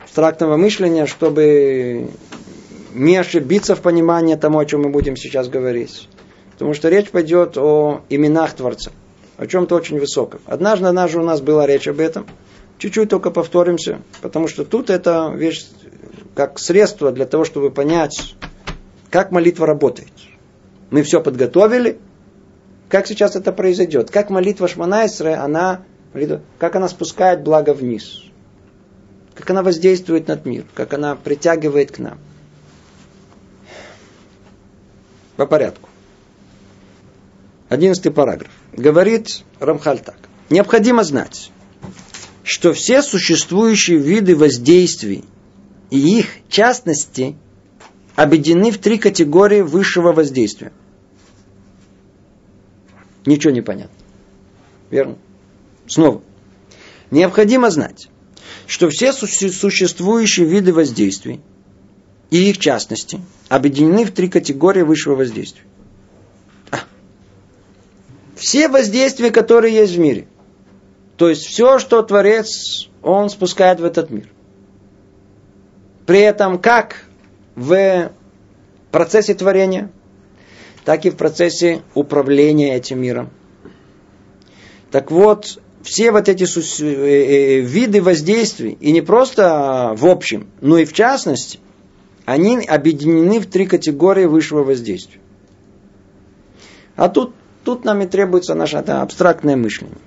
абстрактного 0.00 0.56
мышления, 0.56 1.06
чтобы 1.06 2.08
не 2.94 3.16
ошибиться 3.16 3.74
в 3.74 3.80
понимании 3.80 4.36
тому, 4.36 4.58
о 4.58 4.64
чем 4.64 4.82
мы 4.82 4.90
будем 4.90 5.16
сейчас 5.16 5.48
говорить. 5.48 6.08
Потому 6.52 6.74
что 6.74 6.88
речь 6.88 7.10
пойдет 7.10 7.58
о 7.58 8.02
именах 8.08 8.54
Творца. 8.54 8.92
о 9.36 9.48
чем-то 9.48 9.74
очень 9.74 9.98
высоком. 9.98 10.40
Однажды, 10.46 10.86
однажды 10.86 11.18
у 11.18 11.24
нас 11.24 11.40
была 11.40 11.66
речь 11.66 11.88
об 11.88 11.98
этом. 11.98 12.24
Чуть-чуть 12.78 13.08
только 13.08 13.30
повторимся, 13.30 14.00
потому 14.22 14.46
что 14.46 14.64
тут 14.64 14.90
это 14.90 15.32
вещь 15.34 15.66
как 16.36 16.58
средство 16.58 17.10
для 17.10 17.24
того, 17.26 17.44
чтобы 17.44 17.70
понять, 17.70 18.36
как 19.10 19.32
молитва 19.32 19.66
работает. 19.66 20.12
Мы 20.90 21.02
все 21.02 21.20
подготовили, 21.20 21.98
как 22.88 23.06
сейчас 23.06 23.34
это 23.34 23.52
произойдет, 23.52 24.10
как 24.10 24.30
молитва 24.30 24.68
Шманайсре, 24.68 25.34
она, 25.34 25.82
как 26.58 26.76
она 26.76 26.88
спускает 26.88 27.42
благо 27.42 27.72
вниз, 27.72 28.22
как 29.34 29.50
она 29.50 29.62
воздействует 29.62 30.28
над 30.28 30.46
мир, 30.46 30.64
как 30.74 30.94
она 30.94 31.16
притягивает 31.16 31.90
к 31.90 31.98
нам. 31.98 32.18
По 35.36 35.46
порядку. 35.46 35.88
Одиннадцатый 37.68 38.12
параграф. 38.12 38.50
Говорит 38.72 39.42
Рамхаль 39.58 40.00
так. 40.00 40.18
Необходимо 40.50 41.02
знать, 41.02 41.50
что 42.42 42.72
все 42.72 43.02
существующие 43.02 43.98
виды 43.98 44.36
воздействий 44.36 45.24
и 45.90 46.18
их 46.18 46.28
частности 46.48 47.36
объединены 48.14 48.70
в 48.70 48.78
три 48.78 48.98
категории 48.98 49.62
высшего 49.62 50.12
воздействия. 50.12 50.72
Ничего 53.26 53.52
не 53.52 53.62
понятно. 53.62 53.96
Верно? 54.90 55.16
Снова. 55.86 56.22
Необходимо 57.10 57.70
знать, 57.70 58.08
что 58.66 58.88
все 58.90 59.12
существующие 59.12 60.46
виды 60.46 60.72
воздействий 60.72 61.40
и 62.34 62.50
их 62.50 62.58
частности 62.58 63.20
объединены 63.48 64.04
в 64.04 64.10
три 64.10 64.28
категории 64.28 64.82
высшего 64.82 65.14
воздействия. 65.14 65.62
А. 66.72 66.78
Все 68.34 68.66
воздействия, 68.68 69.30
которые 69.30 69.72
есть 69.72 69.94
в 69.94 70.00
мире. 70.00 70.26
То 71.16 71.28
есть 71.28 71.46
все, 71.46 71.78
что 71.78 72.02
Творец, 72.02 72.88
он 73.02 73.30
спускает 73.30 73.78
в 73.78 73.84
этот 73.84 74.10
мир. 74.10 74.28
При 76.06 76.18
этом 76.18 76.58
как 76.58 77.04
в 77.54 78.10
процессе 78.90 79.34
творения, 79.34 79.92
так 80.84 81.06
и 81.06 81.10
в 81.10 81.16
процессе 81.16 81.82
управления 81.94 82.74
этим 82.74 83.00
миром. 83.00 83.30
Так 84.90 85.12
вот, 85.12 85.60
все 85.84 86.10
вот 86.10 86.28
эти 86.28 86.42
э, 86.42 86.84
э, 86.84 87.60
виды 87.60 88.02
воздействий, 88.02 88.76
и 88.80 88.90
не 88.90 89.02
просто 89.02 89.94
в 89.96 90.04
общем, 90.04 90.48
но 90.60 90.78
и 90.78 90.84
в 90.84 90.92
частности, 90.92 91.60
они 92.24 92.64
объединены 92.64 93.40
в 93.40 93.46
три 93.46 93.66
категории 93.66 94.24
высшего 94.24 94.64
воздействия. 94.64 95.20
А 96.96 97.08
тут, 97.08 97.34
тут 97.64 97.84
нам 97.84 98.02
и 98.02 98.06
требуется 98.06 98.54
наше 98.54 98.76
это 98.76 99.02
абстрактное 99.02 99.56
мышление. 99.56 99.98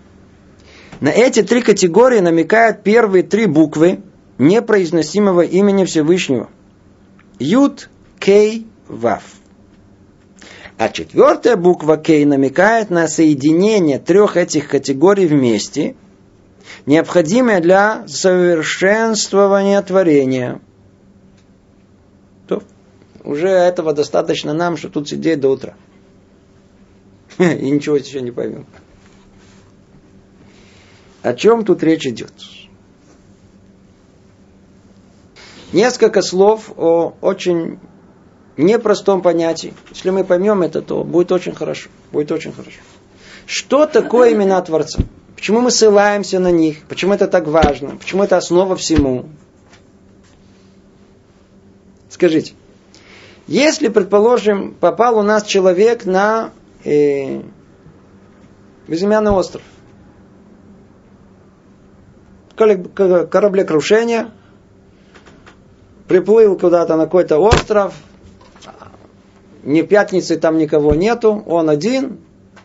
На 1.00 1.10
эти 1.10 1.44
три 1.44 1.62
категории 1.62 2.20
намекают 2.20 2.82
первые 2.84 3.24
три 3.24 3.46
буквы 3.46 4.00
непроизносимого 4.40 5.42
имени 5.42 5.86
Всевышнего. 5.86 6.50
Юд, 7.40 7.90
Кей, 8.20 8.68
Вав. 8.88 9.24
А 10.78 10.90
четвертая 10.90 11.56
буква 11.56 11.98
Кей 11.98 12.26
намекает 12.26 12.90
на 12.90 13.08
соединение 13.08 14.00
трех 14.00 14.38
этих 14.38 14.70
категорий 14.70 15.28
вместе, 15.28 15.96
необходимое 16.86 17.60
для 17.62 18.08
совершенствования 18.08 19.82
творения. 19.82 20.62
Уже 23.28 23.50
этого 23.50 23.92
достаточно 23.92 24.54
нам, 24.54 24.78
что 24.78 24.88
тут 24.88 25.10
сидеть 25.10 25.42
до 25.42 25.50
утра. 25.50 25.74
И 27.38 27.70
ничего 27.70 27.98
еще 27.98 28.22
не 28.22 28.32
поймем. 28.32 28.66
О 31.24 31.34
чем 31.34 31.66
тут 31.66 31.84
речь 31.84 32.08
идет? 32.08 32.32
Несколько 35.74 36.22
слов 36.22 36.72
о 36.78 37.18
очень 37.20 37.80
непростом 38.56 39.22
понятии. 39.22 39.74
Если 39.90 40.10
мы 40.10 40.24
поймем 40.24 40.62
это, 40.62 40.82
то 40.82 41.04
будет 41.04 41.34
очень 41.34 41.54
хорошо. 41.54 41.90
Будет 42.14 42.32
очень 42.32 42.54
хорошо. 42.54 42.80
Что 43.46 43.88
такое 43.88 44.32
имена 44.32 44.62
Творца? 44.62 45.04
Почему 45.36 45.60
мы 45.60 45.72
ссылаемся 45.72 46.40
на 46.40 46.50
них? 46.50 46.86
Почему 46.88 47.14
это 47.14 47.28
так 47.28 47.46
важно? 47.48 47.98
Почему 47.98 48.24
это 48.24 48.38
основа 48.38 48.78
всему? 48.78 49.26
Скажите, 52.10 52.54
если, 53.48 53.88
предположим, 53.88 54.74
попал 54.74 55.18
у 55.18 55.22
нас 55.22 55.44
человек 55.44 56.06
на 56.06 56.52
э, 56.84 57.42
безымянный 58.88 59.32
остров, 59.32 59.62
кораблекрушение, 62.56 64.32
приплыл 66.08 66.58
куда-то 66.58 66.98
на 66.98 67.06
какой-то 67.06 67.38
остров, 67.38 67.94
ни 69.64 69.82
пятницы 69.82 70.38
там 70.38 70.58
никого 70.58 70.96
нету, 70.96 71.44
он 71.46 71.70
один, 71.70 72.20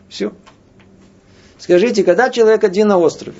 все. 0.09 0.33
Скажите, 1.59 2.03
когда 2.03 2.29
человек 2.29 2.63
один 2.63 2.89
на 2.89 2.97
острове, 2.97 3.37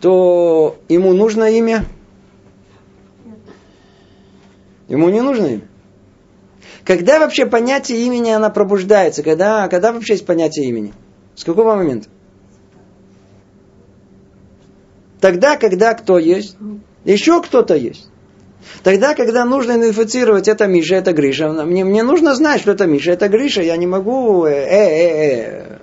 то 0.00 0.78
ему 0.88 1.12
нужно 1.12 1.50
имя? 1.50 1.84
Ему 4.88 5.08
не 5.10 5.20
нужно 5.20 5.46
имя. 5.46 5.68
Когда 6.84 7.18
вообще 7.20 7.46
понятие 7.46 8.06
имени 8.06 8.30
она 8.30 8.50
пробуждается? 8.50 9.22
Когда, 9.22 9.68
когда 9.68 9.92
вообще 9.92 10.14
есть 10.14 10.26
понятие 10.26 10.68
имени? 10.68 10.94
С 11.34 11.44
какого 11.44 11.76
момента? 11.76 12.08
Тогда, 15.20 15.56
когда 15.56 15.94
кто 15.94 16.18
есть? 16.18 16.56
Еще 17.04 17.42
кто-то 17.42 17.74
есть. 17.74 18.08
Тогда, 18.82 19.14
когда 19.14 19.44
нужно 19.44 19.72
идентифицировать 19.72 20.48
это 20.48 20.66
Миша, 20.66 20.96
это 20.96 21.12
Гриша, 21.12 21.50
мне, 21.50 21.84
мне 21.84 22.02
нужно 22.02 22.34
знать, 22.34 22.60
что 22.60 22.72
это 22.72 22.86
Миша, 22.86 23.12
это 23.12 23.28
Гриша, 23.28 23.62
я 23.62 23.76
не 23.76 23.86
могу... 23.86 24.44
Э, 24.44 24.50
э, 24.50 25.78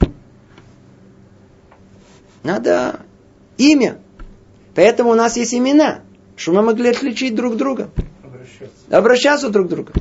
э. 0.00 0.06
Надо 2.42 3.00
имя. 3.56 3.98
Поэтому 4.74 5.10
у 5.10 5.14
нас 5.14 5.36
есть 5.36 5.54
имена, 5.54 6.00
чтобы 6.36 6.58
мы 6.58 6.66
могли 6.66 6.90
отличить 6.90 7.34
друг 7.34 7.56
друга. 7.56 7.90
Обращаться. 8.90 9.50
Друг 9.50 9.66
к 9.66 9.70
другу. 9.70 9.92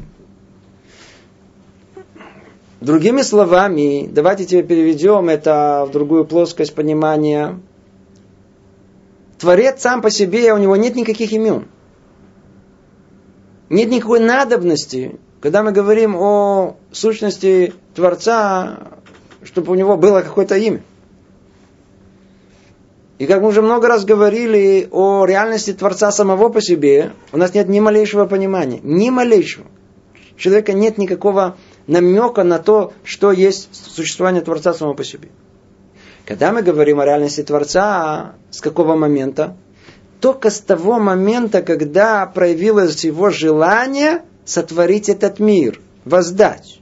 Другими 2.79 3.21
словами, 3.21 4.07
давайте 4.07 4.45
теперь 4.45 4.65
переведем 4.65 5.29
это 5.29 5.85
в 5.87 5.91
другую 5.91 6.25
плоскость 6.25 6.75
понимания. 6.75 7.59
Творец 9.39 9.81
сам 9.81 10.01
по 10.01 10.11
себе, 10.11 10.53
у 10.53 10.57
него 10.57 10.75
нет 10.75 10.95
никаких 10.95 11.31
имен. 11.31 11.67
Нет 13.69 13.89
никакой 13.89 14.19
надобности, 14.19 15.19
когда 15.41 15.63
мы 15.63 15.71
говорим 15.71 16.15
о 16.15 16.77
сущности 16.91 17.73
Творца, 17.95 18.89
чтобы 19.43 19.71
у 19.71 19.75
него 19.75 19.97
было 19.97 20.21
какое-то 20.21 20.55
имя. 20.55 20.81
И 23.17 23.25
как 23.25 23.41
мы 23.41 23.47
уже 23.49 23.61
много 23.61 23.87
раз 23.87 24.05
говорили 24.05 24.87
о 24.91 25.25
реальности 25.25 25.73
Творца 25.73 26.11
самого 26.11 26.49
по 26.49 26.61
себе, 26.61 27.11
у 27.31 27.37
нас 27.37 27.53
нет 27.53 27.67
ни 27.67 27.79
малейшего 27.79 28.25
понимания, 28.25 28.79
ни 28.83 29.09
малейшего. 29.09 29.65
У 30.35 30.39
человека 30.39 30.73
нет 30.73 30.97
никакого 30.97 31.57
намека 31.87 32.43
на 32.43 32.59
то, 32.59 32.93
что 33.03 33.31
есть 33.31 33.69
существование 33.73 34.43
Творца 34.43 34.73
самого 34.73 34.93
по 34.93 35.03
себе. 35.03 35.29
Когда 36.25 36.51
мы 36.51 36.61
говорим 36.61 36.99
о 36.99 37.05
реальности 37.05 37.41
Творца, 37.41 38.35
с 38.51 38.61
какого 38.61 38.95
момента? 38.95 39.55
только 40.19 40.49
с 40.49 40.59
того 40.59 40.99
момента, 40.99 41.61
когда 41.61 42.25
проявилось 42.25 43.03
его 43.03 43.29
желание 43.29 44.23
сотворить 44.45 45.09
этот 45.09 45.39
мир, 45.39 45.79
воздать. 46.05 46.79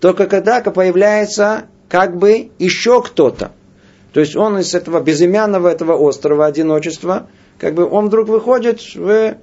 Только 0.00 0.26
когда 0.26 0.60
появляется 0.60 1.66
как 1.88 2.16
бы 2.16 2.50
еще 2.58 3.02
кто-то. 3.02 3.52
То 4.12 4.20
есть 4.20 4.36
он 4.36 4.58
из 4.58 4.74
этого 4.74 5.00
безымянного 5.00 5.68
этого 5.68 5.94
острова 5.94 6.46
одиночества, 6.46 7.28
как 7.58 7.74
бы 7.74 7.88
он 7.88 8.06
вдруг 8.06 8.28
выходит 8.28 8.80
в, 8.94 9.36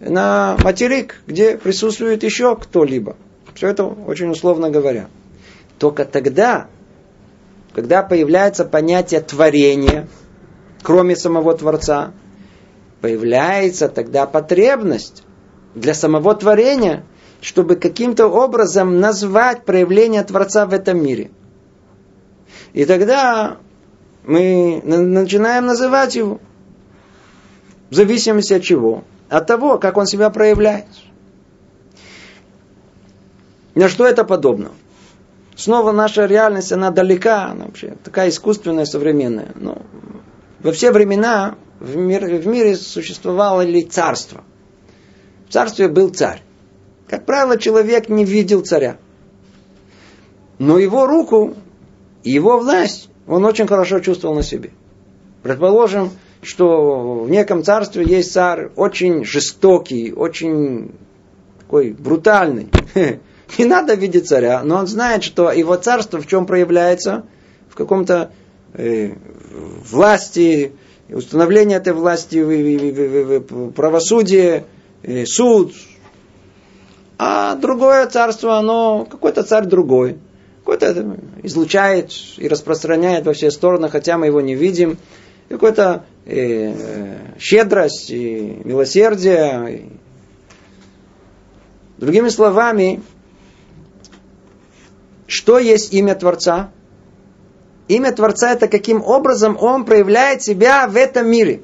на 0.00 0.56
материк, 0.62 1.20
где 1.26 1.56
присутствует 1.56 2.22
еще 2.22 2.56
кто-либо. 2.56 3.16
Все 3.54 3.68
это 3.68 3.84
очень 3.84 4.30
условно 4.30 4.70
говоря. 4.70 5.08
Только 5.78 6.04
тогда, 6.04 6.68
когда 7.74 8.02
появляется 8.02 8.64
понятие 8.64 9.20
творения, 9.20 10.06
кроме 10.82 11.16
самого 11.16 11.56
Творца, 11.56 12.12
появляется 13.00 13.88
тогда 13.88 14.26
потребность 14.26 15.24
для 15.74 15.94
самого 15.94 16.34
творения, 16.34 17.04
чтобы 17.40 17.76
каким-то 17.76 18.28
образом 18.28 19.00
назвать 19.00 19.64
проявление 19.64 20.22
Творца 20.22 20.66
в 20.66 20.72
этом 20.72 21.02
мире. 21.02 21.30
И 22.72 22.84
тогда 22.84 23.58
мы 24.24 24.80
начинаем 24.84 25.66
называть 25.66 26.16
его. 26.16 26.40
В 27.90 27.94
зависимости 27.94 28.54
от 28.54 28.62
чего? 28.62 29.04
От 29.28 29.46
того, 29.46 29.78
как 29.78 29.96
он 29.96 30.06
себя 30.06 30.30
проявляет. 30.30 30.86
На 33.74 33.88
что 33.88 34.06
это 34.06 34.24
подобно? 34.24 34.70
снова 35.56 35.92
наша 35.92 36.26
реальность, 36.26 36.72
она 36.72 36.90
далека, 36.90 37.46
она 37.46 37.66
вообще 37.66 37.96
такая 38.02 38.28
искусственная, 38.30 38.84
современная. 38.84 39.52
Но 39.54 39.82
во 40.60 40.72
все 40.72 40.92
времена 40.92 41.56
в, 41.80 41.96
мир, 41.96 42.24
в 42.24 42.46
мире 42.46 42.76
существовало 42.76 43.62
ли 43.62 43.82
царство. 43.82 44.44
В 45.48 45.52
царстве 45.52 45.88
был 45.88 46.10
царь. 46.10 46.42
Как 47.08 47.26
правило, 47.26 47.58
человек 47.58 48.08
не 48.08 48.24
видел 48.24 48.62
царя. 48.62 48.96
Но 50.58 50.78
его 50.78 51.06
руку, 51.06 51.54
его 52.22 52.58
власть, 52.58 53.10
он 53.26 53.44
очень 53.44 53.66
хорошо 53.66 54.00
чувствовал 54.00 54.34
на 54.34 54.42
себе. 54.42 54.70
Предположим, 55.42 56.10
что 56.42 57.20
в 57.24 57.30
неком 57.30 57.62
царстве 57.62 58.04
есть 58.04 58.32
царь 58.32 58.70
очень 58.76 59.24
жестокий, 59.24 60.12
очень 60.12 60.92
такой 61.60 61.92
брутальный. 61.92 62.68
Не 63.58 63.64
надо 63.64 63.94
видеть 63.94 64.28
царя, 64.28 64.62
но 64.62 64.76
он 64.76 64.86
знает, 64.86 65.22
что 65.22 65.50
его 65.52 65.76
царство 65.76 66.20
в 66.20 66.26
чем 66.26 66.46
проявляется? 66.46 67.24
В 67.68 67.76
каком-то 67.76 68.30
э, 68.72 69.12
власти, 69.90 70.72
установлении 71.08 71.76
этой 71.76 71.92
власти, 71.92 72.38
правосудие, 73.72 74.64
э, 75.02 75.26
суд. 75.26 75.72
А 77.18 77.54
другое 77.56 78.06
царство, 78.06 78.58
оно 78.58 79.06
какой-то 79.10 79.42
царь 79.42 79.66
другой. 79.66 80.18
Какой-то 80.64 81.18
излучает 81.42 82.10
и 82.38 82.48
распространяет 82.48 83.26
во 83.26 83.34
все 83.34 83.50
стороны, 83.50 83.90
хотя 83.90 84.16
мы 84.16 84.26
его 84.26 84.40
не 84.40 84.54
видим. 84.54 84.96
Какой-то 85.50 86.06
э, 86.24 87.18
щедрость 87.38 88.10
и 88.10 88.62
милосердие. 88.64 89.90
Другими 91.98 92.30
словами, 92.30 93.02
что 95.26 95.58
есть 95.58 95.92
имя 95.92 96.14
Творца? 96.14 96.70
Имя 97.88 98.12
Творца 98.12 98.52
это 98.52 98.66
каким 98.66 99.02
образом 99.02 99.58
он 99.60 99.84
проявляет 99.84 100.42
себя 100.42 100.88
в 100.88 100.96
этом 100.96 101.28
мире. 101.30 101.60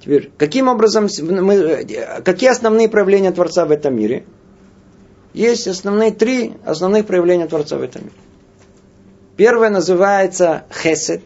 Теперь, 0.00 0.32
каким 0.36 0.66
образом 0.66 1.06
мы, 1.20 1.86
какие 2.24 2.50
основные 2.50 2.88
проявления 2.88 3.30
Творца 3.30 3.64
в 3.64 3.70
этом 3.70 3.94
мире? 3.94 4.24
Есть 5.36 5.68
основные 5.68 6.12
три 6.12 6.54
основных 6.64 7.04
проявления 7.04 7.46
Творца 7.46 7.76
в 7.76 7.82
этом 7.82 8.04
мире. 8.04 8.14
Первое 9.36 9.68
называется 9.68 10.64
хесед. 10.72 11.20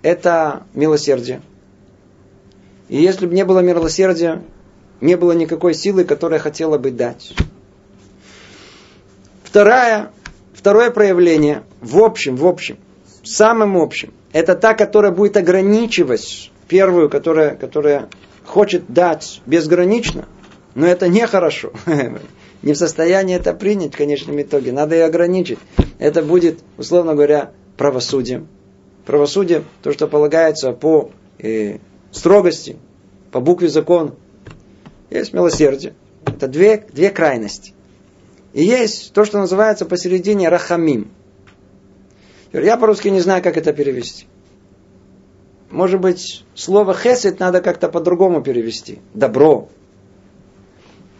Это 0.00 0.62
милосердие. 0.72 1.42
И 2.88 2.96
если 2.96 3.26
бы 3.26 3.34
не 3.34 3.44
было 3.44 3.58
милосердия, 3.58 4.42
не 5.02 5.18
было 5.18 5.32
никакой 5.32 5.74
силы, 5.74 6.04
которая 6.04 6.40
хотела 6.40 6.78
бы 6.78 6.90
дать. 6.90 7.34
Второе, 9.42 10.10
второе 10.54 10.90
проявление, 10.90 11.64
в 11.82 11.98
общем, 11.98 12.36
в 12.36 12.46
общем, 12.46 12.78
самым 13.22 13.76
общим, 13.76 14.14
это 14.32 14.54
та, 14.54 14.72
которая 14.72 15.12
будет 15.12 15.36
ограничивать 15.36 16.50
первую, 16.66 17.10
которая, 17.10 17.56
которая 17.56 18.08
хочет 18.46 18.84
дать 18.88 19.42
безгранично, 19.44 20.24
но 20.74 20.86
это 20.86 21.08
нехорошо. 21.08 21.74
Не 22.64 22.72
в 22.72 22.78
состоянии 22.78 23.36
это 23.36 23.52
принять 23.52 23.92
в 23.92 23.98
конечном 23.98 24.40
итоге. 24.40 24.72
Надо 24.72 24.94
ее 24.94 25.04
ограничить. 25.04 25.58
Это 25.98 26.22
будет, 26.22 26.60
условно 26.78 27.14
говоря, 27.14 27.52
правосудием. 27.76 28.48
Правосудие, 29.04 29.64
то, 29.82 29.92
что 29.92 30.08
полагается 30.08 30.72
по 30.72 31.10
э, 31.38 31.76
строгости, 32.10 32.78
по 33.32 33.40
букве 33.40 33.68
закона. 33.68 34.14
Есть 35.10 35.34
милосердие. 35.34 35.92
Это 36.24 36.48
две, 36.48 36.86
две 36.90 37.10
крайности. 37.10 37.74
И 38.54 38.64
есть 38.64 39.12
то, 39.12 39.26
что 39.26 39.38
называется 39.38 39.84
посередине 39.84 40.48
рахамим. 40.48 41.10
Я 42.50 42.78
по-русски 42.78 43.08
не 43.08 43.20
знаю, 43.20 43.42
как 43.42 43.58
это 43.58 43.74
перевести. 43.74 44.24
Может 45.70 46.00
быть, 46.00 46.46
слово 46.54 46.94
хесед 46.94 47.40
надо 47.40 47.60
как-то 47.60 47.90
по-другому 47.90 48.40
перевести. 48.42 49.00
Добро. 49.12 49.68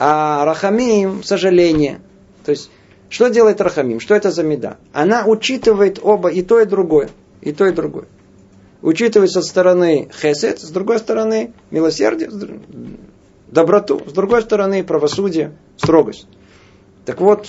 А 0.07 0.45
рахамим– 0.45 1.23
сожаление. 1.25 1.99
То 2.45 2.51
есть, 2.51 2.71
что 3.09 3.29
делает 3.29 3.63
рахамим? 3.63 4.01
Что 4.01 4.15
это 4.15 4.31
за 4.31 4.43
меда? 4.43 4.77
Она 4.93 5.25
учитывает 5.25 5.99
оба, 6.03 6.29
и 6.29 6.43
то, 6.43 6.61
и 6.61 6.67
другое. 6.67 7.09
И 7.41 7.53
то, 7.53 7.65
и 7.67 7.73
другое. 7.73 8.05
Учитывает 8.83 9.31
со 9.31 9.41
стороны 9.41 10.11
хесед, 10.13 10.61
с 10.61 10.69
другой 10.69 10.99
стороны 10.99 11.55
милосердие, 11.71 12.31
доброту, 13.49 14.03
с 14.07 14.13
другой 14.13 14.43
стороны 14.43 14.85
правосудие, 14.85 15.57
строгость. 15.79 16.27
Так 17.07 17.23
вот, 17.23 17.49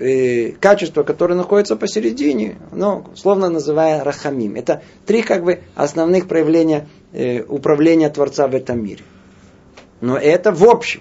э, 0.00 0.50
качество, 0.50 1.04
которое 1.04 1.36
находится 1.36 1.76
посередине, 1.76 2.58
оно 2.72 3.06
словно 3.14 3.50
называя 3.50 4.02
рахамим. 4.02 4.56
Это 4.56 4.82
три 5.06 5.22
как 5.22 5.44
бы 5.44 5.60
основных 5.76 6.26
проявления 6.26 6.88
э, 7.12 7.42
управления 7.42 8.10
Творца 8.10 8.48
в 8.48 8.54
этом 8.56 8.82
мире. 8.84 9.04
Но 10.00 10.18
это 10.18 10.50
в 10.50 10.64
общем. 10.64 11.00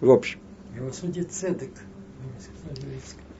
В 0.00 0.10
общем. 0.10 0.40
Правосудие 0.76 1.24
цедек. 1.24 1.70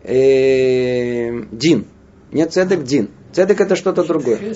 Э, 0.02 1.44
дин. 1.50 1.86
Нет 2.32 2.52
цедек, 2.52 2.84
дин. 2.84 3.10
Цедек 3.32 3.60
это 3.60 3.76
что-то 3.76 4.04
другое. 4.04 4.54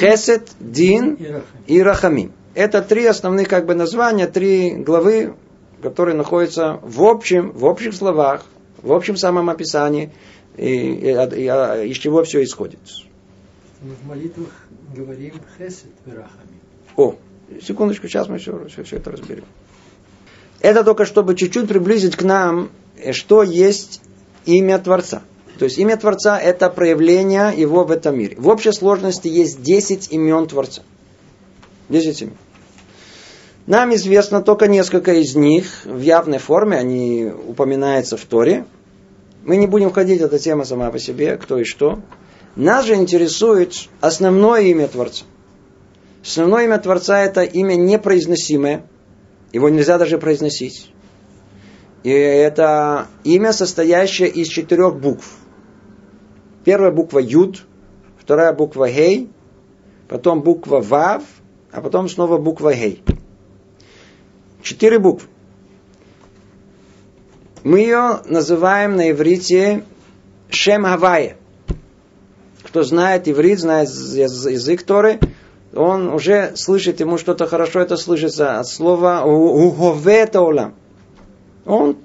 Хесед, 0.00 0.50
дин 0.60 1.18
и 1.66 1.82
рахамим. 1.82 2.32
Это 2.54 2.82
три 2.82 3.04
основных 3.06 3.48
как 3.48 3.66
бы 3.66 3.74
названия, 3.74 4.28
три 4.28 4.76
главы 4.76 5.34
который 5.84 6.14
находится 6.14 6.80
в 6.82 7.02
общем, 7.02 7.52
в 7.52 7.64
общих 7.64 7.94
словах, 7.94 8.46
в 8.82 8.90
общем 8.90 9.16
самом 9.16 9.50
описании, 9.50 10.10
и, 10.56 10.64
и, 10.64 11.08
и, 11.10 11.46
а, 11.46 11.84
из 11.84 11.98
чего 11.98 12.24
все 12.24 12.42
исходит. 12.42 12.80
Мы 13.82 13.94
в 13.94 14.06
молитвах 14.06 14.48
говорим 14.96 15.34
хесед 15.58 15.92
верахами. 16.06 16.58
О, 16.96 17.16
секундочку, 17.60 18.08
сейчас 18.08 18.28
мы 18.28 18.38
все, 18.38 18.66
все, 18.68 18.82
все 18.82 18.96
это 18.96 19.10
разберем. 19.10 19.44
Это 20.64 20.82
только 20.82 21.04
чтобы 21.04 21.34
чуть-чуть 21.34 21.68
приблизить 21.68 22.16
к 22.16 22.22
нам, 22.22 22.70
что 23.12 23.42
есть 23.42 24.00
имя 24.46 24.78
Творца. 24.78 25.20
То 25.58 25.66
есть 25.66 25.76
имя 25.76 25.98
Творца 25.98 26.40
это 26.40 26.70
проявление 26.70 27.52
его 27.54 27.84
в 27.84 27.90
этом 27.90 28.18
мире. 28.18 28.34
В 28.38 28.48
общей 28.48 28.72
сложности 28.72 29.28
есть 29.28 29.60
10 29.60 30.10
имен 30.10 30.46
Творца. 30.46 30.80
10 31.90 32.22
имен. 32.22 32.36
Нам 33.66 33.94
известно 33.94 34.40
только 34.40 34.66
несколько 34.66 35.12
из 35.12 35.34
них 35.34 35.66
в 35.84 36.00
явной 36.00 36.38
форме, 36.38 36.78
они 36.78 37.30
упоминаются 37.46 38.16
в 38.16 38.24
Торе. 38.24 38.64
Мы 39.44 39.56
не 39.56 39.66
будем 39.66 39.90
входить, 39.90 40.22
эта 40.22 40.38
тема 40.38 40.64
сама 40.64 40.90
по 40.90 40.98
себе, 40.98 41.36
кто 41.36 41.58
и 41.58 41.64
что. 41.64 42.00
Нас 42.56 42.86
же 42.86 42.94
интересует 42.94 43.74
основное 44.00 44.62
имя 44.62 44.88
Творца. 44.88 45.26
Основное 46.22 46.64
имя 46.64 46.78
Творца 46.78 47.20
это 47.20 47.42
имя 47.42 47.74
непроизносимое. 47.74 48.86
Его 49.54 49.68
нельзя 49.68 49.98
даже 49.98 50.18
произносить. 50.18 50.90
И 52.02 52.10
это 52.10 53.06
имя, 53.22 53.52
состоящее 53.52 54.28
из 54.28 54.48
четырех 54.48 54.96
букв. 54.96 55.30
Первая 56.64 56.90
буква 56.90 57.20
Юд, 57.20 57.64
вторая 58.18 58.52
буква 58.52 58.90
Гей, 58.90 59.30
потом 60.08 60.42
буква 60.42 60.80
Вав, 60.80 61.22
а 61.70 61.80
потом 61.80 62.08
снова 62.08 62.36
буква 62.36 62.74
Гей. 62.74 63.04
Четыре 64.60 64.98
буквы. 64.98 65.28
Мы 67.62 67.78
ее 67.78 68.22
называем 68.24 68.96
на 68.96 69.12
иврите 69.12 69.84
Шем 70.48 70.82
Хавая. 70.82 71.36
Кто 72.64 72.82
знает 72.82 73.28
иврит, 73.28 73.60
знает 73.60 73.88
язык 73.88 74.82
Торы, 74.82 75.20
он 75.76 76.08
уже 76.08 76.56
слышит, 76.56 77.00
ему 77.00 77.18
что-то 77.18 77.46
хорошо 77.46 77.80
это 77.80 77.96
слышится 77.96 78.60
от 78.60 78.68
слова 78.68 79.24
«угове 79.24 80.30
олам». 80.34 80.74
Он, 81.64 81.96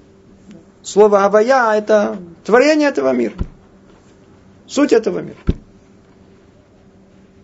слово 0.82 1.24
«авая» 1.24 1.78
это 1.78 2.18
творение 2.44 2.88
этого 2.88 3.12
мира. 3.12 3.34
Суть 4.66 4.92
этого 4.92 5.20
мира. 5.20 5.38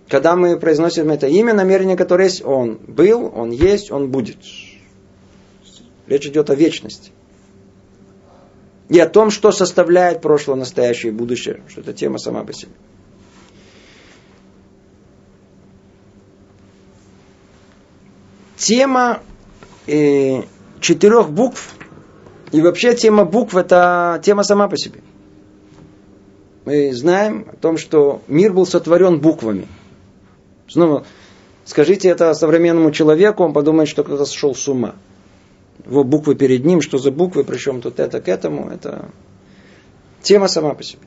Когда 0.08 0.36
мы 0.36 0.58
произносим 0.58 1.10
это 1.10 1.26
имя, 1.26 1.52
намерение, 1.52 1.96
которое 1.96 2.24
есть, 2.24 2.44
он 2.44 2.78
был, 2.86 3.32
он 3.34 3.50
есть, 3.50 3.90
он 3.90 4.10
будет. 4.10 4.38
Речь 6.06 6.26
идет 6.26 6.50
о 6.50 6.54
вечности. 6.54 7.10
И 8.88 9.00
о 9.00 9.08
том, 9.08 9.30
что 9.30 9.50
составляет 9.50 10.22
прошлое, 10.22 10.56
настоящее 10.56 11.12
и 11.12 11.14
будущее. 11.14 11.60
Что 11.66 11.80
это 11.80 11.92
тема 11.92 12.18
сама 12.18 12.44
по 12.44 12.52
себе. 12.52 12.70
Тема 18.56 19.20
э, 19.86 20.42
четырех 20.80 21.30
букв 21.30 21.74
и 22.52 22.60
вообще 22.60 22.94
тема 22.94 23.24
букв 23.24 23.54
это 23.56 24.20
тема 24.24 24.42
сама 24.42 24.68
по 24.68 24.76
себе. 24.76 25.00
Мы 26.64 26.92
знаем 26.92 27.46
о 27.52 27.56
том, 27.56 27.76
что 27.76 28.22
мир 28.28 28.52
был 28.52 28.66
сотворен 28.66 29.20
буквами. 29.20 29.68
Снова 30.68 31.04
скажите 31.64 32.08
это 32.08 32.34
современному 32.34 32.90
человеку, 32.90 33.44
он 33.44 33.52
подумает, 33.52 33.88
что 33.88 34.02
кто-то 34.04 34.24
сошел 34.24 34.54
с 34.54 34.66
ума 34.68 34.94
его 35.84 36.04
буквы 36.04 36.34
перед 36.34 36.64
ним, 36.64 36.80
что 36.80 36.98
за 36.98 37.10
буквы, 37.10 37.44
причем 37.44 37.80
тут 37.80 38.00
это 38.00 38.20
к 38.20 38.28
этому, 38.28 38.68
это 38.70 39.10
Тема 40.22 40.48
сама 40.48 40.74
по 40.74 40.82
себе. 40.82 41.02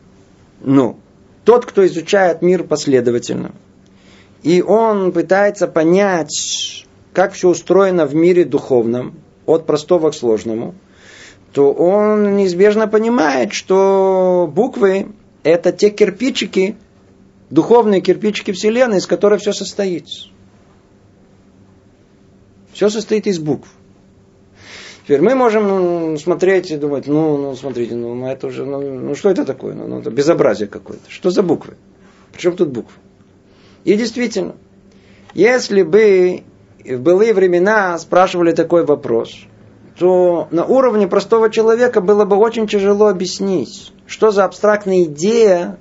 Но 0.62 0.98
тот, 1.44 1.66
кто 1.66 1.86
изучает 1.86 2.42
мир 2.42 2.64
последовательно, 2.64 3.52
и 4.44 4.62
он 4.62 5.12
пытается 5.12 5.68
понять, 5.68 6.88
как 7.14 7.34
все 7.34 7.50
устроено 7.50 8.06
в 8.06 8.16
мире 8.16 8.46
духовном, 8.46 9.16
от 9.46 9.66
простого 9.66 10.12
к 10.12 10.16
сложному, 10.16 10.76
то 11.54 11.72
он 11.72 12.36
неизбежно 12.36 12.88
понимает, 12.88 13.54
что 13.54 14.50
буквы– 14.54 15.08
это 15.44 15.72
те 15.72 15.90
кирпичики, 15.90 16.76
духовные 17.50 18.02
кирпичики 18.02 18.52
Вселенной, 18.52 18.98
из 18.98 19.08
которых 19.08 19.42
все 19.42 19.54
состоит. 19.54 20.06
Все 22.74 22.90
состоит 22.90 23.26
из 23.26 23.40
букв. 23.40 23.68
Теперь 25.04 25.22
мы 25.22 25.34
можем 25.34 25.68
ну, 25.68 26.18
смотреть 26.20 26.70
и 26.70 26.78
думать, 26.78 27.08
ну, 27.08 27.38
ну 27.38 27.56
смотрите, 27.56 27.96
ну 27.96 28.28
это 28.28 28.46
уже, 28.46 28.64
ну, 28.64 28.80
ну 28.80 29.16
что 29.16 29.32
это 29.32 29.44
такое? 29.44 29.74
Ну, 29.74 29.88
ну 29.88 30.00
это 30.02 30.12
безобразие 30.12 30.68
какое-то. 30.68 31.10
Что 31.10 31.32
за 31.32 31.42
буквы? 31.42 31.78
Причем 32.32 32.56
тут 32.56 32.70
буквы? 32.70 32.94
И 33.86 33.96
действительно, 33.96 34.56
если 35.34 35.82
бы 35.82 36.44
в 36.84 37.00
былые 37.00 37.34
времена 37.34 37.98
спрашивали 37.98 38.52
такой 38.52 38.86
вопрос, 38.86 39.34
то 39.98 40.48
на 40.52 40.66
уровне 40.66 41.08
простого 41.08 41.50
человека 41.50 42.02
было 42.02 42.26
бы 42.26 42.38
очень 42.38 42.68
тяжело 42.68 43.08
объяснить, 43.08 43.92
что 44.08 44.32
за 44.32 44.46
абстрактная 44.46 45.04
идея 45.04 45.78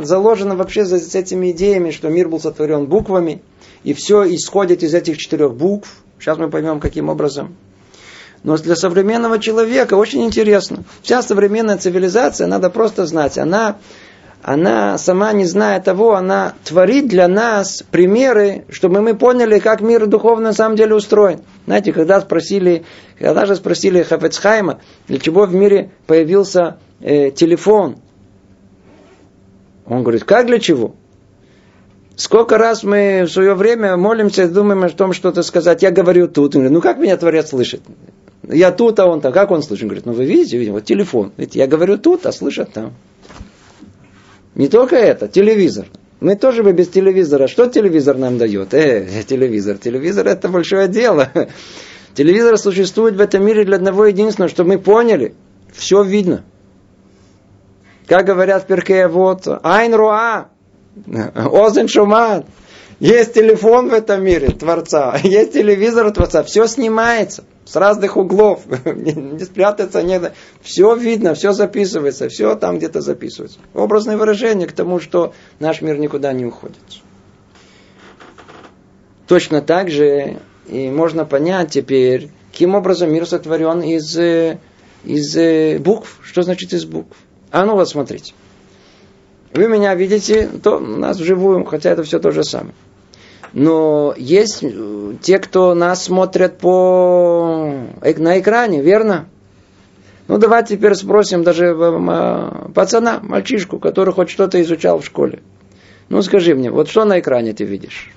заложена 0.00 0.54
вообще 0.54 0.84
за 0.84 1.18
этими 1.18 1.52
идеями, 1.52 1.90
что 1.90 2.08
мир 2.08 2.28
был 2.28 2.40
сотворен 2.40 2.86
буквами, 2.86 3.42
и 3.82 3.94
все 3.94 4.24
исходит 4.34 4.82
из 4.82 4.94
этих 4.94 5.18
четырех 5.18 5.54
букв. 5.54 5.88
Сейчас 6.18 6.38
мы 6.38 6.50
поймем, 6.50 6.78
каким 6.78 7.08
образом. 7.08 7.56
Но 8.44 8.56
для 8.56 8.76
современного 8.76 9.38
человека 9.38 9.94
очень 9.94 10.24
интересно. 10.24 10.84
Вся 11.02 11.22
современная 11.22 11.78
цивилизация, 11.78 12.46
надо 12.46 12.70
просто 12.70 13.06
знать, 13.06 13.38
она 13.38 13.76
она 14.42 14.98
сама 14.98 15.32
не 15.32 15.44
зная 15.44 15.80
того, 15.80 16.14
она 16.14 16.54
творит 16.64 17.06
для 17.06 17.28
нас 17.28 17.84
примеры, 17.88 18.64
чтобы 18.70 19.00
мы 19.00 19.14
поняли, 19.14 19.60
как 19.60 19.80
мир 19.80 20.06
духовно 20.06 20.48
на 20.48 20.52
самом 20.52 20.76
деле 20.76 20.96
устроен. 20.96 21.40
Знаете, 21.66 21.92
когда 21.92 22.20
спросили, 22.20 22.84
когда 23.18 23.46
же 23.46 23.54
спросили 23.54 24.02
Хафецхайма, 24.02 24.80
для 25.06 25.18
чего 25.18 25.46
в 25.46 25.54
мире 25.54 25.90
появился 26.08 26.78
э, 27.00 27.30
телефон, 27.30 27.98
он 29.86 30.02
говорит, 30.02 30.24
как 30.24 30.46
для 30.46 30.58
чего? 30.58 30.96
Сколько 32.16 32.58
раз 32.58 32.82
мы 32.82 33.22
в 33.26 33.28
свое 33.30 33.54
время 33.54 33.96
молимся, 33.96 34.48
думаем 34.48 34.82
о 34.84 34.88
том, 34.88 35.12
что-то 35.12 35.42
сказать. 35.42 35.82
Я 35.82 35.90
говорю 35.90 36.28
тут. 36.28 36.54
Он 36.54 36.62
говорит, 36.62 36.72
ну 36.72 36.80
как 36.80 36.98
меня 36.98 37.16
Творец 37.16 37.50
слышит? 37.50 37.80
Я 38.42 38.70
тут, 38.70 38.98
а 38.98 39.06
он 39.06 39.20
там. 39.20 39.32
Как 39.32 39.50
он 39.50 39.62
слышит? 39.62 39.84
Он 39.84 39.88
говорит, 39.88 40.06
ну 40.06 40.12
вы 40.12 40.24
видите, 40.24 40.56
видите, 40.56 40.72
вот 40.72 40.84
телефон. 40.84 41.32
Видите, 41.36 41.60
я 41.60 41.66
говорю 41.66 41.96
тут, 41.96 42.26
а 42.26 42.32
слышат 42.32 42.72
там. 42.72 42.92
Не 44.54 44.68
только 44.68 44.96
это, 44.96 45.28
телевизор. 45.28 45.86
Мы 46.20 46.36
тоже 46.36 46.62
бы 46.62 46.72
без 46.72 46.88
телевизора. 46.88 47.48
Что 47.48 47.66
телевизор 47.68 48.16
нам 48.16 48.38
дает? 48.38 48.74
Э, 48.74 49.24
телевизор. 49.26 49.78
Телевизор 49.78 50.28
это 50.28 50.48
большое 50.48 50.88
дело. 50.88 51.30
Телевизор 52.14 52.58
существует 52.58 53.16
в 53.16 53.20
этом 53.20 53.44
мире 53.44 53.64
для 53.64 53.76
одного 53.76 54.06
единственного, 54.06 54.50
чтобы 54.50 54.74
мы 54.74 54.78
поняли. 54.78 55.34
Все 55.72 56.02
видно. 56.02 56.44
Как 58.06 58.26
говорят 58.26 58.64
в 58.64 58.66
Перкея, 58.66 59.08
вот, 59.08 59.48
Айн 59.62 59.94
Руа, 59.94 60.48
Озен 61.06 61.88
Шумат. 61.88 62.46
Есть 63.02 63.34
телефон 63.34 63.88
в 63.88 63.94
этом 63.94 64.22
мире 64.22 64.50
Творца, 64.50 65.18
есть 65.24 65.54
телевизор 65.54 66.08
Творца, 66.12 66.44
все 66.44 66.68
снимается 66.68 67.42
с 67.64 67.74
разных 67.74 68.16
углов, 68.16 68.60
не, 68.84 69.40
спрятаться, 69.40 70.04
не, 70.04 70.20
все 70.60 70.94
видно, 70.94 71.34
все 71.34 71.50
записывается, 71.50 72.28
все 72.28 72.54
там 72.54 72.78
где-то 72.78 73.00
записывается. 73.00 73.58
Образное 73.74 74.16
выражение 74.16 74.68
к 74.68 74.72
тому, 74.72 75.00
что 75.00 75.34
наш 75.58 75.80
мир 75.82 75.98
никуда 75.98 76.32
не 76.32 76.46
уходит. 76.46 76.76
Точно 79.26 79.62
так 79.62 79.90
же 79.90 80.38
и 80.68 80.88
можно 80.88 81.24
понять 81.24 81.72
теперь, 81.72 82.30
каким 82.52 82.76
образом 82.76 83.12
мир 83.12 83.26
сотворен 83.26 83.82
из, 83.82 84.16
из 85.02 85.80
букв. 85.80 86.20
Что 86.22 86.42
значит 86.42 86.72
из 86.72 86.84
букв? 86.84 87.16
А 87.50 87.64
ну 87.64 87.74
вот 87.74 87.88
смотрите. 87.88 88.32
Вы 89.52 89.66
меня 89.66 89.92
видите, 89.96 90.48
то 90.62 90.78
нас 90.78 91.18
вживую, 91.18 91.64
хотя 91.64 91.90
это 91.90 92.04
все 92.04 92.20
то 92.20 92.30
же 92.30 92.44
самое. 92.44 92.74
Но 93.52 94.14
есть 94.16 94.62
э, 94.62 95.14
те, 95.20 95.38
кто 95.38 95.74
нас 95.74 96.04
смотрят 96.04 96.58
по... 96.58 97.86
на 98.00 98.40
экране, 98.40 98.80
верно? 98.80 99.26
Ну, 100.28 100.38
давайте 100.38 100.76
теперь 100.76 100.94
спросим 100.94 101.42
даже 101.42 101.66
э, 101.66 102.68
пацана, 102.74 103.20
мальчишку, 103.22 103.78
который 103.78 104.14
хоть 104.14 104.30
что-то 104.30 104.60
изучал 104.62 105.00
в 105.00 105.04
школе. 105.04 105.42
Ну, 106.08 106.22
скажи 106.22 106.54
мне, 106.54 106.70
вот 106.70 106.88
что 106.88 107.04
на 107.04 107.20
экране 107.20 107.52
ты 107.52 107.64
видишь? 107.64 108.10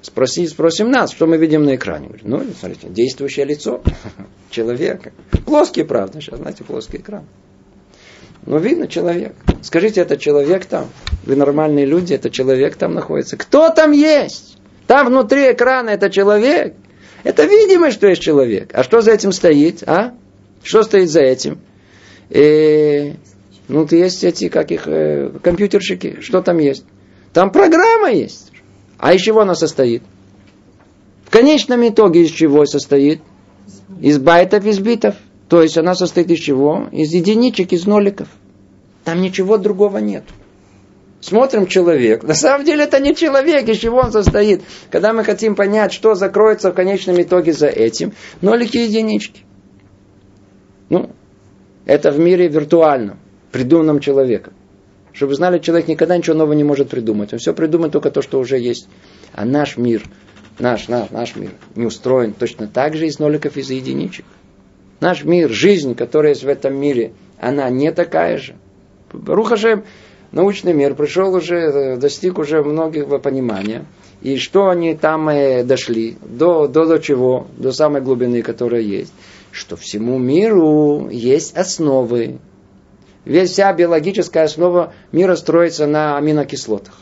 Спроси, 0.00 0.46
спросим 0.46 0.90
нас, 0.90 1.12
что 1.12 1.26
мы 1.26 1.36
видим 1.36 1.64
на 1.64 1.76
экране. 1.76 2.10
ну, 2.22 2.42
смотрите, 2.58 2.88
действующее 2.88 3.46
лицо 3.46 3.82
человека. 4.50 5.12
Плоский, 5.44 5.82
правда, 5.82 6.20
сейчас, 6.20 6.38
знаете, 6.38 6.64
плоский 6.64 6.98
экран. 6.98 7.24
Но 8.46 8.58
видно 8.58 8.88
человек. 8.88 9.34
Скажите, 9.62 10.02
это 10.02 10.16
человек 10.16 10.66
там? 10.66 10.88
Вы 11.24 11.36
нормальные 11.36 11.86
люди, 11.86 12.12
это 12.14 12.30
человек 12.30 12.76
там 12.76 12.94
находится. 12.94 13.36
Кто 13.36 13.70
там 13.70 13.92
есть? 13.92 14.58
Там 14.86 15.06
внутри 15.06 15.52
экрана 15.52 15.90
это 15.90 16.10
человек. 16.10 16.74
Это 17.22 17.44
видимо, 17.44 17.90
что 17.90 18.06
есть 18.06 18.20
человек. 18.20 18.70
А 18.74 18.82
что 18.82 19.00
за 19.00 19.12
этим 19.12 19.32
стоит? 19.32 19.82
А? 19.86 20.14
Что 20.62 20.82
стоит 20.82 21.08
за 21.08 21.22
этим? 21.22 21.58
И, 22.28 22.38
э, 22.38 23.12
ну, 23.68 23.86
есть 23.90 24.24
эти, 24.24 24.48
как 24.48 24.70
их, 24.70 24.86
э, 24.86 25.30
компьютерщики. 25.42 26.18
Что 26.20 26.42
там 26.42 26.58
есть? 26.58 26.84
Там 27.32 27.50
программа 27.50 28.12
есть. 28.12 28.52
А 28.98 29.14
из 29.14 29.22
чего 29.22 29.40
она 29.40 29.54
состоит? 29.54 30.02
В 31.24 31.30
конечном 31.30 31.86
итоге 31.88 32.22
из 32.22 32.30
чего 32.30 32.66
состоит? 32.66 33.20
Из 34.00 34.18
байтов, 34.18 34.66
из 34.66 34.78
битов. 34.78 35.14
То 35.48 35.62
есть 35.62 35.76
она 35.76 35.94
состоит 35.94 36.30
из 36.30 36.38
чего? 36.38 36.88
Из 36.90 37.12
единичек, 37.12 37.72
из 37.72 37.86
ноликов. 37.86 38.28
Там 39.04 39.20
ничего 39.20 39.58
другого 39.58 39.98
нет. 39.98 40.24
Смотрим 41.20 41.66
человек. 41.66 42.22
На 42.22 42.34
самом 42.34 42.66
деле 42.66 42.84
это 42.84 43.00
не 43.00 43.14
человек, 43.14 43.66
из 43.68 43.78
чего 43.78 43.98
он 43.98 44.12
состоит. 44.12 44.62
Когда 44.90 45.12
мы 45.12 45.24
хотим 45.24 45.54
понять, 45.54 45.92
что 45.92 46.14
закроется 46.14 46.70
в 46.70 46.74
конечном 46.74 47.20
итоге 47.20 47.52
за 47.52 47.66
этим, 47.66 48.12
нолики 48.42 48.76
и 48.76 48.84
единички. 48.84 49.42
Ну, 50.90 51.10
это 51.86 52.10
в 52.10 52.18
мире 52.18 52.48
виртуальном, 52.48 53.18
придуманном 53.52 54.00
человеком. 54.00 54.52
Чтобы 55.12 55.30
вы 55.30 55.36
знали, 55.36 55.58
человек 55.60 55.88
никогда 55.88 56.16
ничего 56.16 56.36
нового 56.36 56.54
не 56.54 56.64
может 56.64 56.90
придумать. 56.90 57.32
Он 57.32 57.38
все 57.38 57.54
придумает 57.54 57.92
только 57.92 58.10
то, 58.10 58.20
что 58.20 58.38
уже 58.38 58.58
есть. 58.58 58.88
А 59.32 59.44
наш 59.44 59.76
мир, 59.76 60.02
наш, 60.58 60.88
наш, 60.88 61.10
наш 61.10 61.36
мир 61.36 61.52
не 61.74 61.86
устроен 61.86 62.32
точно 62.32 62.66
так 62.66 62.96
же 62.96 63.06
из 63.06 63.18
ноликов 63.18 63.56
и 63.56 63.60
из 63.60 63.70
единичек. 63.70 64.26
Наш 65.00 65.24
мир, 65.24 65.50
жизнь, 65.50 65.94
которая 65.94 66.32
есть 66.32 66.44
в 66.44 66.48
этом 66.48 66.76
мире, 66.76 67.12
она 67.38 67.68
не 67.70 67.92
такая 67.92 68.38
же. 68.38 68.54
Рухашем, 69.12 69.84
научный 70.32 70.72
мир 70.72 70.94
пришел 70.94 71.34
уже, 71.34 71.56
э, 71.56 71.96
достиг 71.96 72.38
уже 72.38 72.62
многих 72.62 73.08
понимания. 73.20 73.86
И 74.22 74.38
что 74.38 74.68
они 74.68 74.94
там 74.94 75.28
э, 75.28 75.64
дошли? 75.64 76.16
До, 76.22 76.66
до, 76.66 76.86
до 76.86 76.98
чего? 76.98 77.46
До 77.56 77.72
самой 77.72 78.00
глубины, 78.00 78.42
которая 78.42 78.80
есть. 78.80 79.12
Что 79.52 79.76
всему 79.76 80.18
миру 80.18 81.08
есть 81.10 81.56
основы. 81.56 82.38
Весь 83.24 83.50
вся 83.50 83.72
биологическая 83.72 84.44
основа 84.44 84.92
мира 85.12 85.36
строится 85.36 85.86
на 85.86 86.16
аминокислотах. 86.16 86.94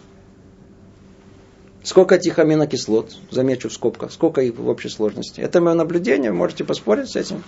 Сколько 1.83 2.15
этих 2.15 2.39
аминокислот, 2.39 3.17
замечу 3.31 3.69
в 3.69 3.73
скобках, 3.73 4.13
сколько 4.13 4.41
их 4.41 4.57
в 4.57 4.69
общей 4.69 4.89
сложности. 4.89 5.41
Это 5.41 5.61
мое 5.61 5.75
наблюдение, 5.75 6.31
можете 6.31 6.65
поспорить 6.65 7.11
с 7.11 7.17
этим. 7.17 7.43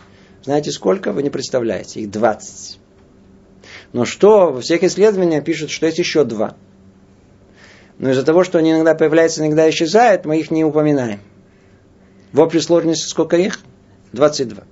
Знаете 0.44 0.72
сколько? 0.72 1.12
Вы 1.12 1.22
не 1.22 1.30
представляете. 1.30 2.00
Их 2.00 2.10
20. 2.10 2.78
Но 3.94 4.04
что? 4.04 4.52
Во 4.52 4.60
всех 4.60 4.82
исследованиях 4.82 5.42
пишут, 5.42 5.70
что 5.70 5.86
есть 5.86 5.98
еще 5.98 6.24
два. 6.24 6.54
Но 7.98 8.10
из-за 8.10 8.24
того, 8.24 8.44
что 8.44 8.58
они 8.58 8.72
иногда 8.72 8.94
появляются, 8.94 9.40
иногда 9.40 9.68
исчезают, 9.70 10.26
мы 10.26 10.38
их 10.38 10.50
не 10.50 10.62
упоминаем. 10.62 11.20
В 12.32 12.40
общей 12.40 12.60
сложности 12.60 13.08
сколько 13.08 13.36
их? 13.38 13.60
22. 14.12 14.64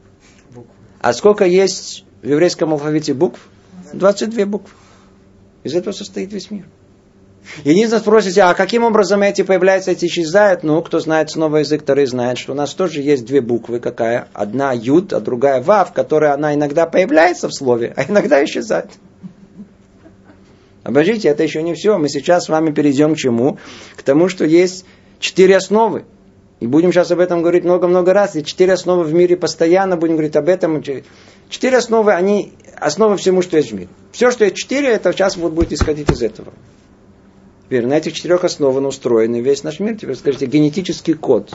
А 1.00 1.12
сколько 1.14 1.46
есть 1.46 2.04
в 2.20 2.26
еврейском 2.26 2.72
алфавите 2.72 3.14
букв? 3.14 3.40
22 3.94 4.44
буквы. 4.44 4.74
Из 5.64 5.74
этого 5.74 5.94
состоит 5.94 6.32
весь 6.32 6.50
мир. 6.50 6.66
Единственное 7.64 8.00
спросите, 8.00 8.42
а 8.42 8.54
каким 8.54 8.84
образом 8.84 9.22
эти 9.22 9.42
появляются, 9.42 9.90
эти 9.90 10.06
исчезают? 10.06 10.62
Ну, 10.62 10.80
кто 10.82 11.00
знает 11.00 11.30
снова 11.30 11.58
язык, 11.58 11.82
второй 11.82 12.06
знает, 12.06 12.38
что 12.38 12.52
у 12.52 12.54
нас 12.54 12.72
тоже 12.72 13.00
есть 13.00 13.24
две 13.24 13.40
буквы. 13.40 13.80
Какая? 13.80 14.28
Одна 14.32 14.72
юд, 14.72 15.12
а 15.12 15.20
другая 15.20 15.60
вав, 15.60 15.92
которая 15.92 16.34
она 16.34 16.54
иногда 16.54 16.86
появляется 16.86 17.48
в 17.48 17.54
слове, 17.54 17.92
а 17.96 18.04
иногда 18.04 18.42
исчезает. 18.44 18.90
Обождите, 20.84 21.28
это 21.28 21.42
еще 21.42 21.62
не 21.62 21.74
все. 21.74 21.98
Мы 21.98 22.08
сейчас 22.08 22.46
с 22.46 22.48
вами 22.48 22.72
перейдем 22.72 23.14
к 23.14 23.18
чему? 23.18 23.58
К 23.96 24.02
тому, 24.02 24.28
что 24.28 24.44
есть 24.44 24.84
четыре 25.20 25.56
основы. 25.56 26.04
И 26.58 26.66
будем 26.66 26.92
сейчас 26.92 27.10
об 27.10 27.20
этом 27.20 27.42
говорить 27.42 27.64
много-много 27.64 28.12
раз. 28.12 28.36
И 28.36 28.44
четыре 28.44 28.72
основы 28.72 29.04
в 29.04 29.12
мире 29.12 29.36
постоянно 29.36 29.96
будем 29.96 30.14
говорить 30.14 30.36
об 30.36 30.48
этом. 30.48 30.82
Четыре 31.48 31.76
основы, 31.76 32.12
они 32.12 32.52
основа 32.76 33.16
всему, 33.16 33.42
что 33.42 33.56
есть 33.56 33.70
в 33.70 33.74
мире. 33.74 33.88
Все, 34.12 34.30
что 34.30 34.44
есть 34.44 34.56
четыре, 34.56 34.88
это 34.88 35.12
сейчас 35.12 35.36
вот 35.36 35.52
будет 35.52 35.72
исходить 35.72 36.10
из 36.10 36.22
этого. 36.22 36.52
Теперь 37.72 37.86
на 37.86 37.94
этих 37.94 38.12
четырех 38.12 38.44
основах 38.44 38.86
устроен 38.86 39.32
весь 39.32 39.64
наш 39.64 39.80
мир. 39.80 39.96
Теперь 39.96 40.14
скажите, 40.14 40.44
генетический 40.44 41.14
код. 41.14 41.54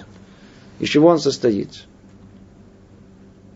Из 0.79 0.89
чего 0.89 1.09
он 1.09 1.19
состоит? 1.19 1.85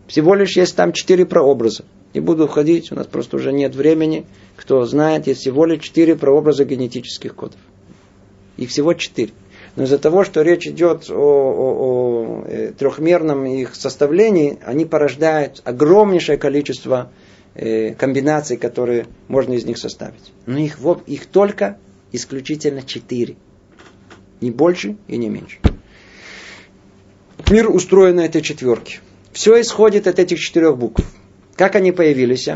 Всего 0.06 0.36
лишь 0.36 0.56
есть 0.56 0.76
там 0.76 0.92
четыре 0.92 1.26
прообраза. 1.26 1.84
Не 2.14 2.20
буду 2.20 2.44
уходить, 2.44 2.92
у 2.92 2.94
нас 2.94 3.08
просто 3.08 3.34
уже 3.34 3.52
нет 3.52 3.74
времени. 3.74 4.26
Кто 4.54 4.84
знает, 4.84 5.26
есть 5.26 5.40
всего 5.40 5.66
лишь 5.66 5.82
четыре 5.82 6.14
прообраза 6.14 6.64
генетических 6.64 7.34
кодов. 7.34 7.58
Их 8.58 8.70
всего 8.70 8.94
четыре. 8.94 9.32
Но 9.74 9.82
из-за 9.82 9.98
того, 9.98 10.22
что 10.22 10.42
речь 10.42 10.68
идет 10.68 11.10
о, 11.10 11.14
о, 11.14 12.44
о 12.44 12.44
э, 12.46 12.72
трехмерном 12.78 13.44
их 13.44 13.74
составлении, 13.74 14.60
они 14.64 14.84
порождают 14.84 15.62
огромнейшее 15.64 16.38
количество 16.38 17.10
э, 17.56 17.94
комбинаций, 17.94 18.56
которые 18.56 19.08
можно 19.26 19.54
из 19.54 19.64
них 19.64 19.78
составить. 19.78 20.32
Но 20.46 20.58
их, 20.58 20.78
их 21.08 21.26
только 21.26 21.78
исключительно 22.12 22.82
четыре. 22.82 23.36
Не 24.40 24.50
больше 24.50 24.96
и 25.08 25.16
не 25.16 25.28
меньше. 25.28 25.58
Мир 27.50 27.68
устроен 27.70 28.16
на 28.16 28.24
этой 28.24 28.40
четверке. 28.40 29.00
Все 29.32 29.60
исходит 29.60 30.06
от 30.06 30.18
этих 30.18 30.38
четырех 30.38 30.78
букв. 30.78 31.04
Как 31.56 31.74
они 31.74 31.92
появились? 31.92 32.48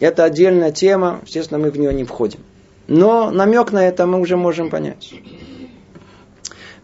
Это 0.00 0.24
отдельная 0.24 0.72
тема, 0.72 1.20
естественно, 1.24 1.58
мы 1.58 1.70
в 1.70 1.78
нее 1.78 1.94
не 1.94 2.04
входим. 2.04 2.40
Но 2.88 3.30
намек 3.30 3.72
на 3.72 3.86
это 3.86 4.06
мы 4.06 4.20
уже 4.20 4.36
можем 4.36 4.70
понять. 4.70 5.14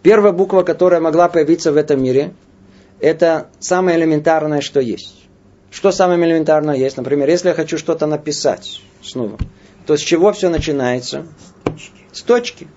Первая 0.01 0.33
буква, 0.33 0.63
которая 0.63 0.99
могла 0.99 1.29
появиться 1.29 1.71
в 1.71 1.77
этом 1.77 2.01
мире, 2.03 2.33
это 2.99 3.47
самое 3.59 3.97
элементарное, 3.97 4.61
что 4.61 4.79
есть. 4.79 5.23
Что 5.71 5.91
самое 5.91 6.19
элементарное 6.19 6.75
есть? 6.75 6.97
Например, 6.97 7.29
если 7.29 7.49
я 7.49 7.53
хочу 7.53 7.77
что-то 7.77 8.05
написать 8.05 8.81
снова, 9.01 9.37
то 9.85 9.97
с 9.97 10.01
чего 10.01 10.31
все 10.33 10.49
начинается? 10.49 11.25
С 12.11 12.21
точки. 12.21 12.67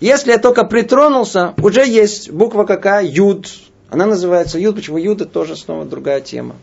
Если 0.00 0.30
я 0.30 0.38
только 0.38 0.64
притронулся, 0.64 1.54
уже 1.62 1.86
есть 1.86 2.30
буква 2.30 2.64
какая? 2.64 3.04
Юд. 3.04 3.48
Она 3.90 4.06
называется 4.06 4.58
Юд. 4.58 4.76
Почему 4.76 4.98
Юд? 4.98 5.20
Это 5.20 5.30
тоже 5.30 5.56
снова 5.56 5.84
другая 5.84 6.20
тема. 6.20 6.56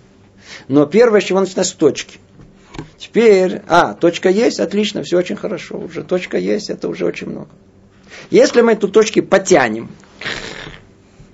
Но 0.68 0.86
первое, 0.86 1.22
с 1.22 1.26
чего 1.26 1.40
начинается, 1.40 1.74
с 1.74 1.78
точки. 1.78 2.20
Теперь, 2.98 3.62
а, 3.68 3.94
точка 3.94 4.30
есть, 4.30 4.60
отлично, 4.60 5.04
все 5.04 5.18
очень 5.18 5.36
хорошо. 5.36 5.78
Уже 5.78 6.04
точка 6.04 6.38
есть, 6.38 6.70
это 6.70 6.88
уже 6.90 7.06
очень 7.06 7.28
много. 7.30 7.50
Если 8.30 8.62
мы 8.62 8.74
эту 8.74 8.88
точки 8.88 9.20
потянем, 9.20 9.90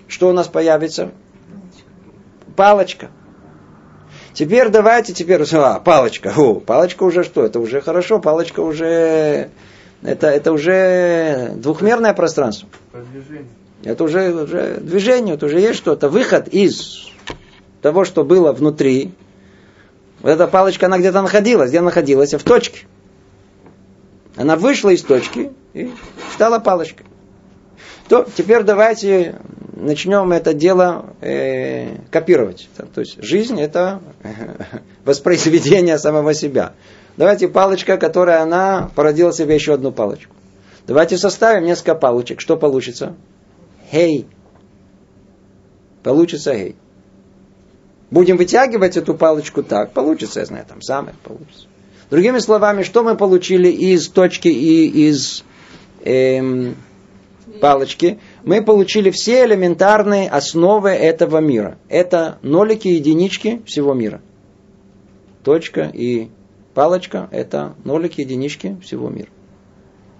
что 0.07 0.29
у 0.29 0.33
нас 0.33 0.47
появится? 0.47 1.11
Палочка. 2.55 3.09
Теперь 4.33 4.69
давайте, 4.69 5.13
теперь, 5.13 5.43
а, 5.53 5.79
палочка. 5.79 6.33
О, 6.35 6.55
палочка 6.55 7.03
уже 7.03 7.23
что? 7.23 7.43
Это 7.45 7.59
уже 7.59 7.81
хорошо, 7.81 8.19
палочка 8.19 8.61
уже, 8.61 9.49
это, 10.01 10.27
это 10.27 10.51
уже 10.51 11.51
двухмерное 11.55 12.13
пространство. 12.13 12.67
Это 13.83 14.03
уже, 14.03 14.33
уже 14.33 14.77
движение, 14.77 15.35
это 15.35 15.45
уже 15.45 15.59
есть 15.59 15.77
что-то. 15.77 16.09
Выход 16.09 16.47
из 16.47 17.11
того, 17.81 18.05
что 18.05 18.23
было 18.23 18.53
внутри. 18.53 19.13
Вот 20.21 20.29
эта 20.29 20.47
палочка, 20.47 20.87
она 20.87 20.97
где-то 20.97 21.21
находилась. 21.21 21.69
Где 21.69 21.81
находилась? 21.81 22.33
В 22.33 22.43
точке. 22.43 22.87
Она 24.35 24.55
вышла 24.55 24.89
из 24.89 25.03
точки 25.03 25.51
и 25.73 25.91
стала 26.33 26.59
палочкой. 26.59 27.05
То 28.07 28.25
теперь 28.35 28.63
давайте 28.63 29.35
начнем 29.75 30.31
это 30.31 30.53
дело 30.53 31.13
э, 31.21 31.97
копировать. 32.11 32.69
То 32.93 33.01
есть 33.01 33.21
жизнь 33.21 33.59
это 33.59 34.01
воспроизведение 35.05 35.97
самого 35.97 36.33
себя. 36.33 36.73
Давайте 37.17 37.47
палочка, 37.47 37.97
которая 37.97 38.41
она 38.41 38.89
породила 38.95 39.33
себе 39.33 39.55
еще 39.55 39.73
одну 39.73 39.91
палочку. 39.91 40.33
Давайте 40.87 41.17
составим 41.17 41.65
несколько 41.65 41.95
палочек. 41.95 42.41
Что 42.41 42.57
получится? 42.57 43.15
Хей. 43.91 44.27
Получится 46.01 46.53
гей. 46.53 46.75
Будем 48.11 48.37
вытягивать 48.37 48.97
эту 48.97 49.15
палочку 49.15 49.63
так. 49.63 49.93
Получится, 49.93 50.41
я 50.41 50.45
знаю, 50.45 50.65
там 50.67 50.81
самое 50.81 51.15
получится. 51.23 51.67
Другими 52.09 52.39
словами, 52.39 52.83
что 52.83 53.03
мы 53.03 53.15
получили 53.15 53.69
из 53.69 54.07
точки 54.09 54.49
и 54.49 55.07
из 55.09 55.43
эм, 56.03 56.75
палочки? 57.59 58.19
Мы 58.43 58.61
получили 58.61 59.09
все 59.09 59.45
элементарные 59.45 60.29
основы 60.29 60.89
этого 60.89 61.37
мира. 61.37 61.77
Это 61.87 62.39
нолики 62.41 62.89
и 62.89 62.95
единички 62.95 63.61
всего 63.65 63.93
мира. 63.93 64.21
Точка 65.43 65.89
и 65.93 66.29
палочка– 66.73 67.29
это 67.31 67.75
нолики 67.85 68.19
и 68.19 68.23
единички 68.23 68.77
всего 68.81 69.09
мира. 69.09 69.29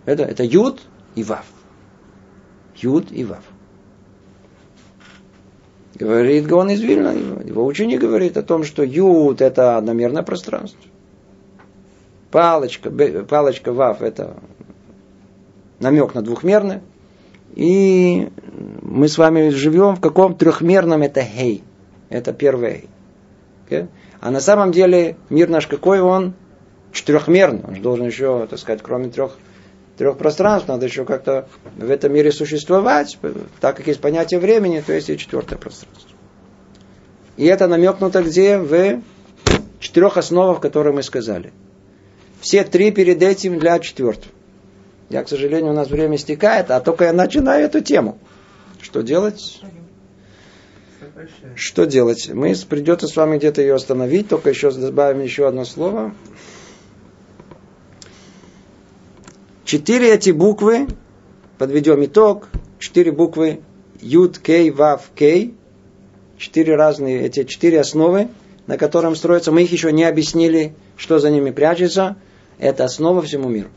Это, 0.06 0.24
это 0.24 0.44
юд 0.44 0.82
и 1.16 1.24
вав. 1.24 1.46
Юд 2.78 3.12
и 3.12 3.26
вав. 3.26 3.44
Говорит 5.96 6.48
Гаон 6.48 6.72
из 6.72 6.82
Вильна, 6.82 7.12
его 7.12 7.66
ученик 7.66 8.00
говорит 8.00 8.38
о 8.38 8.44
том, 8.44 8.64
что 8.64 8.84
юд– 8.84 9.42
это 9.42 9.78
одномерное 9.78 10.24
пространство. 10.24 10.82
Палочка, 12.32 12.90
палочка 13.30 13.74
вав– 13.74 14.02
это 14.02 14.38
намек 15.80 16.16
на 16.16 16.22
двухмерное. 16.22 16.82
И 17.56 18.30
мы 18.82 19.08
с 19.08 19.18
вами 19.18 19.50
живем 19.50 19.96
в 19.96 20.02
каком 20.02 20.36
трехмерном 20.36 21.04
это 21.04 21.22
гей. 21.22 21.64
Это 22.10 22.34
первый 22.34 22.72
гей. 22.72 22.90
Okay? 23.70 23.88
А 24.20 24.32
на 24.32 24.40
самом 24.40 24.72
деле 24.72 25.18
мир 25.30 25.50
наш 25.50 25.68
какой 25.68 26.02
он? 26.02 26.34
Четырехмерный. 26.92 27.64
Он 27.68 27.76
же 27.76 27.82
должен 27.82 28.06
еще, 28.06 28.48
так 28.48 28.60
сказать, 28.60 28.82
кроме 28.82 29.10
трех, 29.10 29.38
трех 29.98 30.18
пространств, 30.18 30.68
надо 30.68 30.86
еще 30.86 31.06
как-то 31.06 31.48
в 31.78 31.90
этом 31.90 32.14
мире 32.14 32.32
существовать. 32.32 33.18
Так 33.60 33.78
как 33.78 33.88
есть 33.88 34.00
понятие 34.00 34.40
времени, 34.40 34.80
то 34.80 34.94
есть 34.94 35.10
и 35.10 35.18
четвертое 35.18 35.58
пространство. 35.58 36.12
И 37.36 37.46
это 37.46 37.68
намекнуто 37.68 38.22
где? 38.22 38.58
В 38.58 39.02
четырех 39.80 40.18
основах, 40.18 40.60
которые 40.60 40.94
мы 40.94 41.04
сказали. 41.04 41.52
Все 42.42 42.64
три 42.64 42.92
перед 42.92 43.22
этим 43.22 43.58
для 43.58 43.80
четвертого. 43.80 44.32
Я, 45.14 45.24
к 45.24 45.30
сожалению, 45.30 45.74
у 45.74 45.76
нас 45.76 45.90
время 45.90 46.18
стекает, 46.18 46.72
а 46.72 46.82
только 46.82 47.06
я 47.06 47.14
начинаю 47.14 47.66
эту 47.66 47.82
тему. 47.82 48.18
Что 48.82 49.04
делать? 49.04 49.62
Что 51.56 51.86
делать? 51.86 52.32
Мы 52.34 52.56
придется 52.68 53.08
с 53.08 53.16
вами 53.16 53.38
где-то 53.38 53.62
ее 53.62 53.76
остановить, 53.76 54.30
только 54.30 54.50
еще 54.50 54.72
добавим 54.72 55.22
еще 55.22 55.48
одно 55.48 55.66
слово. 55.66 56.16
Четыре 59.66 60.16
эти 60.16 60.32
буквы, 60.32 60.88
подведем 61.60 62.04
итог, 62.04 62.50
четыре 62.80 63.12
буквы 63.12 63.62
Юд, 64.02 64.40
Кей, 64.40 64.72
Вав, 64.72 65.12
Кей, 65.14 65.54
четыре 66.40 66.76
разные, 66.76 67.22
эти 67.22 67.44
четыре 67.44 67.82
основы, 67.82 68.30
на 68.66 68.80
котором 68.80 69.16
строятся, 69.16 69.52
мы 69.52 69.62
их 69.62 69.72
еще 69.72 69.92
не 69.92 70.06
объяснили, 70.06 70.74
что 70.98 71.20
за 71.20 71.30
ними 71.30 71.52
прячется– 71.52 72.18
это 72.58 72.86
основа 72.86 73.22
всему 73.22 73.50
миру. 73.50 73.70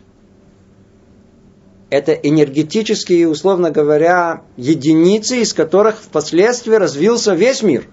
Это 1.88 2.12
энергетические, 2.12 3.28
условно 3.28 3.70
говоря, 3.70 4.42
единицы, 4.56 5.40
из 5.40 5.52
которых 5.52 5.96
впоследствии 5.98 6.74
развился 6.74 7.34
весь 7.34 7.62
мир. 7.62 7.86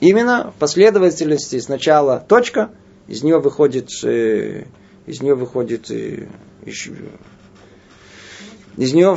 Именно 0.00 0.52
в 0.54 0.58
последовательности 0.58 1.58
сначала 1.60 2.18
точка, 2.18 2.70
из 3.06 3.22
нее 3.22 3.38
выходит, 3.38 3.88
э, 4.04 4.64
из 5.06 5.22
нее 5.22 5.36
выходит 5.36 5.90
э, 5.90 6.26
из 8.76 8.92
нее 8.92 9.16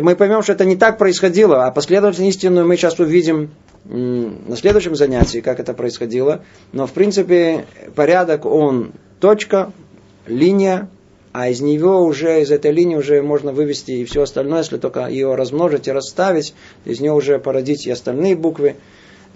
мы 0.00 0.14
поймем, 0.14 0.42
что 0.42 0.52
это 0.52 0.64
не 0.64 0.76
так 0.76 0.96
происходило, 0.96 1.66
а 1.66 1.72
последовательность 1.72 2.36
истинную 2.36 2.66
мы 2.66 2.76
сейчас 2.76 2.98
увидим 3.00 3.50
на 3.84 4.56
следующем 4.56 4.94
занятии, 4.94 5.40
как 5.40 5.58
это 5.58 5.74
происходило. 5.74 6.44
Но 6.72 6.86
в 6.86 6.92
принципе 6.92 7.66
порядок 7.94 8.46
он 8.46 8.92
точка, 9.18 9.72
линия, 10.26 10.88
а 11.38 11.50
из 11.50 11.60
него 11.60 12.02
уже, 12.02 12.40
из 12.40 12.50
этой 12.50 12.72
линии 12.72 12.96
уже 12.96 13.20
можно 13.20 13.52
вывести 13.52 13.90
и 13.90 14.04
все 14.06 14.22
остальное, 14.22 14.60
если 14.60 14.78
только 14.78 15.06
ее 15.06 15.34
размножить 15.34 15.86
и 15.86 15.92
расставить, 15.92 16.54
из 16.86 17.00
нее 17.00 17.12
уже 17.12 17.38
породить 17.38 17.86
и 17.86 17.90
остальные 17.90 18.36
буквы. 18.36 18.76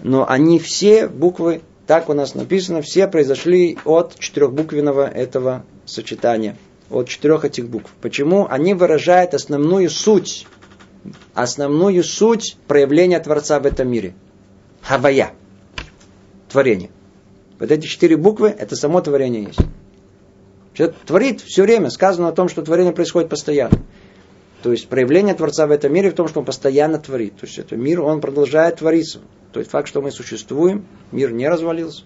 Но 0.01 0.27
они 0.27 0.57
все 0.57 1.07
буквы, 1.07 1.61
так 1.85 2.09
у 2.09 2.13
нас 2.13 2.33
написано, 2.33 2.81
все 2.81 3.07
произошли 3.07 3.77
от 3.85 4.17
четырехбуквенного 4.17 5.07
этого 5.07 5.63
сочетания, 5.85 6.57
от 6.89 7.07
четырех 7.07 7.45
этих 7.45 7.69
букв. 7.69 7.91
Почему? 8.01 8.47
Они 8.49 8.73
выражают 8.73 9.35
основную 9.35 9.87
суть, 9.91 10.47
основную 11.35 12.03
суть 12.03 12.57
проявления 12.67 13.19
Творца 13.19 13.59
в 13.59 13.67
этом 13.67 13.87
мире. 13.87 14.15
Хавая. 14.81 15.33
Творение. 16.49 16.89
Вот 17.59 17.69
эти 17.69 17.85
четыре 17.85 18.17
буквы, 18.17 18.47
это 18.47 18.75
само 18.75 19.01
творение 19.01 19.43
есть. 19.43 19.59
Человек 20.73 20.95
творит 21.05 21.41
все 21.41 21.63
время. 21.63 21.89
Сказано 21.89 22.29
о 22.29 22.31
том, 22.31 22.49
что 22.49 22.61
творение 22.61 22.93
происходит 22.93 23.29
постоянно. 23.29 23.79
То 24.63 24.71
есть 24.71 24.87
проявление 24.87 25.33
Творца 25.33 25.65
в 25.65 25.71
этом 25.71 25.91
мире 25.93 26.11
в 26.11 26.13
том, 26.13 26.27
что 26.27 26.39
он 26.39 26.45
постоянно 26.45 26.99
творит. 26.99 27.35
То 27.37 27.47
есть 27.47 27.57
это 27.57 27.75
мир, 27.75 28.01
он 28.01 28.21
продолжает 28.21 28.77
твориться. 28.77 29.19
То 29.51 29.59
есть 29.59 29.71
факт, 29.71 29.87
что 29.87 30.01
мы 30.01 30.11
существуем, 30.11 30.85
мир 31.11 31.31
не 31.31 31.49
развалился. 31.49 32.03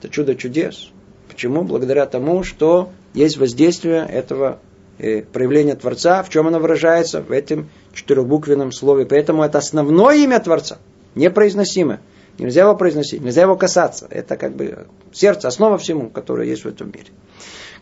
Это 0.00 0.12
чудо 0.12 0.34
чудес. 0.34 0.90
Почему? 1.28 1.62
Благодаря 1.62 2.06
тому, 2.06 2.42
что 2.42 2.90
есть 3.14 3.36
воздействие 3.36 4.06
этого 4.06 4.58
э, 4.98 5.22
проявления 5.22 5.76
Творца. 5.76 6.22
В 6.22 6.28
чем 6.28 6.48
оно 6.48 6.58
выражается? 6.58 7.22
В 7.22 7.30
этом 7.30 7.70
четырехбуквенном 7.94 8.72
слове. 8.72 9.06
Поэтому 9.06 9.44
это 9.44 9.58
основное 9.58 10.16
имя 10.16 10.40
Творца. 10.40 10.78
Непроизносимое. 11.14 12.00
Нельзя 12.38 12.62
его 12.62 12.74
произносить, 12.74 13.20
нельзя 13.20 13.42
его 13.42 13.56
касаться. 13.56 14.06
Это 14.10 14.36
как 14.36 14.56
бы 14.56 14.86
сердце, 15.12 15.48
основа 15.48 15.78
всему, 15.78 16.08
которое 16.08 16.48
есть 16.48 16.64
в 16.64 16.68
этом 16.68 16.88
мире. 16.88 17.08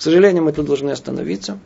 К 0.00 0.02
сожалению, 0.02 0.42
мы 0.42 0.52
тут 0.52 0.64
должны 0.64 0.92
остановиться. 0.92 1.58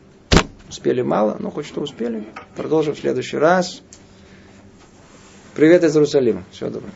Успели 0.68 1.02
мало, 1.02 1.36
но 1.38 1.52
хоть 1.52 1.66
что 1.66 1.80
успели. 1.80 2.26
Продолжим 2.56 2.96
в 2.96 2.98
следующий 2.98 3.36
раз. 3.36 3.80
Привет 5.54 5.84
из 5.84 5.94
Иерусалима. 5.94 6.42
Всего 6.50 6.68
доброго. 6.68 6.94